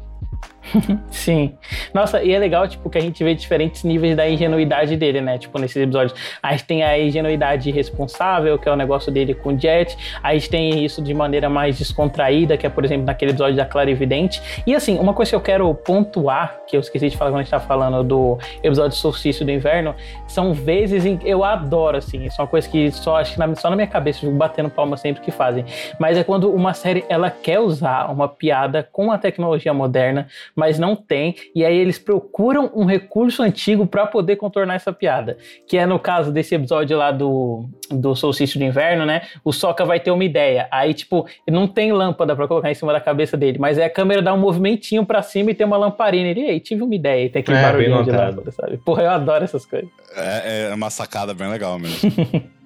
[1.09, 1.57] Sim.
[1.93, 5.37] Nossa, e é legal, tipo, que a gente vê diferentes níveis da ingenuidade dele, né?
[5.37, 6.17] Tipo, nesses episódios.
[6.41, 9.97] A gente tem a ingenuidade responsável, que é o negócio dele com o Jet.
[10.21, 13.65] A gente tem isso de maneira mais descontraída, que é, por exemplo, naquele episódio da
[13.65, 14.41] Clarividente.
[14.65, 17.43] E, assim, uma coisa que eu quero pontuar, que eu esqueci de falar quando a
[17.43, 19.95] gente tá falando do episódio Solstício do Inverno,
[20.27, 22.25] são vezes em que eu adoro, assim.
[22.25, 24.37] Isso é uma coisa que só acho que na, só na minha cabeça eu fico
[24.37, 25.65] batendo palma sempre que fazem.
[25.99, 30.27] Mas é quando uma série, ela quer usar uma piada com a tecnologia moderna,
[30.57, 35.37] mas não tem, e aí eles procuram um recurso antigo para poder contornar essa piada,
[35.67, 39.21] que é no caso desse episódio lá do, do solstício de inverno, né?
[39.45, 42.91] O Soca vai ter uma ideia, aí tipo, não tem lâmpada para colocar em cima
[42.91, 45.77] da cabeça dele, mas é a câmera dá um movimentinho para cima e tem uma
[45.77, 48.77] lamparina, ele, ei, tive uma ideia, e tem aquele é, barulhinho de lâmpada, sabe?
[48.77, 49.89] Porra, eu adoro essas coisas.
[50.15, 52.11] É, é uma sacada bem legal mesmo.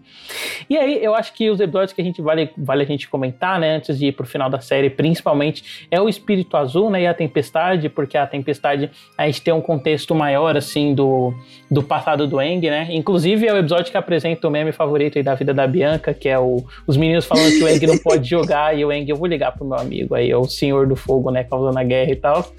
[0.70, 3.60] E aí, eu acho que os episódios que a gente vale, vale a gente comentar,
[3.60, 7.08] né, antes de ir pro final da série, principalmente, é o Espírito Azul, né, e
[7.08, 11.34] a Tempestade, porque a Tempestade, a gente tem um contexto maior, assim, do,
[11.70, 15.24] do passado do Eng, né, inclusive é o episódio que apresenta o meme favorito aí
[15.24, 18.28] da vida da Bianca, que é o, os meninos falando que o Eng não pode
[18.30, 20.96] jogar, e o Eng, eu vou ligar pro meu amigo aí, é o Senhor do
[20.96, 22.52] Fogo, né, causando a guerra e tal.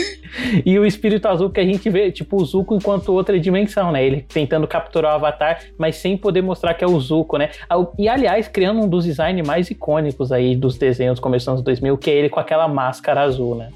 [0.64, 4.04] e o Espírito Azul que a gente vê, tipo, o Zuko enquanto outra dimensão, né,
[4.04, 7.50] ele tentando capturar o Avatar, mas sem poder mostrar que é o Zuko, né?
[7.98, 12.10] E aliás, criando um dos designs mais icônicos aí dos desenhos começando dos 2000, que
[12.10, 13.68] é ele com aquela máscara azul, né?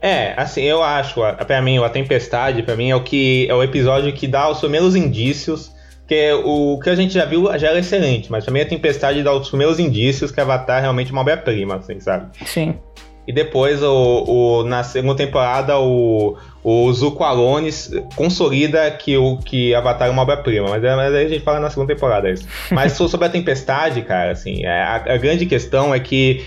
[0.00, 3.62] É, assim, eu acho, para mim, a Tempestade, para mim, é o que é o
[3.62, 5.72] episódio que dá os primeiros indícios,
[6.06, 9.22] que o que a gente já viu já era excelente, mas pra mim a Tempestade
[9.22, 12.26] dá os primeiros indícios que Avatar é realmente uma obra-prima, assim, sabe?
[12.44, 12.74] Sim.
[13.26, 19.74] E depois, o, o, na segunda temporada, o, o Zuko Alones consolida que o que
[19.74, 20.70] Avatar é uma obra-prima.
[20.70, 22.48] Mas, é, mas aí a gente fala na segunda temporada isso.
[22.70, 26.42] Mas sobre a Tempestade, cara, assim, é, a, a grande questão é que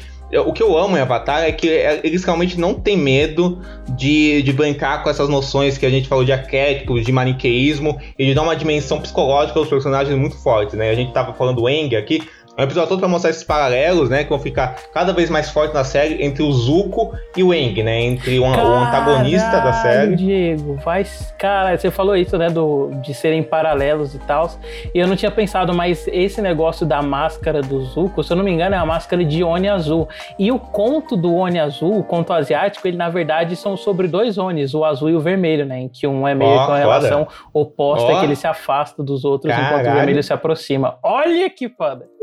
[0.45, 4.41] o que eu amo em Avatar é que é, eles realmente não têm medo de,
[4.41, 8.33] de brincar com essas noções que a gente falou de arquétipos, de maniqueísmo e de
[8.33, 10.89] dar uma dimensão psicológica aos personagens muito forte, né?
[10.89, 12.27] A gente tava falando do Eng aqui,
[12.57, 14.23] é um episódio todo pra mostrar esses paralelos, né?
[14.23, 17.83] Que vão ficar cada vez mais fortes na série entre o Zuko e o Eng,
[17.83, 18.01] né?
[18.01, 20.15] Entre o, o antagonista da série.
[20.15, 21.05] Diego, vai.
[21.37, 22.49] Cara, você falou isso, né?
[22.49, 24.49] Do, de serem paralelos e tal.
[24.91, 28.43] E eu não tinha pensado, mas esse negócio da máscara do Zuko, se eu não
[28.43, 30.07] me engano, é a máscara de Oni Azul.
[30.39, 34.39] E o conto do Oni Azul, o conto asiático, ele na verdade são sobre dois
[34.39, 35.81] Onis, o azul e o vermelho, né?
[35.81, 38.19] Em que um é meio oh, que uma relação oposta, oh.
[38.19, 39.67] que ele se afasta dos outros Caralho.
[39.67, 40.97] enquanto o vermelho se aproxima.
[41.03, 42.17] Olha que foda!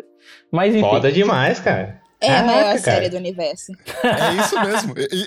[0.51, 0.82] Mas enfim.
[0.82, 2.05] Foda demais, cara.
[2.24, 3.72] É Caraca, a maior série do universo.
[4.02, 4.94] É isso mesmo.
[4.96, 5.26] E,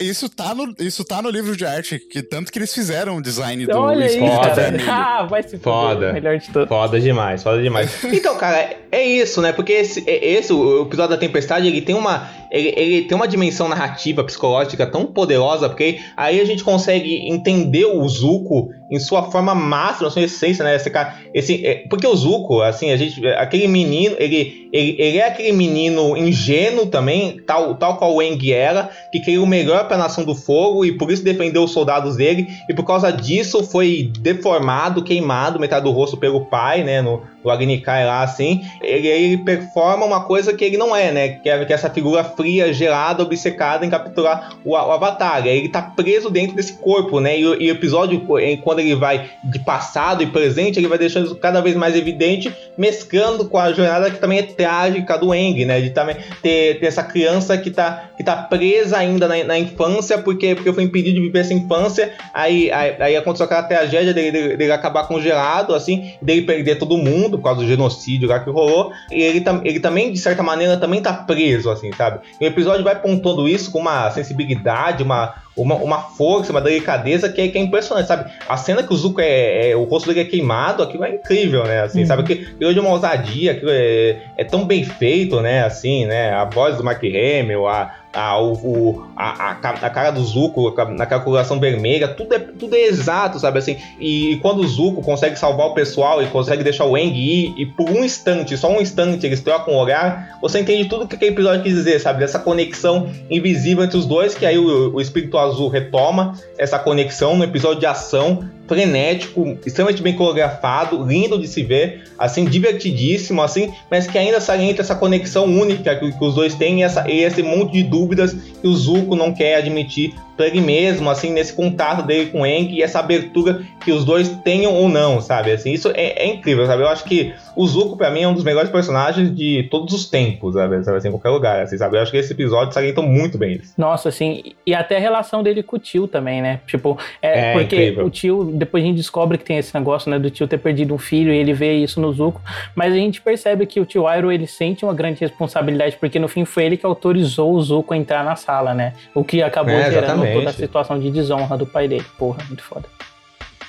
[0.00, 3.16] e, isso, tá no, isso tá no livro de arte, que tanto que eles fizeram
[3.16, 4.52] o design do Olha aí, foda.
[4.88, 6.12] Ah, vai se foda.
[6.12, 6.66] Melhor de tudo.
[6.66, 8.02] Foda demais, foda demais.
[8.04, 9.52] então, cara, é isso, né?
[9.52, 13.26] Porque esse, é, esse o episódio da Tempestade, ele tem uma ele, ele, tem uma
[13.26, 19.22] dimensão narrativa, psicológica tão poderosa, porque aí a gente consegue entender o Zuko em sua
[19.30, 20.76] forma máxima, sua essência, né?
[20.76, 25.16] Esse cara, esse, é, porque o Zuko, assim, a gente, aquele menino, ele, ele, ele
[25.16, 29.86] é aquele menino ingênuo também, tal, tal qual o Eng era, que queria o melhor
[29.86, 33.10] para a Nação do Fogo e por isso defendeu os soldados dele, e por causa
[33.10, 37.00] disso foi deformado, queimado, metade do rosto pelo pai, né?
[37.00, 41.10] No, o Agni cai lá assim, ele, ele performa uma coisa que ele não é,
[41.10, 41.28] né?
[41.28, 45.46] Que é, que é essa figura fria, gelada, obcecada em capturar o, o Avatar.
[45.46, 47.38] Ele tá preso dentro desse corpo, né?
[47.38, 48.26] E, o episódio,
[48.62, 52.54] quando ele vai de passado e presente, ele vai deixando isso cada vez mais evidente,
[52.76, 55.80] mesclando com a jornada que também é trágica do Eng, né?
[55.80, 60.18] De também ter, ter essa criança que tá, que tá presa ainda na, na, infância,
[60.18, 62.12] porque, porque foi impedido de viver essa infância.
[62.32, 66.96] Aí, aí, aí aconteceu aquela tragédia dele, dele, dele, acabar congelado, assim, dele perder todo
[66.96, 68.92] mundo por causa do genocídio lá que rolou.
[69.10, 72.20] E ele, ele também, de certa maneira, também tá preso, assim, sabe?
[72.40, 77.28] E o episódio vai pontuando isso com uma sensibilidade, uma, uma, uma força, uma delicadeza
[77.28, 78.30] que é, que é impressionante, sabe?
[78.48, 81.64] A cena que o Zuko é, é, o rosto dele é queimado, aquilo é incrível,
[81.64, 81.82] né?
[81.82, 82.06] Assim, uhum.
[82.06, 82.22] sabe?
[82.22, 85.64] Que aquilo de uma ousadia, aquilo é, é tão bem feito, né?
[85.64, 86.32] Assim, né?
[86.32, 91.22] A voz do Mark Hamill, a, a, o, a, a, a, cara do Zuko naquela
[91.22, 93.76] coloração vermelha, tudo é, tudo é exato, sabe assim?
[93.98, 97.54] E, e, quando o Zuko consegue salvar o pessoal e consegue deixar o Eng ir,
[97.56, 101.16] e por um instante, só um instante, eles trocam o olhar, você entende tudo que
[101.16, 102.20] aquele episódio quis dizer, sabe?
[102.20, 107.36] Dessa conexão invisível entre os dois, que aí o, o espírito azul retoma essa conexão
[107.36, 113.72] no episódio de ação frenético, extremamente bem coreografado, lindo de se ver, assim, divertidíssimo, assim,
[113.90, 117.22] mas que ainda salienta essa conexão única que, que os dois têm e, essa, e
[117.22, 120.14] esse monte de dúvidas que o Zuko não quer admitir
[120.50, 124.74] mesmo, assim, nesse contato dele com o Enki e essa abertura que os dois tenham
[124.74, 125.52] ou não, sabe?
[125.52, 126.82] Assim, isso é, é incrível, sabe?
[126.82, 130.08] Eu acho que o Zuko, para mim, é um dos melhores personagens de todos os
[130.08, 130.82] tempos, sabe?
[130.84, 131.96] sabe assim, em qualquer lugar, assim, sabe?
[131.96, 133.74] Eu acho que esse episódio salientou muito bem isso.
[133.76, 136.60] Nossa, assim, e até a relação dele com o tio também, né?
[136.66, 138.06] Tipo, é, é porque incrível.
[138.06, 140.94] o tio, depois a gente descobre que tem esse negócio, né, do tio ter perdido
[140.94, 142.40] um filho e ele vê isso no Zuko,
[142.74, 146.28] mas a gente percebe que o tio Iroh, ele sente uma grande responsabilidade, porque no
[146.28, 148.94] fim foi ele que autorizou o Zuko a entrar na sala, né?
[149.14, 152.06] O que acabou é, gerando toda a situação de desonra do pai dele.
[152.18, 152.88] Porra, muito foda.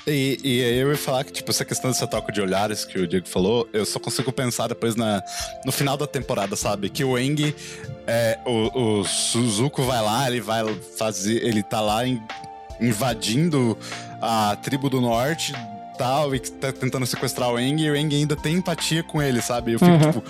[0.06, 3.06] E, e eu ia falar que, tipo, essa questão dessa troca de olhares que o
[3.06, 5.22] Diego falou, eu só consigo pensar depois na,
[5.64, 6.90] no final da temporada, sabe?
[6.90, 7.54] Que o Eng,
[8.06, 10.62] é, o, o Suzuko vai lá, ele vai
[10.98, 11.42] fazer.
[11.42, 12.22] Ele tá lá em,
[12.80, 13.78] invadindo
[14.20, 15.54] a tribo do norte
[15.96, 19.40] tal, e tá tentando sequestrar o Eng, e o Eng ainda tem empatia com ele,
[19.40, 19.72] sabe?
[19.72, 20.12] Eu fico, uhum.
[20.12, 20.24] tipo.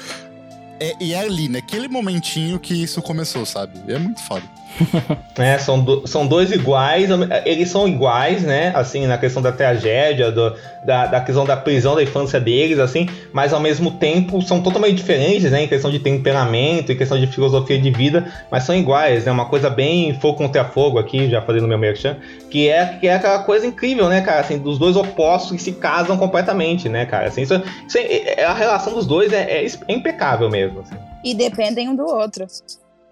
[0.78, 3.80] É, e é ali, naquele momentinho que isso começou, sabe?
[3.88, 4.44] É muito foda.
[5.38, 7.08] é, são, do, são dois iguais,
[7.44, 8.72] eles são iguais, né?
[8.74, 13.08] Assim, na questão da tragédia, do, da, da questão da prisão da infância deles, assim,
[13.32, 15.62] mas ao mesmo tempo são totalmente diferentes, né?
[15.62, 19.32] Em questão de temperamento, em questão de filosofia de vida, mas são iguais, né?
[19.32, 22.16] Uma coisa bem fogo contra fogo aqui, já fazendo meu merchan,
[22.50, 24.40] que é, que é aquela coisa incrível, né, cara?
[24.40, 27.28] Assim, dos dois opostos que se casam completamente, né, cara?
[27.28, 30.80] Assim, isso, isso é, é a relação dos dois é, é, é impecável mesmo.
[30.80, 30.94] Assim.
[31.22, 32.46] E dependem um do outro.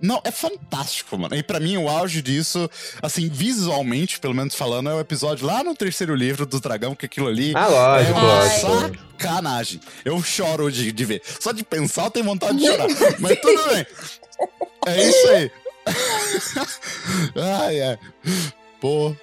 [0.02, 1.36] Não, é fantástico, mano.
[1.36, 2.68] E para mim, o auge disso,
[3.00, 7.06] assim, visualmente, pelo menos falando, é o episódio lá no terceiro livro do Dragão, que
[7.06, 7.52] aquilo ali.
[7.54, 8.98] Ah, lógico, é lógico.
[9.16, 9.80] Sacanagem.
[10.04, 11.22] Eu choro de, de ver.
[11.38, 12.88] Só de pensar, eu tenho vontade de chorar.
[13.20, 13.86] Mas tudo bem.
[14.86, 15.50] É isso aí.
[17.36, 17.98] ai, ai.
[18.80, 19.14] Pô,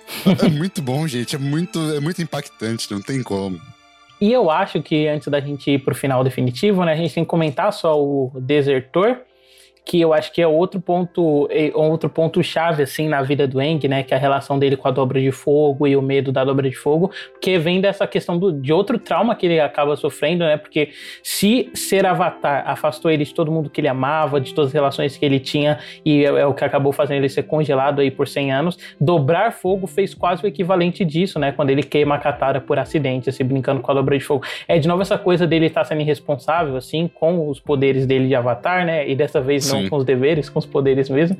[0.41, 1.35] é muito bom, gente.
[1.35, 3.59] É muito, é muito impactante, não tem como.
[4.21, 7.23] E eu acho que antes da gente ir pro final definitivo, né, a gente tem
[7.25, 9.17] que comentar só o Desertor,
[9.89, 13.59] que eu acho que é outro ponto, é outro ponto chave assim na vida do
[13.59, 16.31] Eng, né, que é a relação dele com a dobra de fogo e o medo
[16.31, 19.95] da dobra de fogo, porque vem dessa questão do, de outro trauma que ele acaba
[19.95, 20.57] sofrendo, né?
[20.57, 20.89] Porque
[21.23, 25.17] se ser Avatar afastou ele de todo mundo que ele amava, de todas as relações
[25.17, 28.27] que ele tinha e é, é o que acabou fazendo ele ser congelado aí por
[28.27, 31.51] 100 anos, dobrar fogo fez quase o equivalente disso, né?
[31.51, 34.45] Quando ele queima a Katara por acidente, assim, brincando com a dobra de fogo.
[34.67, 38.35] É de novo essa coisa dele estar sendo irresponsável assim com os poderes dele de
[38.35, 39.09] Avatar, né?
[39.09, 39.89] E dessa vez Sim.
[39.89, 41.37] com os deveres, com os poderes mesmo.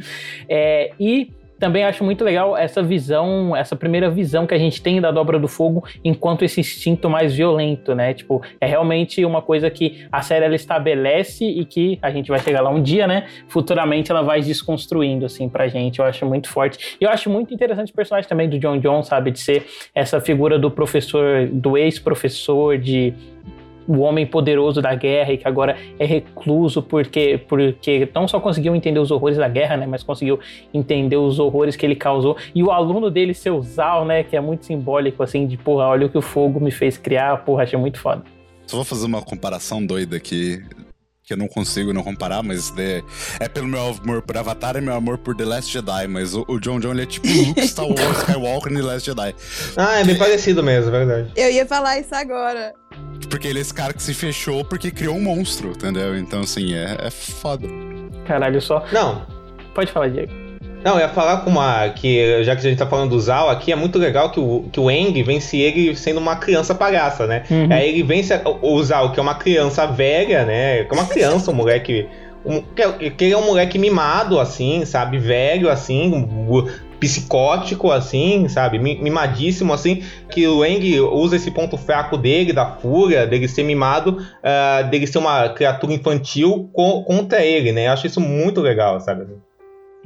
[0.48, 1.30] É, e
[1.60, 5.38] também acho muito legal essa visão, essa primeira visão que a gente tem da dobra
[5.38, 8.14] do fogo enquanto esse instinto mais violento, né?
[8.14, 12.40] Tipo, é realmente uma coisa que a série ela estabelece e que a gente vai
[12.40, 13.28] chegar lá um dia, né?
[13.50, 16.00] Futuramente ela vai desconstruindo, assim, pra gente.
[16.00, 16.98] Eu acho muito forte.
[17.00, 19.32] E eu acho muito interessante o personagem também do John John, sabe?
[19.32, 23.14] De ser essa figura do professor, do ex-professor, de
[23.90, 28.76] o homem poderoso da guerra e que agora é recluso porque, porque não só conseguiu
[28.76, 30.40] entender os horrores da guerra, né, mas conseguiu
[30.72, 32.38] entender os horrores que ele causou.
[32.54, 35.88] E o aluno dele ser o Zal, né, que é muito simbólico, assim, de porra,
[35.88, 38.22] olha o que o fogo me fez criar, porra, achei muito foda.
[38.68, 40.62] Só vou fazer uma comparação doida aqui
[41.30, 43.04] que eu não consigo não comparar, mas é,
[43.40, 46.44] é pelo meu amor por Avatar e meu amor por The Last Jedi, mas o,
[46.48, 49.36] o John John ele é tipo Luke Star Wars Skywalker no The Last Jedi.
[49.78, 51.32] Ah, é bem parecido mesmo, é verdade.
[51.36, 52.74] Eu ia falar isso agora.
[53.30, 56.18] Porque ele é esse cara que se fechou porque criou um monstro, entendeu?
[56.18, 57.68] Então, assim, é, é foda.
[58.26, 58.84] Caralho, só.
[58.92, 59.24] Não.
[59.76, 60.49] Pode falar, Diego.
[60.84, 61.90] Não, eu ia falar com uma.
[61.90, 64.66] que Já que a gente tá falando do Zal aqui, é muito legal que o,
[64.72, 67.44] que o Eng vence ele sendo uma criança palhaça, né?
[67.50, 67.68] Uhum.
[67.70, 70.84] Aí ele vence o Zal, que é uma criança velha, né?
[70.86, 72.08] Que é uma criança, um moleque.
[72.46, 75.18] Um, que, que ele é um moleque mimado, assim, sabe?
[75.18, 76.66] Velho, assim, um,
[77.00, 78.80] psicótico, assim, sabe?
[78.80, 84.18] Mimadíssimo, assim, que o Eng usa esse ponto fraco dele, da fúria, dele ser mimado,
[84.18, 87.88] uh, dele ser uma criatura infantil co contra ele, né?
[87.88, 89.26] Eu acho isso muito legal, sabe?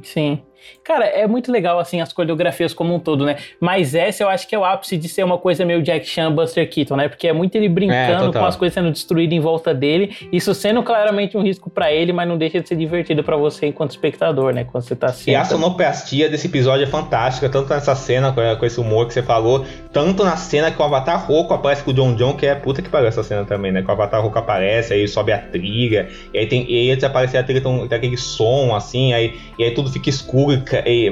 [0.02, 0.40] Sim.
[0.82, 3.36] Cara, é muito legal, assim, as coreografias como um todo, né?
[3.60, 6.32] Mas essa eu acho que é o ápice de ser uma coisa meio Jack Chan,
[6.32, 7.08] Buster Keaton, né?
[7.08, 10.54] Porque é muito ele brincando é, com as coisas sendo destruídas em volta dele, isso
[10.54, 13.90] sendo claramente um risco para ele, mas não deixa de ser divertido para você enquanto
[13.90, 14.64] espectador, né?
[14.64, 15.32] Quando você tá assistindo.
[15.32, 19.22] E a sonoplastia desse episódio é fantástica, tanto nessa cena com esse humor que você
[19.22, 22.54] falou, tanto na cena que o Avatar Roco aparece com o John John, que é
[22.54, 23.82] puta que pariu essa cena também, né?
[23.82, 27.04] Que o Avatar Roco aparece, aí sobe a trilha, e aí tem, e aí antes
[27.04, 30.53] aparecer a trilha, tem, tem aquele som, assim, aí, e aí tudo fica escuro,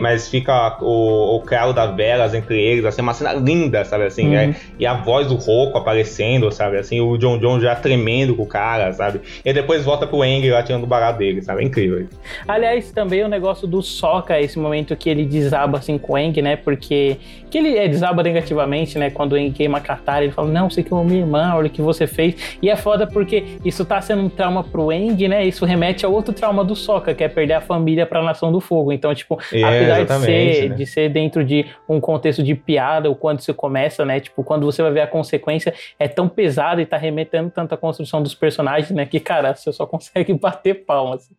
[0.01, 4.24] mas fica o, o cravo das velas entre eles, assim, uma cena linda, sabe assim,
[4.24, 4.31] uhum.
[4.31, 4.56] né?
[4.78, 8.47] E a voz do Roco aparecendo, sabe assim, o John John já tremendo com o
[8.47, 9.20] cara, sabe?
[9.44, 11.62] E depois volta pro Eng lá tirando o barato dele, sabe?
[11.62, 12.06] É incrível.
[12.47, 16.40] Aliás, também o negócio do Soca, esse momento que ele desaba assim com o Eng,
[16.40, 16.56] né?
[16.56, 17.19] Porque
[17.52, 19.10] que ele é, desaba negativamente, né?
[19.10, 21.70] Quando o Eng queima a Katara, ele fala: Não, você queimou minha irmã, olha o
[21.70, 22.56] que você fez.
[22.62, 25.44] E é foda porque isso tá sendo um trauma pro Eng, né?
[25.44, 28.60] Isso remete a outro trauma do Soca, que é perder a família pra Nação do
[28.60, 28.90] Fogo.
[28.90, 30.77] Então, tipo, é, apesar de ser, né?
[30.77, 34.21] de ser dentro de um contexto de piada, ou quando você começa, né?
[34.21, 37.77] Tipo, quando você vai ver a consequência, é tão pesado e tá remetendo tanto à
[37.77, 39.07] construção dos personagens, né?
[39.07, 41.31] Que, cara, você só consegue bater palmas.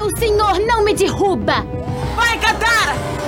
[0.00, 1.64] O senhor não me derruba!
[2.16, 3.22] Vai, Katara!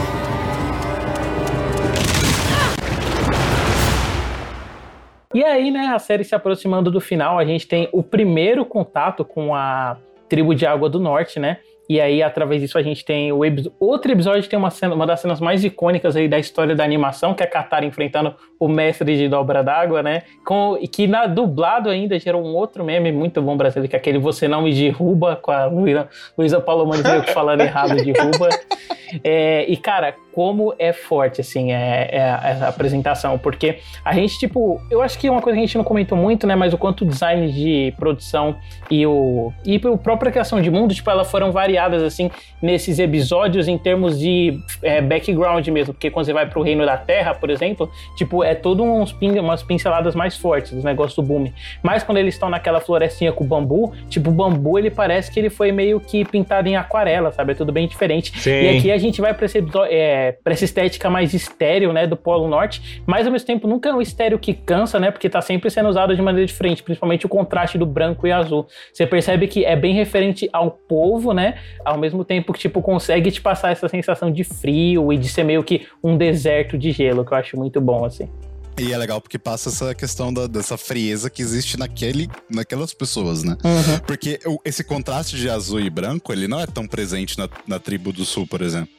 [5.35, 9.25] E aí, né, a série se aproximando do final, a gente tem o primeiro contato
[9.25, 9.97] com a
[10.29, 11.59] tribo de Água do Norte, né?
[11.89, 13.41] E aí, através disso, a gente tem o
[13.79, 17.35] outro episódio tem uma, cena, uma das cenas mais icônicas aí da história da animação,
[17.35, 20.23] que é a Katara enfrentando o mestre de dobra d'água, né?
[20.47, 23.99] Com, e que na dublado ainda gerou um outro meme muito bom brasileiro, que é
[23.99, 27.03] aquele Você Não Me Derruba, com a Luísa Palomani
[27.33, 28.49] falando errado derruba.
[29.23, 34.81] É, e, cara, como é forte, assim, é, é, a apresentação, porque a gente, tipo,
[34.91, 37.03] eu acho que uma coisa que a gente não comentou muito, né, mas o quanto
[37.03, 38.57] o design de produção
[38.91, 42.31] e o e a própria criação de mundo, tipo, elas foram variadas, assim,
[42.61, 46.97] nesses episódios em termos de é, background mesmo, porque quando você vai pro Reino da
[46.97, 51.51] Terra, por exemplo, tipo, é todo uns umas pinceladas mais fortes dos negócios do boom.
[51.83, 55.51] Mas quando eles estão naquela florestinha com bambu, tipo, o bambu, ele parece que ele
[55.51, 57.53] foi meio que pintado em aquarela, sabe?
[57.53, 58.39] É tudo bem diferente.
[58.39, 58.51] Sim.
[58.51, 62.49] E aqui a gente vai episódio, é, para essa estética mais estéreo, né, do Polo
[62.49, 65.71] Norte, mas ao mesmo tempo nunca é um estéreo que cansa, né, porque tá sempre
[65.71, 68.67] sendo usado de maneira diferente, principalmente o contraste do branco e azul.
[68.93, 73.31] Você percebe que é bem referente ao povo, né, ao mesmo tempo que, tipo, consegue
[73.31, 77.25] te passar essa sensação de frio e de ser meio que um deserto de gelo,
[77.25, 78.29] que eu acho muito bom, assim.
[78.77, 83.43] E é legal porque passa essa questão da, dessa frieza que existe naquele, naquelas pessoas,
[83.43, 83.57] né?
[83.65, 83.99] Uhum.
[84.07, 88.13] Porque esse contraste de azul e branco, ele não é tão presente na, na tribo
[88.13, 88.93] do sul, por exemplo.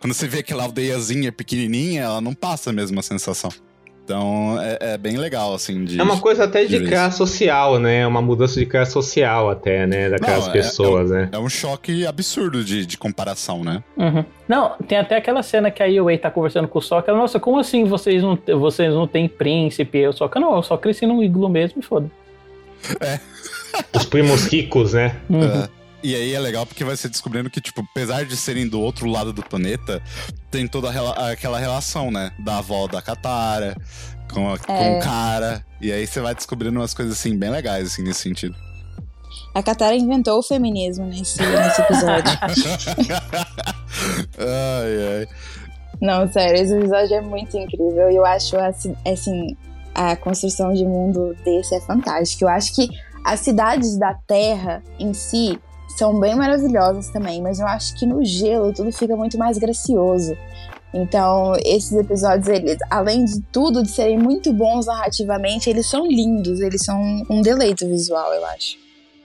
[0.00, 3.50] Quando você vê aquela aldeiazinha pequenininha, ela não passa a mesma sensação.
[4.04, 5.84] Então é, é, bem legal, assim.
[5.84, 8.00] De, é uma coisa até de, de classe social, né?
[8.00, 10.10] É uma mudança de classe social, até, né?
[10.10, 11.28] Daquelas Não, pessoas, é, é um, né?
[11.32, 13.82] É um choque absurdo de, de comparação, né?
[13.96, 14.24] Uhum.
[14.48, 17.12] Não, tem até aquela cena que a Yue tá conversando com o Sokka.
[17.12, 19.98] Nossa, como assim vocês não, vocês não têm príncipe?
[19.98, 22.10] Eu Sokka, não, eu só cresci num iglu mesmo e foda.
[23.00, 23.20] É.
[23.94, 25.16] Os primos ricos, né?
[25.28, 25.44] Uhum.
[25.44, 25.79] É.
[26.02, 29.06] E aí é legal porque vai ser descobrindo que, tipo, apesar de serem do outro
[29.06, 30.02] lado do planeta,
[30.50, 30.90] tem toda
[31.30, 32.32] aquela relação, né?
[32.38, 33.76] Da avó da Katara
[34.32, 34.56] com, a, é.
[34.56, 35.64] com o cara.
[35.80, 38.56] E aí você vai descobrindo umas coisas, assim, bem legais, assim, nesse sentido.
[39.54, 42.32] A Katara inventou o feminismo nesse, nesse episódio.
[44.38, 45.28] ai, ai.
[46.00, 48.10] Não, sério, esse episódio é muito incrível.
[48.10, 49.56] E eu acho, assim, assim,
[49.94, 52.44] a construção de mundo desse é fantástica.
[52.44, 52.88] Eu acho que
[53.24, 55.60] as cidades da Terra em si
[56.00, 60.34] são bem maravilhosas também, mas eu acho que no gelo tudo fica muito mais gracioso.
[60.94, 66.58] Então, esses episódios, eles, além de tudo, de serem muito bons narrativamente, eles são lindos,
[66.62, 66.98] eles são
[67.28, 68.78] um deleito visual, eu acho.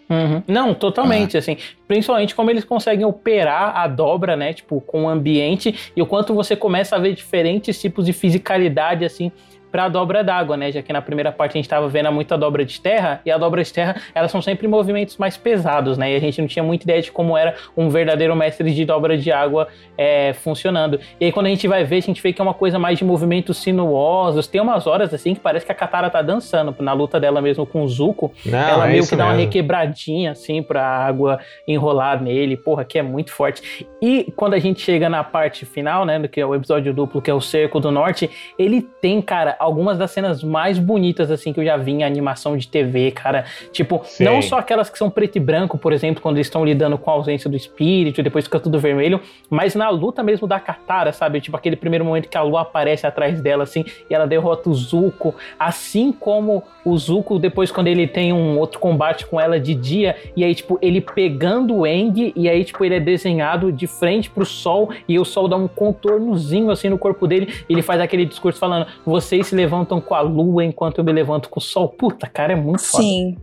[0.10, 0.44] Uhum.
[0.46, 1.40] Não, totalmente, ah.
[1.40, 1.58] assim.
[1.88, 4.54] Principalmente como eles conseguem operar a dobra, né?
[4.54, 9.06] Tipo, com o ambiente e o quanto você começa a ver diferentes tipos de fisicalidade,
[9.06, 9.32] assim,
[9.76, 10.72] pra dobra d'água, né?
[10.72, 13.38] Já que na primeira parte a gente tava vendo muita dobra de terra, e a
[13.38, 16.14] dobra de terra, elas são sempre movimentos mais pesados, né?
[16.14, 19.18] E a gente não tinha muita ideia de como era um verdadeiro mestre de dobra
[19.18, 20.98] de água é, funcionando.
[21.20, 22.98] E aí quando a gente vai ver, a gente vê que é uma coisa mais
[22.98, 24.48] de movimentos sinuosos.
[24.48, 27.66] Tem umas horas assim que parece que a Katara tá dançando na luta dela mesmo
[27.66, 28.32] com o Zuko.
[28.46, 29.46] Não, ela é meio que dá uma mesmo.
[29.48, 31.38] requebradinha assim pra água
[31.68, 32.56] enrolar nele.
[32.56, 33.86] Porra, que é muito forte.
[34.02, 37.22] E quando a gente chega na parte final, né, do que é o episódio duplo,
[37.22, 41.52] que é o Cerco do Norte, ele tem, cara, algumas das cenas mais bonitas assim
[41.52, 43.46] que eu já vi em animação de TV, cara.
[43.72, 44.24] Tipo, Sim.
[44.24, 47.10] não só aquelas que são preto e branco, por exemplo, quando eles estão lidando com
[47.10, 49.20] a ausência do espírito e depois fica tudo vermelho,
[49.50, 51.42] mas na luta mesmo da Katara, sabe?
[51.42, 54.74] Tipo aquele primeiro momento que a lua aparece atrás dela assim e ela derrota o
[54.74, 59.74] Zuko, assim como o Zuko depois quando ele tem um outro combate com ela de
[59.74, 63.88] dia e aí tipo ele pegando o Aang e aí tipo ele é desenhado de
[63.88, 67.82] frente pro sol e o sol dá um contornozinho assim no corpo dele e ele
[67.82, 71.60] faz aquele discurso falando: "Vocês se levantam com a lua enquanto eu me levanto com
[71.60, 71.88] o sol".
[71.90, 73.04] Puta, cara, é muito foda.
[73.04, 73.38] Sim.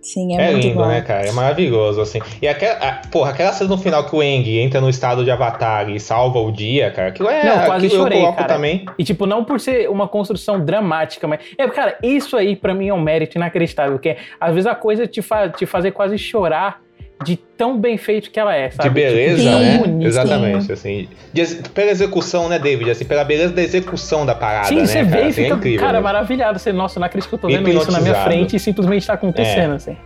[0.00, 0.86] Sim, é, É, muito lindo, bom.
[0.86, 1.26] né, cara?
[1.26, 2.20] É maravilhoso, assim.
[2.40, 5.30] E aquela, a, porra, aquela cena no final que o Eng entra no estado de
[5.30, 7.44] avatar e salva o dia, cara, aquilo é.
[7.44, 8.54] Não, quase aquilo chorei, eu coloco cara.
[8.54, 8.86] também.
[8.96, 11.40] E, tipo, não por ser uma construção dramática, mas.
[11.58, 13.98] É, cara, isso aí pra mim é um mérito inacreditável.
[13.98, 16.80] Que é, às vezes a coisa te, fa te fazer quase chorar
[17.24, 18.88] de tão bem feito que ela é, sabe?
[18.88, 19.78] De beleza, Tipo, né?
[19.78, 20.06] bonito.
[20.06, 21.08] Exatamente, assim.
[21.32, 22.90] De pela execução, né, David?
[22.90, 25.06] Assim, pela beleza da execução da parada, Sim, né, você cara?
[25.06, 25.80] vê e Assim, é fica, incrível.
[25.80, 26.00] cara, né?
[26.00, 26.58] maravilhado.
[26.58, 29.14] Você, nossa, não acredito que eu tô vendo isso na minha frente e simplesmente tá
[29.14, 29.76] acontecendo, É.
[29.76, 29.96] assim.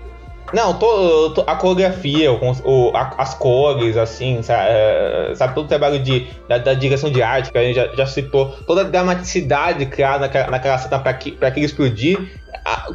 [0.52, 5.64] Não, tô- tô- a coreografia, o o- a- as cores, assim, sabe, é, sabe, todo
[5.64, 8.82] o trabalho de, da, da direção de arte que a gente já, já citou, toda
[8.82, 12.18] a dramaticidade criada naquela, naquela cena pra, que, pra aquilo explodir,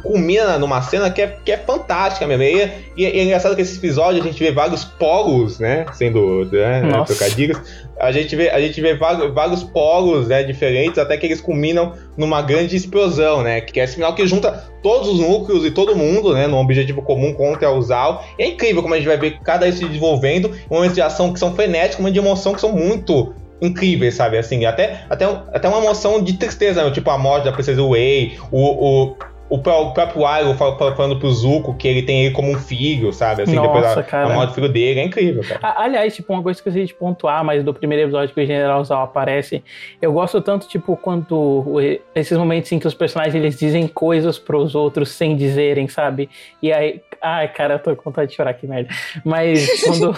[0.02, 2.42] culmina numa cena que é, que é fantástica mesmo.
[2.42, 6.44] E, e, e é engraçado que esse episódio a gente vê vários polos, né, sendo
[6.46, 7.14] né, Nossa.
[7.14, 7.60] trocadilhos,
[7.98, 11.94] a gente vê, a gente vê vários, vários polos né, diferentes até que eles culminam
[12.16, 13.60] numa grande explosão, né?
[13.60, 16.46] Que é esse final que junta todos os núcleos e todo mundo, né?
[16.46, 18.24] Num objetivo comum contra o Zal.
[18.38, 21.32] E é incrível como a gente vai ver cada isso se desenvolvendo, momentos de ação
[21.32, 24.38] que são frenéticos, momentos de emoção que são muito incríveis, sabe?
[24.38, 26.90] Assim, até, até, até uma emoção de tristeza, né?
[26.90, 29.16] tipo a morte da princesa Wei, o, o,
[29.50, 32.50] o, pró- o próprio Iroh fal- fal- falando pro Zuko que ele tem ele como
[32.50, 33.42] um filho, sabe?
[33.42, 34.28] Assim, depois Nossa, da, cara.
[34.28, 35.60] da morte do filho dele, é incrível, cara.
[35.62, 38.40] A- Aliás, tipo, uma coisa que eu esqueci de pontuar, mas do primeiro episódio que
[38.40, 39.62] o General Zal aparece,
[40.02, 41.76] eu gosto tanto, tipo, quanto
[42.14, 46.28] esses momentos em que os personagens eles dizem coisas pros outros sem dizerem, sabe?
[46.62, 48.90] E aí, ai, cara, eu tô com vontade de chorar, que merda.
[49.24, 50.14] Mas quando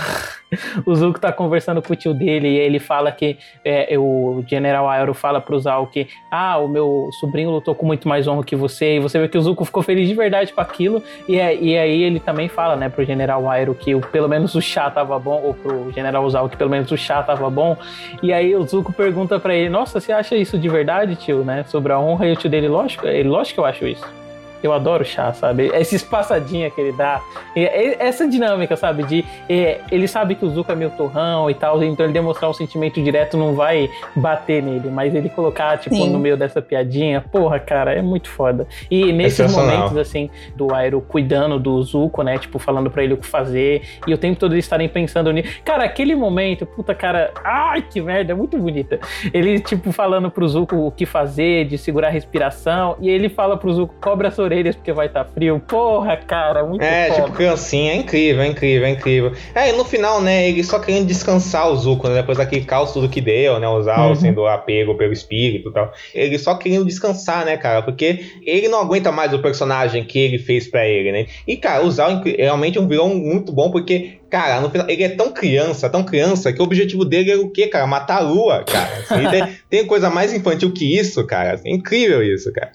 [0.84, 4.88] o Zuko tá conversando com o tio dele e ele fala que é, o General
[4.88, 8.56] Aero fala pro Zal que, ah, o meu sobrinho lutou com muito mais honra que
[8.56, 11.54] você, e você vê que o Zuko ficou feliz de verdade com aquilo, e, é-
[11.54, 14.90] e aí ele também fala, né, pro General Aero que o- pelo menos o chá
[14.90, 17.76] tava bom, ou pro General Zal que pelo menos o chá tava bom,
[18.22, 21.64] e aí o Zuko pergunta pra ele, nossa, você acha isso de verdade, tio, né,
[21.64, 24.19] sobre a honra, e o tio dele, lógico, ele, lógico que eu acho isso.
[24.62, 25.70] Eu adoro chá, sabe?
[25.72, 27.20] Essa espaçadinha que ele dá.
[27.56, 29.02] E- e- essa dinâmica, sabe?
[29.04, 32.50] De é, ele sabe que o Zuko é meio torrão e tal, então ele demonstrar
[32.50, 36.10] um sentimento direto não vai bater nele, mas ele colocar, tipo, Sim.
[36.10, 38.66] no meio dessa piadinha, porra, cara, é muito foda.
[38.90, 39.76] E nesses Sensacional.
[39.76, 42.38] momentos, assim, do Aero cuidando do Zuko, né?
[42.38, 45.60] Tipo, falando pra ele o que fazer, e o tempo todo eles estarem pensando nisso.
[45.64, 48.98] Cara, aquele momento, puta, cara, ai, que merda, é muito bonita.
[49.32, 53.56] Ele, tipo, falando pro Zuko o que fazer, de segurar a respiração, e ele fala
[53.56, 55.60] pro Zuko, cobre as orelhas porque vai estar frio.
[55.66, 57.22] Porra, cara, muito É, foda.
[57.22, 59.32] tipo, criancinha, é incrível, é incrível, é incrível.
[59.54, 62.92] É, e no final, né, ele só querendo descansar o Zuko, né, depois daquele caos
[62.92, 64.14] tudo que deu, né, o Zal Uhum.
[64.16, 65.92] sendo apego pelo espírito e tal.
[66.14, 70.38] Ele só querendo descansar, né, cara, porque ele não aguenta mais o personagem que ele
[70.38, 71.26] fez pra ele, né.
[71.46, 75.02] E, cara, o Zal realmente é um vilão muito bom, porque, cara, no final, ele
[75.04, 77.86] é tão criança, tão criança, que o objetivo dele era o quê, cara?
[77.86, 78.90] Matar a lua, cara.
[78.98, 81.60] Assim, tem, tem coisa mais infantil que isso, cara.
[81.64, 82.72] É incrível isso, cara.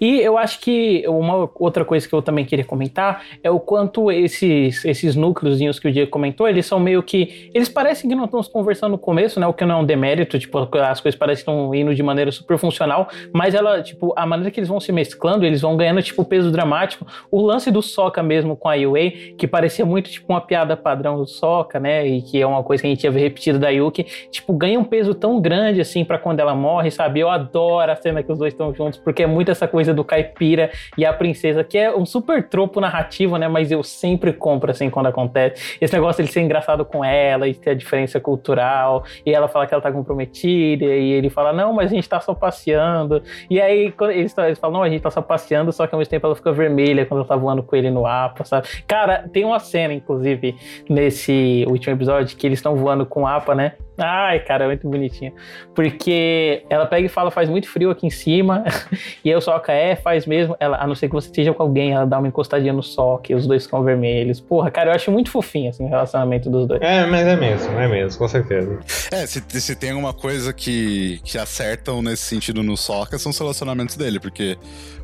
[0.00, 4.10] E eu acho que uma outra coisa que eu também queria comentar é o quanto
[4.10, 7.50] esses, esses núcleozinhos que o Diego comentou, eles são meio que.
[7.54, 9.46] Eles parecem que não estão se conversando no começo, né?
[9.46, 12.30] O que não é um demérito, tipo, as coisas parecem que estão indo de maneira
[12.32, 16.02] super funcional, mas ela, tipo, a maneira que eles vão se mesclando, eles vão ganhando,
[16.02, 17.06] tipo, peso dramático.
[17.30, 21.16] O lance do Soca mesmo com a Yue, que parecia muito, tipo, uma piada padrão
[21.16, 22.06] do Soca, né?
[22.06, 24.78] E que é uma coisa que a gente ia ver repetida da Yuki, tipo, ganha
[24.78, 27.20] um peso tão grande, assim, pra quando ela morre, sabe?
[27.20, 30.02] Eu adoro a cena que os dois estão juntos, porque é muito essa coisa do
[30.02, 33.46] caipira e a princesa, que é um super tropo narrativo, né?
[33.46, 35.76] Mas eu sempre compro, assim, quando acontece.
[35.80, 39.66] Esse negócio de ser engraçado com ela e ter a diferença cultural, e ela fala
[39.66, 43.22] que ela tá comprometida, e ele fala, não, mas a gente tá só passeando.
[43.48, 45.98] E aí, quando eles, eles falam, não, a gente tá só passeando, só que ao
[45.98, 48.68] mesmo tempo ela fica vermelha quando ela tá voando com ele no APA, sabe?
[48.86, 50.56] Cara, tem uma cena, inclusive,
[50.88, 53.72] nesse último episódio, que eles estão voando com APA, né?
[54.00, 55.32] Ai, cara, muito bonitinha.
[55.74, 58.64] Porque ela pega e fala, faz muito frio aqui em cima.
[59.24, 60.56] e aí o Soca é, faz mesmo.
[60.58, 63.32] Ela, a não ser que você esteja com alguém, ela dá uma encostadinha no Soca
[63.32, 64.40] e os dois ficam vermelhos.
[64.40, 66.80] Porra, cara, eu acho muito fofinho, assim, o relacionamento dos dois.
[66.82, 68.78] É, mas é mesmo, é mesmo, com certeza.
[69.12, 73.38] É, se, se tem alguma coisa que, que acertam nesse sentido no Soca, são os
[73.38, 74.56] relacionamentos dele, porque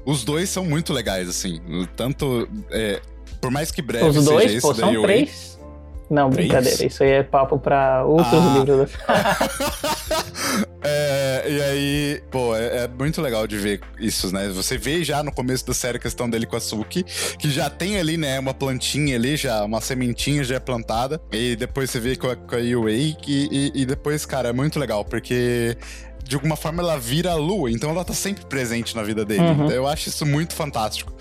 [0.05, 1.60] os dois são muito legais, assim.
[1.97, 2.48] Tanto.
[2.70, 3.01] É,
[3.40, 5.55] por mais que breve Os dois, seja pô, esse são daí, três.
[6.08, 6.48] Não, Três?
[6.48, 6.86] brincadeira.
[6.86, 8.58] Isso aí é papo pra outros Ah.
[8.58, 8.90] livros.
[10.88, 14.48] É, e aí, pô, é, é muito legal de ver isso, né?
[14.50, 17.02] Você vê já no começo da série a questão dele com a Suki,
[17.38, 21.20] que já tem ali, né, uma plantinha ali, já, uma sementinha já é plantada.
[21.32, 24.52] E depois você vê com a, com a Yui, e, e, e depois, cara, é
[24.52, 25.76] muito legal, porque
[26.22, 29.42] de alguma forma ela vira a lua, então ela tá sempre presente na vida dele.
[29.42, 29.68] Uhum.
[29.68, 31.12] Eu acho isso muito fantástico.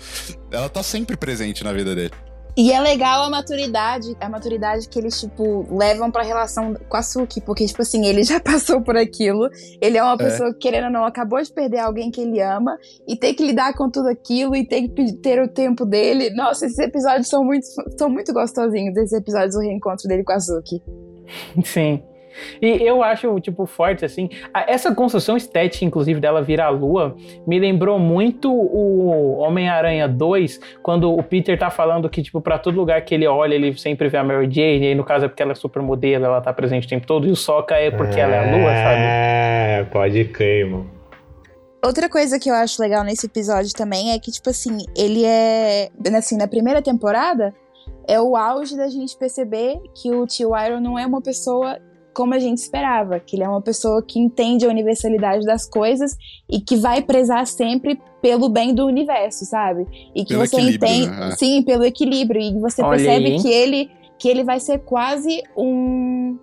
[0.48, 2.12] Ela tá sempre presente na vida dele.
[2.56, 7.02] E é legal a maturidade, a maturidade que eles, tipo, levam pra relação com a
[7.02, 10.86] Suki, porque, tipo assim, ele já passou por aquilo, ele é uma pessoa que, querendo
[10.86, 14.08] ou não, acabou de perder alguém que ele ama, e ter que lidar com tudo
[14.08, 16.30] aquilo, e ter que ter o tempo dele.
[16.30, 17.66] Nossa, esses episódios são muito,
[17.98, 20.82] são muito gostosinhos, esses episódios do reencontro dele com a Suki.
[21.62, 22.02] Sim.
[22.60, 24.28] E eu acho, tipo, forte, assim.
[24.52, 30.60] a- Essa construção estética, inclusive, dela virar a lua, me lembrou muito o Homem-Aranha 2,
[30.82, 34.08] quando o Peter tá falando que, tipo, pra todo lugar que ele olha, ele sempre
[34.08, 36.40] vê a Mary Jane, e aí, no caso, é porque ela é super modelo, ela
[36.40, 39.00] tá presente o tempo todo, e o Soca é porque ela é a lua, sabe?
[39.00, 40.90] É, pode crer, mano.
[41.84, 45.88] Outra coisa que eu acho legal nesse episódio também é que, tipo assim, ele é.
[46.16, 47.54] Assim, na primeira temporada,
[48.08, 51.78] é o auge da gente perceber que o tio Iron não é uma pessoa
[52.16, 56.16] como a gente esperava, que ele é uma pessoa que entende a universalidade das coisas
[56.48, 59.86] e que vai prezar sempre pelo bem do universo, sabe?
[60.14, 61.28] E que Pelo você entende, né?
[61.28, 61.36] É.
[61.36, 63.42] sim, pelo equilíbrio e você Olha percebe aí.
[63.42, 66.38] que ele que ele vai ser quase um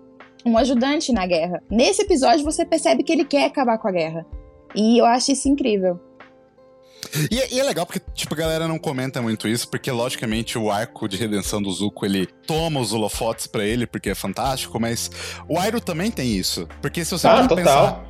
[0.46, 1.60] um ajudante na guerra.
[1.68, 4.24] Nesse episódio você percebe que ele quer acabar com a guerra.
[4.76, 5.98] E eu acho isso incrível.
[7.30, 10.58] E, é- e é legal porque, tipo, a galera não comenta muito isso, porque, logicamente,
[10.58, 14.78] o arco de redenção do Zuko, ele toma os holofotes pra ele, porque é fantástico,
[14.80, 15.10] mas
[15.48, 16.68] o Iroh também tem isso.
[16.82, 17.56] Porque se você Ah, total.
[17.56, 18.04] pensar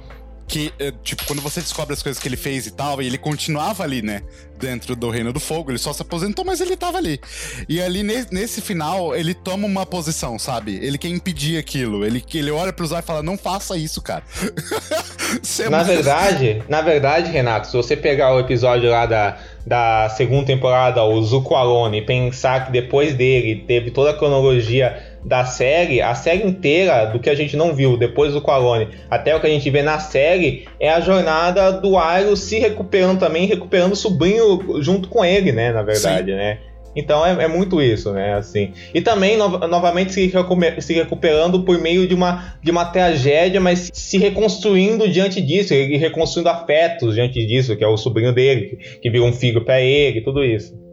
[0.46, 3.18] que, é, tipo, quando você descobre as coisas que ele fez e tal, e ele
[3.18, 4.22] continuava ali, né,
[4.58, 7.20] dentro do Reino do Fogo, ele só se aposentou, mas ele tava ali.
[7.68, 10.78] E ali, ne- nesse final, ele toma uma posição, sabe?
[10.82, 12.04] Ele quer impedir aquilo.
[12.04, 14.22] Ele, ele olha pro Zay e fala, não faça isso, cara.
[15.58, 20.46] É Na verdade, na verdade, Renato, se você pegar o episódio lá da, da segunda
[20.46, 26.00] temporada, o Zuko Alone, e pensar que depois dele teve toda a cronologia da série,
[26.02, 29.46] a série inteira do que a gente não viu depois do Alone, até o que
[29.46, 33.96] a gente vê na série, é a jornada do Airo se recuperando também, recuperando o
[33.96, 36.58] sobrinho junto com ele, né, na verdade, né?
[36.96, 38.34] Então é, é muito isso, né?
[38.34, 38.72] Assim.
[38.94, 40.32] E também, no- novamente, se,
[40.78, 45.96] se recuperando por meio de uma, de uma tragédia, mas se reconstruindo diante disso, e
[45.96, 49.80] reconstruindo afetos diante disso, que é o sobrinho dele, que, que vira um filho pra
[49.80, 50.83] ele, tudo isso.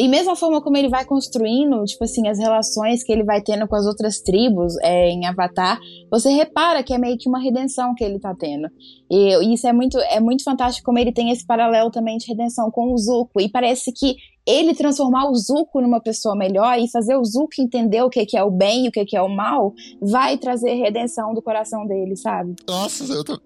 [0.00, 3.42] E mesmo a forma como ele vai construindo, tipo assim, as relações que ele vai
[3.42, 5.78] tendo com as outras tribos é, em Avatar,
[6.10, 8.66] você repara que é meio que uma redenção que ele tá tendo.
[9.10, 12.70] E isso é muito, é muito fantástico como ele tem esse paralelo também de redenção
[12.70, 13.42] com o Zuko.
[13.42, 14.16] E parece que
[14.46, 18.42] ele transformar o Zuko numa pessoa melhor e fazer o Zuko entender o que é
[18.42, 22.54] o bem e o que é o mal, vai trazer redenção do coração dele, sabe?
[22.66, 23.38] Nossa, tô...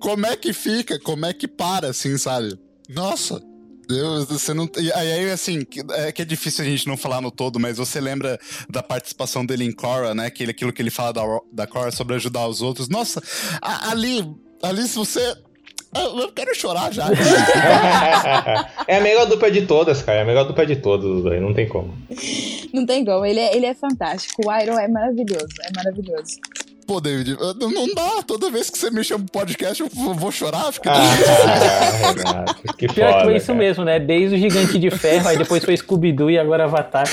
[0.00, 0.98] como é que fica?
[0.98, 2.58] Como é que para, assim, sabe?
[2.88, 3.40] Nossa.
[3.92, 4.68] Deus, você não.
[4.78, 8.00] E aí, assim, é que é difícil a gente não falar no todo, mas você
[8.00, 8.38] lembra
[8.68, 10.30] da participação dele em Korra, né?
[10.30, 11.22] Que ele- aquilo que ele fala da,
[11.52, 12.88] da Korra sobre ajudar os outros.
[12.88, 13.22] Nossa,
[13.60, 14.24] a- ali,
[14.62, 15.20] ali, se você.
[15.92, 17.08] Eu eu quero chorar já.
[18.86, 20.18] é a melhor dupla de todas, cara.
[20.18, 21.92] É a melhor dupla de todas, os dois, não tem como.
[22.72, 24.42] Não tem como, ele é, ele é fantástico.
[24.48, 26.36] O Iron é maravilhoso, é maravilhoso.
[26.86, 28.22] Pô, David, não, dá.
[28.26, 30.72] Toda vez que você me chama pro podcast, eu vou chorar.
[30.72, 33.58] Fica Ah, que Pior que foda, foi isso cara.
[33.58, 33.98] mesmo, né?
[34.00, 37.08] Desde o Gigante de Ferro, aí depois foi Scooby-Doo e agora Avatar.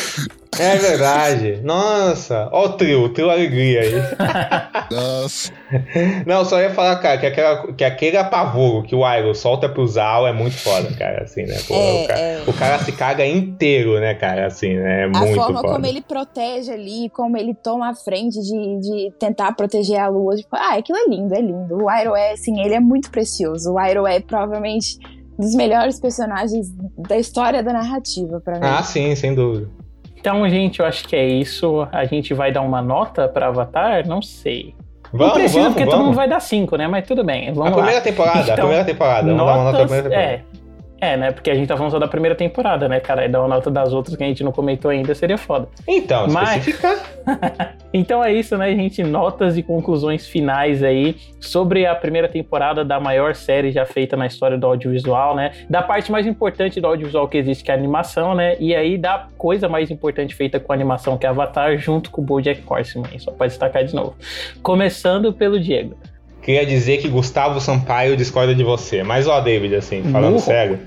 [0.60, 1.60] É verdade.
[1.64, 3.94] Nossa, ó o trio, o trio alegria aí.
[4.92, 5.52] Nossa.
[6.26, 9.86] Não, só ia falar, cara, que, aquela, que aquele apavoro que o Iroh solta pro
[9.88, 11.58] Zal é muito foda, cara, assim, né?
[11.68, 12.44] Pô, É, o, cara, é.
[12.48, 15.02] o cara se caga inteiro, né, cara, assim, né?
[15.02, 15.74] É A muito forma foda.
[15.74, 20.36] como ele protege ali, como ele toma a frente de, de tentar proteger a lua.
[20.36, 21.76] Tipo, ah, aquilo é lindo, é lindo.
[21.84, 23.74] O Iroh é, assim, ele é muito precioso.
[23.74, 24.98] O Iroh é provavelmente
[25.38, 26.68] um dos melhores personagens
[26.98, 28.66] da história da narrativa, pra mim.
[28.66, 29.70] Ah, sim, sem dúvida.
[30.28, 31.88] Então, gente, eu acho que é isso.
[31.90, 34.06] A gente vai dar uma nota pra Avatar?
[34.06, 34.76] Não sei.
[35.14, 35.96] Vamos, não precisa, vamos, porque vamos.
[36.00, 36.86] todo mundo vai dar cinco, né?
[36.86, 38.02] Mas tudo bem, a vamos primeira lá.
[38.02, 39.22] temporada, a Então, primeira temporada.
[39.34, 40.34] Vamos dar uma nota Notas, primeira temporada.
[40.34, 40.57] é.
[41.00, 41.32] É, né?
[41.32, 43.26] Porque a gente tá falando só da primeira temporada, né, cara?
[43.26, 45.68] E dar uma nota das outras que a gente não comentou ainda seria foda.
[45.88, 46.98] Então, Mas- especificar.
[47.94, 49.02] Então é isso, né, gente?
[49.02, 54.28] Notas e conclusões finais aí sobre a primeira temporada da maior série já feita na
[54.28, 55.52] história do audiovisual, né?
[55.70, 58.58] Da parte mais importante do audiovisual que existe, que é a animação, né?
[58.60, 62.22] E aí da coisa mais importante feita com a animação, que é Avatar, junto com
[62.22, 63.18] o BoJack Horseman.
[63.20, 64.16] Só pode destacar de novo.
[64.62, 65.96] Começando pelo Diego.
[66.48, 69.04] Queria dizer que Gustavo Sampaio discorda de você.
[69.04, 70.46] Mas, ó, David, assim, falando Burro.
[70.46, 70.80] sério.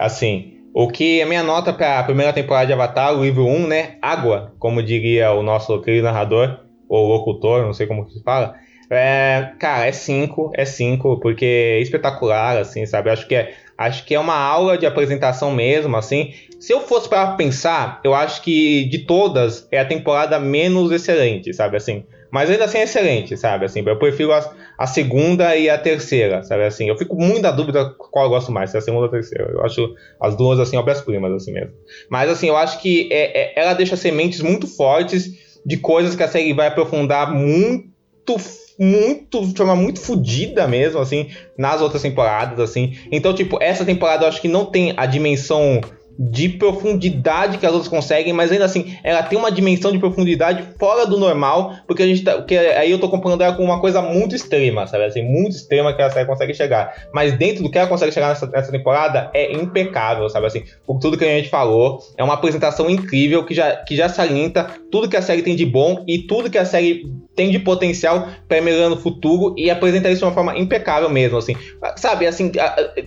[0.00, 3.96] assim, o que a minha nota pra primeira temporada de Avatar, o livro 1, né?
[4.00, 8.54] Água, como diria o nosso querido narrador, ou locutor, não sei como que se fala.
[8.88, 13.10] É, cara, é 5, é 5, porque é espetacular, assim, sabe?
[13.10, 16.32] Acho que é, acho que é uma aula de apresentação mesmo, assim.
[16.58, 21.52] Se eu fosse para pensar, eu acho que de todas é a temporada menos excelente,
[21.52, 21.76] sabe?
[21.76, 23.64] Assim, mas ainda assim é excelente, sabe?
[23.64, 26.64] Assim, eu prefiro a, a segunda e a terceira, sabe?
[26.64, 29.08] Assim, eu fico muito na dúvida qual eu gosto mais, se é a segunda ou
[29.08, 29.50] a terceira.
[29.52, 31.72] Eu acho as duas, assim, obras-primas, assim mesmo.
[32.10, 35.30] Mas, assim, eu acho que é, é- ela deixa sementes muito fortes
[35.64, 38.36] de coisas que a série vai aprofundar muito,
[38.78, 42.96] muito, de forma muito fodida mesmo, assim, nas outras temporadas, assim.
[43.10, 45.80] Então, tipo, essa temporada eu acho que não tem a dimensão
[46.18, 50.64] de profundidade que as outras conseguem, mas ainda assim, ela tem uma dimensão de profundidade
[50.78, 52.44] fora do normal, porque a gente tá,
[52.78, 55.04] aí eu tô comparando ela com uma coisa muito extrema, sabe?
[55.04, 56.94] Assim, muito extrema que a série consegue chegar.
[57.12, 60.46] Mas dentro do que ela consegue chegar nessa, nessa temporada é impecável, sabe?
[60.46, 64.08] Assim, por tudo que a gente falou, é uma apresentação incrível que já, que já
[64.08, 67.04] salienta tudo que a série tem de bom e tudo que a série
[67.36, 71.36] tem de potencial para melhorar no futuro e apresenta isso de uma forma impecável mesmo,
[71.36, 71.54] assim.
[71.96, 72.50] Sabe, assim,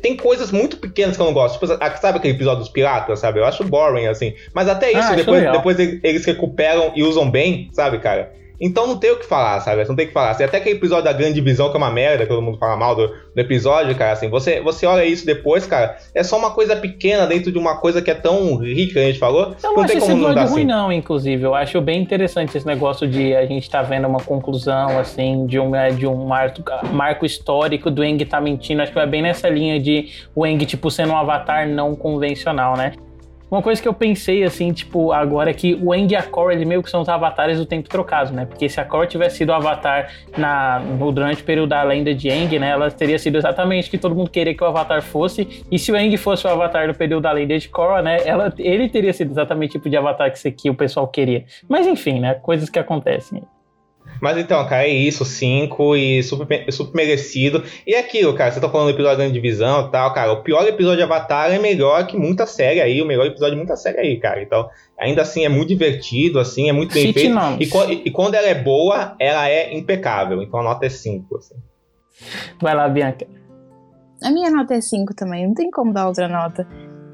[0.02, 1.56] tem coisas muito pequenas que eu não gosto.
[1.56, 3.40] Tipo, sabe aquele episódio dos piratas, sabe?
[3.40, 4.34] Eu acho boring, assim.
[4.54, 8.32] Mas até isso, Ah, depois, depois ele- eles recuperam e usam bem, sabe, cara?
[8.60, 9.88] Então não tem o que falar, sabe?
[9.88, 10.32] Não tem o que falar.
[10.32, 12.76] Assim, até aquele episódio da grande divisão, que é uma merda, que todo mundo fala
[12.76, 16.52] mal do, do episódio, cara, assim, você, você olha isso depois, cara, é só uma
[16.52, 19.56] coisa pequena dentro de uma coisa que é tão rica que a gente falou.
[19.64, 20.64] Eu não não acho tem esse episódio ruim, assim.
[20.66, 21.44] não, inclusive.
[21.44, 25.60] Eu acho bem interessante esse negócio de a gente tá vendo uma conclusão, assim, de
[25.60, 26.62] um, de um marco,
[26.92, 28.82] marco histórico do Eng tá mentindo.
[28.82, 32.76] Acho que vai bem nessa linha de o Eng, tipo, sendo um avatar não convencional,
[32.76, 32.94] né?
[33.50, 36.54] Uma coisa que eu pensei, assim, tipo, agora é que o Eng e a Korra,
[36.54, 38.46] eles meio que são os avatares do tempo trocado, né?
[38.46, 42.14] Porque se a Korra tivesse sido o avatar na, no, durante o período da lenda
[42.14, 42.70] de Eng, né?
[42.70, 45.64] Ela teria sido exatamente o que todo mundo queria que o avatar fosse.
[45.72, 48.20] E se o Eng fosse o avatar do período da lenda de Korra, né?
[48.24, 51.46] Ela, ele teria sido exatamente o tipo de avatar que, que o pessoal queria.
[51.68, 52.36] Mas enfim, né?
[52.36, 53.42] Coisas que acontecem.
[54.22, 57.64] Mas então, cara, é isso, 5 e super, super merecido.
[57.88, 60.32] E é aquilo, cara, você tá falando do episódio da divisão e tal, cara.
[60.34, 63.58] O pior episódio de Avatar é melhor que muita série aí, o melhor episódio de
[63.58, 64.42] muita série aí, cara.
[64.42, 64.70] Então,
[65.00, 67.34] ainda assim, é muito divertido, assim, é muito bem feito.
[67.60, 70.42] E, e- e quando ela é boa, ela é impecável.
[70.42, 71.56] Então a nota é 5, assim.
[72.62, 73.26] Vai lá, Bianca.
[74.22, 76.68] A minha nota é 5 também, não tem como dar outra nota.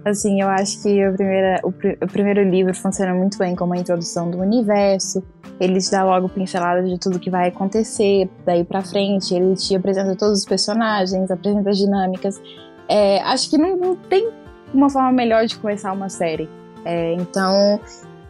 [0.06, 3.74] Assim, eu acho que a primeira, o, pri- o primeiro livro funciona muito bem como
[3.74, 5.24] a introdução do universo.
[5.60, 9.34] Ele te dá logo pincelada de tudo que vai acontecer daí pra frente.
[9.34, 12.40] Ele te apresenta todos os personagens, apresenta as dinâmicas.
[12.88, 14.30] É, acho que não, não tem
[14.72, 16.48] uma forma melhor de começar uma série.
[16.86, 17.80] É, então,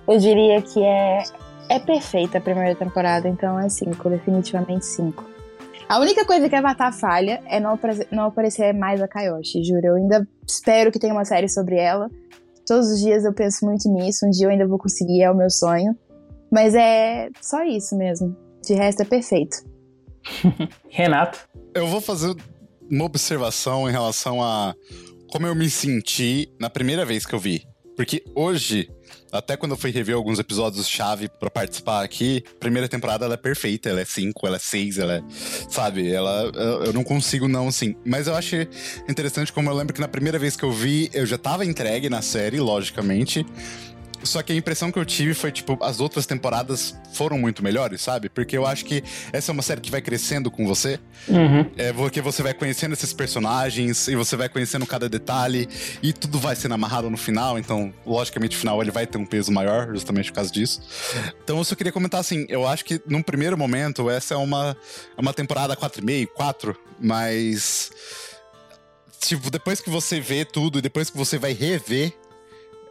[0.07, 1.23] eu diria que é,
[1.67, 5.34] é perfeita a primeira temporada, então é 5, definitivamente 5.
[5.87, 7.79] A única coisa que Avatar falha é não,
[8.11, 9.85] não aparecer mais a Kayoshi, juro.
[9.85, 12.09] Eu ainda espero que tenha uma série sobre ela.
[12.65, 14.25] Todos os dias eu penso muito nisso.
[14.25, 15.95] Um dia eu ainda vou conseguir, é o meu sonho.
[16.51, 18.35] Mas é só isso mesmo.
[18.65, 19.57] De resto é perfeito.
[20.89, 21.47] Renato.
[21.75, 22.35] Eu vou fazer
[22.89, 24.73] uma observação em relação a
[25.31, 27.67] como eu me senti na primeira vez que eu vi.
[27.95, 28.89] Porque hoje,
[29.37, 33.89] até quando eu fui rever alguns episódios-chave pra participar aqui, primeira temporada ela é perfeita,
[33.89, 35.23] ela é 5, ela é 6, ela é.
[35.69, 36.11] Sabe?
[36.11, 36.51] Ela.
[36.85, 37.95] Eu não consigo não, assim.
[38.05, 38.67] Mas eu achei
[39.09, 42.09] interessante como eu lembro que na primeira vez que eu vi, eu já tava entregue
[42.09, 43.45] na série, logicamente.
[44.25, 48.01] Só que a impressão que eu tive foi, tipo, as outras temporadas foram muito melhores,
[48.01, 48.29] sabe?
[48.29, 50.99] Porque eu acho que essa é uma série que vai crescendo com você.
[51.27, 51.69] Uhum.
[51.77, 55.67] É porque você vai conhecendo esses personagens e você vai conhecendo cada detalhe
[56.01, 57.57] e tudo vai sendo amarrado no final.
[57.57, 60.81] Então, logicamente, o final ele vai ter um peso maior, justamente por causa disso.
[61.43, 64.75] Então, eu só queria comentar assim: eu acho que num primeiro momento, essa é uma,
[65.17, 67.91] é uma temporada 4,5, 4, mas.
[69.19, 72.13] Tipo, depois que você vê tudo e depois que você vai rever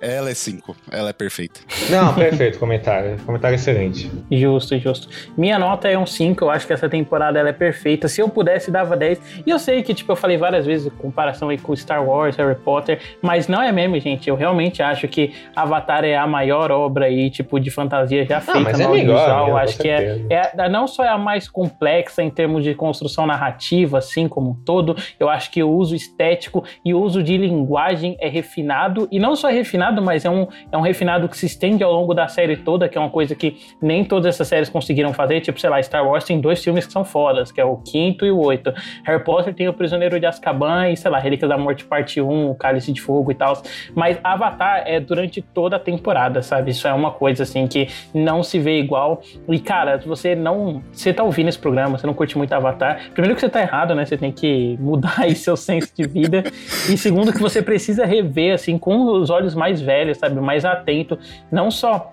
[0.00, 0.76] Ela é 5.
[0.90, 1.60] Ela é perfeita.
[1.90, 3.16] Não, perfeito, comentário.
[3.24, 4.10] Comentário excelente.
[4.30, 5.08] Justo, justo.
[5.36, 8.08] Minha nota é um 5, eu acho que essa temporada ela é perfeita.
[8.08, 9.42] Se eu pudesse, dava 10.
[9.46, 12.54] E eu sei que, tipo, eu falei várias vezes comparação aí com Star Wars, Harry
[12.54, 14.28] Potter, mas não é mesmo, gente.
[14.28, 18.60] Eu realmente acho que Avatar é a maior obra aí, tipo, de fantasia já feita
[18.60, 19.44] mas no é audiovisual.
[19.44, 20.52] mesmo, acho que é, certeza.
[20.58, 24.54] é, não só é a mais complexa em termos de construção narrativa, assim como um
[24.54, 29.18] todo, eu acho que o uso estético e o uso de linguagem é refinado, e
[29.18, 32.14] não só é refinado, mas é um, é um refinado que se estende ao longo
[32.14, 35.60] da série toda, que é uma coisa que nem todas essas séries conseguiram fazer, tipo,
[35.60, 38.30] sei lá, Star Wars tem dois filmes que são fodas, que é o quinto e
[38.30, 38.72] o oito.
[39.04, 42.50] Harry Potter tem o Prisioneiro de Azkaban e, sei lá, Relíquias da Morte parte 1,
[42.50, 43.60] o Cálice de Fogo e tal,
[43.94, 46.70] mas Avatar é durante toda a temporada, sabe?
[46.70, 50.82] Isso é uma coisa, assim, que não se vê igual, e, cara, você não...
[50.92, 53.94] Você tá ouvindo esse programa, você não curte muito Avatar, primeiro que você tá errado,
[53.94, 54.04] né?
[54.04, 56.44] Você tem que mudar aí seu senso de vida,
[56.88, 60.40] e segundo que você precisa rever, assim, com os olhos mais velhos, sabe?
[60.40, 61.18] Mais atento,
[61.50, 62.12] não só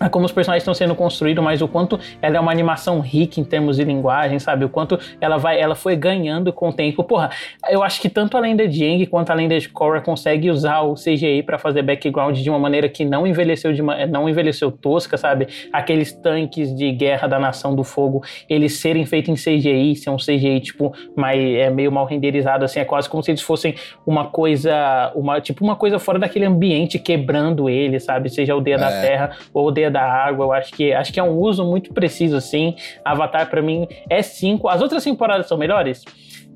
[0.10, 3.44] como os personagens estão sendo construídos, mas o quanto ela é uma animação rica em
[3.44, 4.64] termos de linguagem, sabe?
[4.64, 7.04] O quanto ela vai, ela foi ganhando com o tempo.
[7.04, 7.30] Porra,
[7.68, 10.80] eu acho que tanto a lenda de Aang quanto a lenda de Korra consegue usar
[10.80, 14.70] o CGI para fazer background de uma maneira que não envelheceu de uma, não envelheceu
[14.70, 15.48] tosca, sabe?
[15.72, 20.16] Aqueles tanques de guerra da Nação do Fogo, eles serem feitos em CGI, ser um
[20.16, 23.74] CGI tipo, mais, é meio mal renderizado assim, é quase como se eles fossem
[24.06, 28.30] uma coisa, uma tipo uma coisa fora daquele ambiente quebrando ele, sabe?
[28.30, 29.00] Seja a aldeia da É.
[29.02, 30.46] terra ou da água.
[30.46, 32.74] Eu acho que acho que é um uso muito preciso assim.
[33.04, 34.68] Avatar pra mim é 5.
[34.68, 36.04] As outras temporadas são melhores?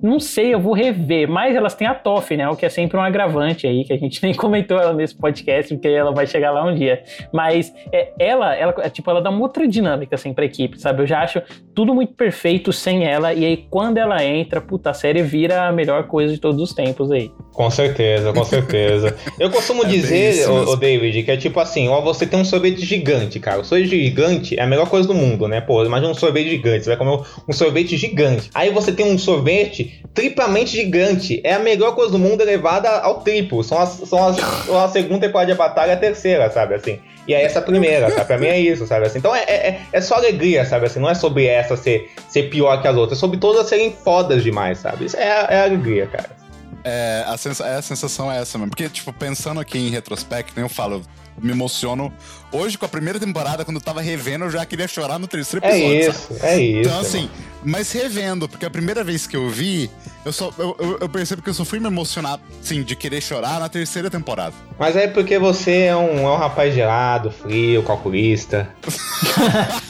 [0.03, 2.47] Não sei, eu vou rever, mas elas têm a Toff, né?
[2.49, 5.75] O que é sempre um agravante aí, que a gente nem comentou ela nesse podcast,
[5.75, 7.03] porque ela vai chegar lá um dia.
[7.33, 11.03] Mas é, ela, ela, é, tipo, ela dá uma outra dinâmica, assim, pra equipe, sabe?
[11.03, 11.41] Eu já acho
[11.75, 15.73] tudo muito perfeito sem ela, e aí quando ela entra, puta, a série vira a
[15.73, 17.31] melhor coisa de todos os tempos aí.
[17.55, 19.17] Com certeza, com certeza.
[19.39, 22.85] Eu costumo É dizer, ô, David, que é tipo assim, ó, você tem um sorvete
[22.85, 23.61] gigante, cara.
[23.61, 25.61] O sorvete gigante é a melhor coisa do mundo, né?
[25.61, 28.51] Pô, imagina um sorvete gigante, você vai comer um sorvete gigante.
[28.53, 31.41] Aí você tem um sorvete triplamente gigante.
[31.45, 33.63] É a melhor coisa do mundo elevada ao triplo.
[33.63, 36.75] São as, são as, são a segunda temporada de batalha e a terceira, sabe?
[36.75, 36.99] Assim.
[37.29, 38.27] E aí essa primeira, sabe?
[38.27, 39.07] Pra mim é isso, sabe?
[39.07, 40.87] Assim, então é, é, é só alegria, sabe?
[40.87, 43.93] Assim, não é sobre essa ser, ser pior que as outras, é sobre todas serem
[43.93, 45.07] fodas demais, sabe?
[45.07, 46.44] Isso é, é alegria, cara.
[46.85, 48.71] É, a, é, a sensação é essa mesmo.
[48.71, 51.03] Porque, tipo, pensando aqui em retrospecto, eu falo,
[51.41, 52.13] me emociono.
[52.53, 55.65] Hoje, com a primeira temporada, quando eu tava revendo, eu já queria chorar no terceiro
[55.67, 56.13] É episódio.
[56.13, 56.35] sabe?
[56.35, 56.89] isso, é isso.
[56.89, 57.31] Então, assim,
[57.65, 59.91] mas revendo, porque a primeira vez que eu vi,
[60.25, 63.21] eu, só, eu, eu- eu percebo que eu só fui me emocionar, sim, de querer
[63.21, 64.55] chorar na terceira temporada.
[64.79, 68.69] Mas é porque você é um, é um rapaz gelado, frio, calculista.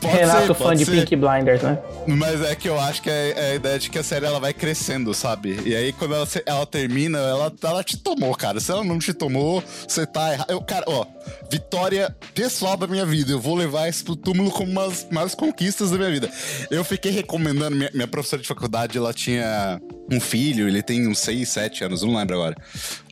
[0.00, 0.92] Pode Renato, ser, fã pode de ser.
[1.00, 1.78] Pink Blinders, né?
[2.06, 4.38] Mas é que eu acho que é, é a ideia de que a série ela
[4.40, 5.58] vai crescendo, sabe?
[5.64, 8.60] E aí, quando ela, ela termina, ela, ela te tomou, cara.
[8.60, 10.50] Se ela não te tomou, você tá errado.
[10.50, 11.06] Eu, cara, ó,
[11.50, 13.32] vitória pessoal da minha vida.
[13.32, 16.30] Eu vou levar isso pro túmulo como umas maiores conquistas da minha vida.
[16.70, 19.80] Eu fiquei recomendando, minha, minha professora de faculdade, ela tinha
[20.10, 22.56] um filho, ele tem uns 6, 7 anos, não lembro agora.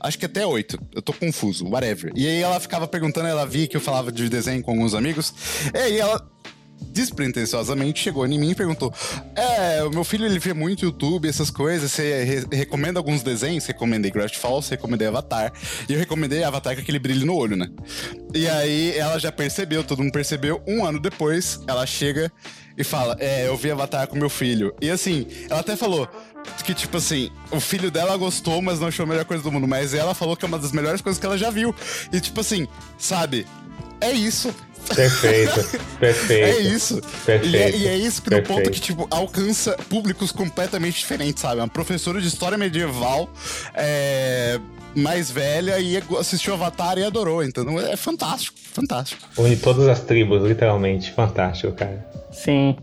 [0.00, 0.78] Acho que até 8.
[0.94, 2.12] Eu tô confuso, whatever.
[2.14, 5.32] E aí ela ficava perguntando, ela via que eu falava de desenho com alguns amigos.
[5.74, 6.26] E aí ela
[6.96, 8.92] despretensiosamente chegou em mim e perguntou:
[9.34, 11.92] É, o meu filho ele vê muito YouTube, essas coisas.
[11.92, 13.66] Você re- recomenda alguns desenhos?
[13.66, 15.52] Recomendei Gravity Falls, recomendei Avatar.
[15.88, 17.68] E eu recomendei Avatar com aquele brilho no olho, né?
[18.34, 20.62] E aí ela já percebeu, todo mundo percebeu.
[20.66, 22.32] Um ano depois, ela chega
[22.76, 24.74] e fala: É, eu vi Avatar com meu filho.
[24.80, 26.08] E assim, ela até falou.
[26.64, 29.66] Que, tipo assim, o filho dela gostou, mas não achou a melhor coisa do mundo.
[29.66, 31.74] Mas ela falou que é uma das melhores coisas que ela já viu.
[32.12, 33.44] E, tipo assim, sabe?
[34.00, 34.54] É isso.
[34.94, 36.44] Perfeito, perfeito.
[36.44, 37.00] É isso.
[37.24, 37.46] Perfeito.
[37.46, 38.62] E é, e é isso que no Perfeito.
[38.62, 41.60] ponto que, tipo, alcança públicos completamente diferentes, sabe?
[41.60, 43.28] Uma professora de história medieval
[43.74, 44.58] é,
[44.94, 47.42] mais velha e assistiu Avatar e adorou.
[47.44, 49.22] Então é fantástico, fantástico.
[49.36, 51.12] Une todas as tribos, literalmente.
[51.12, 52.06] Fantástico, cara.
[52.32, 52.76] Sim.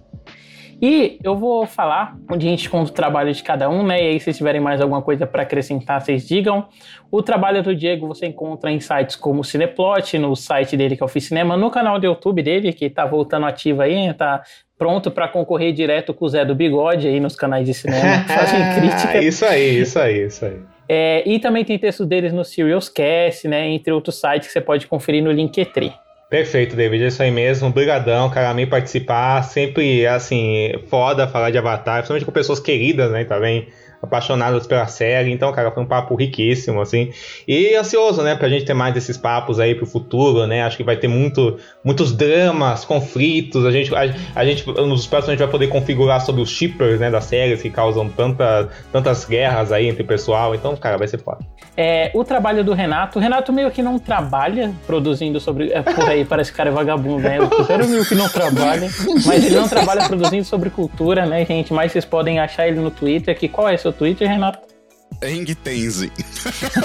[0.85, 4.03] E eu vou falar onde a gente conta o trabalho de cada um, né?
[4.03, 6.67] E aí, se tiverem mais alguma coisa para acrescentar, vocês digam.
[7.09, 11.01] O trabalho do Diego você encontra em sites como o Cineplot, no site dele que
[11.01, 14.43] é o Cinema, no canal do YouTube dele, que tá voltando ativo aí, tá
[14.77, 18.59] pronto para concorrer direto com o Zé do Bigode aí nos canais de cinema, fazem
[18.75, 19.23] crítica.
[19.23, 20.59] isso aí, isso aí, isso aí.
[20.89, 23.69] É, e também tem texto deles no Serials Cast, né?
[23.69, 25.93] Entre outros sites que você pode conferir no Linktree.
[26.33, 27.67] Perfeito, David, é isso aí mesmo.
[27.67, 29.43] Obrigadão, cara, a mim participar.
[29.43, 33.67] Sempre, assim, foda falar de Avatar, principalmente com pessoas queridas, né, também.
[34.03, 35.31] Apaixonadas pela série.
[35.31, 37.11] Então, cara, foi um papo riquíssimo, assim.
[37.47, 40.63] E ansioso, né, pra gente ter mais desses papos aí pro futuro, né?
[40.63, 43.65] Acho que vai ter muito, muitos dramas, conflitos.
[43.65, 44.01] A gente, a,
[44.35, 47.61] a gente nos próximos a gente vai poder configurar sobre os shippers, né, das séries
[47.61, 50.53] que causam tanta, tantas guerras aí entre o pessoal.
[50.53, 51.39] Então, cara, vai ser foda.
[51.77, 55.71] É, o trabalho do Renato, o Renato meio que não trabalha produzindo sobre.
[55.71, 57.39] É, por aí, parece que cara é vagabundo, né?
[57.39, 58.89] O Cruzeiro meio que não trabalha,
[59.25, 61.73] mas ele não trabalha produzindo sobre cultura, né, gente?
[61.73, 63.37] Mas vocês podem achar ele no Twitter.
[63.37, 64.73] Que qual é seu Twitter, Renato?
[65.21, 66.11] Eng Tenzi.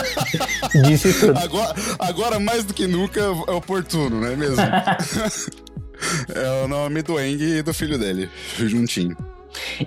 [0.87, 1.39] Disse tudo.
[1.39, 4.63] Agora, agora, mais do que nunca, é oportuno, não é mesmo?
[6.35, 9.17] é o nome do Eng e do filho dele, juntinho.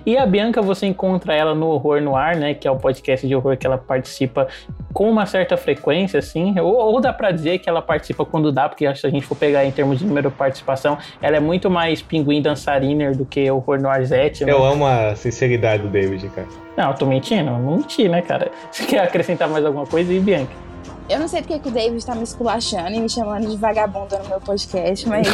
[0.04, 2.54] E a Bianca, você encontra ela no Horror no Ar, né?
[2.54, 4.48] Que é o podcast de horror que ela participa
[4.92, 6.58] com uma certa frequência, assim.
[6.58, 9.36] Ou, ou dá pra dizer que ela participa quando dá, porque se a gente for
[9.36, 13.50] pegar em termos de número de participação, ela é muito mais pinguim dançariner do que
[13.50, 14.52] o Horror no Ar Zete, né?
[14.52, 16.48] Eu amo a sinceridade do David, cara.
[16.76, 17.50] Não, eu tô mentindo?
[17.50, 18.50] Eu não menti, né, cara?
[18.70, 20.12] Você quer acrescentar mais alguma coisa?
[20.12, 20.62] E Bianca?
[21.08, 24.18] Eu não sei porque que o David tá me esculachando e me chamando de vagabunda
[24.20, 25.26] no meu podcast, mas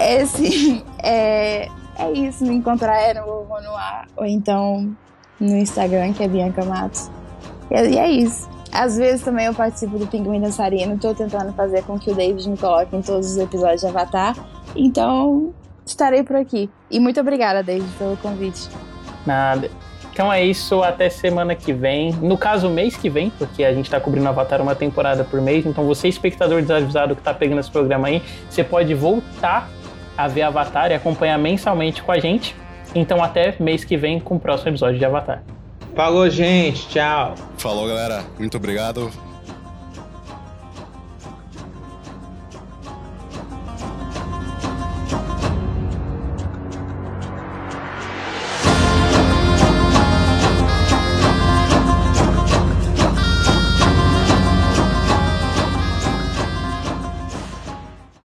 [0.00, 4.94] esse é, é isso, me encontrar é no Ovo no Ar, ou então
[5.38, 7.10] no Instagram, que é Bianca Matos.
[7.70, 8.48] E é isso.
[8.72, 12.48] Às vezes também eu participo do Pinguim Dançarino, tô tentando fazer com que o David
[12.48, 14.36] me coloque em todos os episódios de Avatar.
[14.76, 15.52] Então,
[15.84, 16.70] estarei por aqui.
[16.90, 18.68] E muito obrigada, David, pelo convite.
[19.26, 19.68] Nada.
[20.12, 22.12] Então é isso, até semana que vem.
[22.12, 25.64] No caso, mês que vem, porque a gente tá cobrindo Avatar uma temporada por mês.
[25.66, 29.68] Então você, espectador desavisado que tá pegando esse programa aí, você pode voltar
[30.24, 32.54] a ver Avatar e acompanhar mensalmente com a gente.
[32.94, 35.42] Então até mês que vem com o próximo episódio de Avatar.
[35.94, 36.88] Falou, gente.
[36.88, 37.34] Tchau.
[37.58, 38.24] Falou, galera.
[38.38, 39.29] Muito obrigado.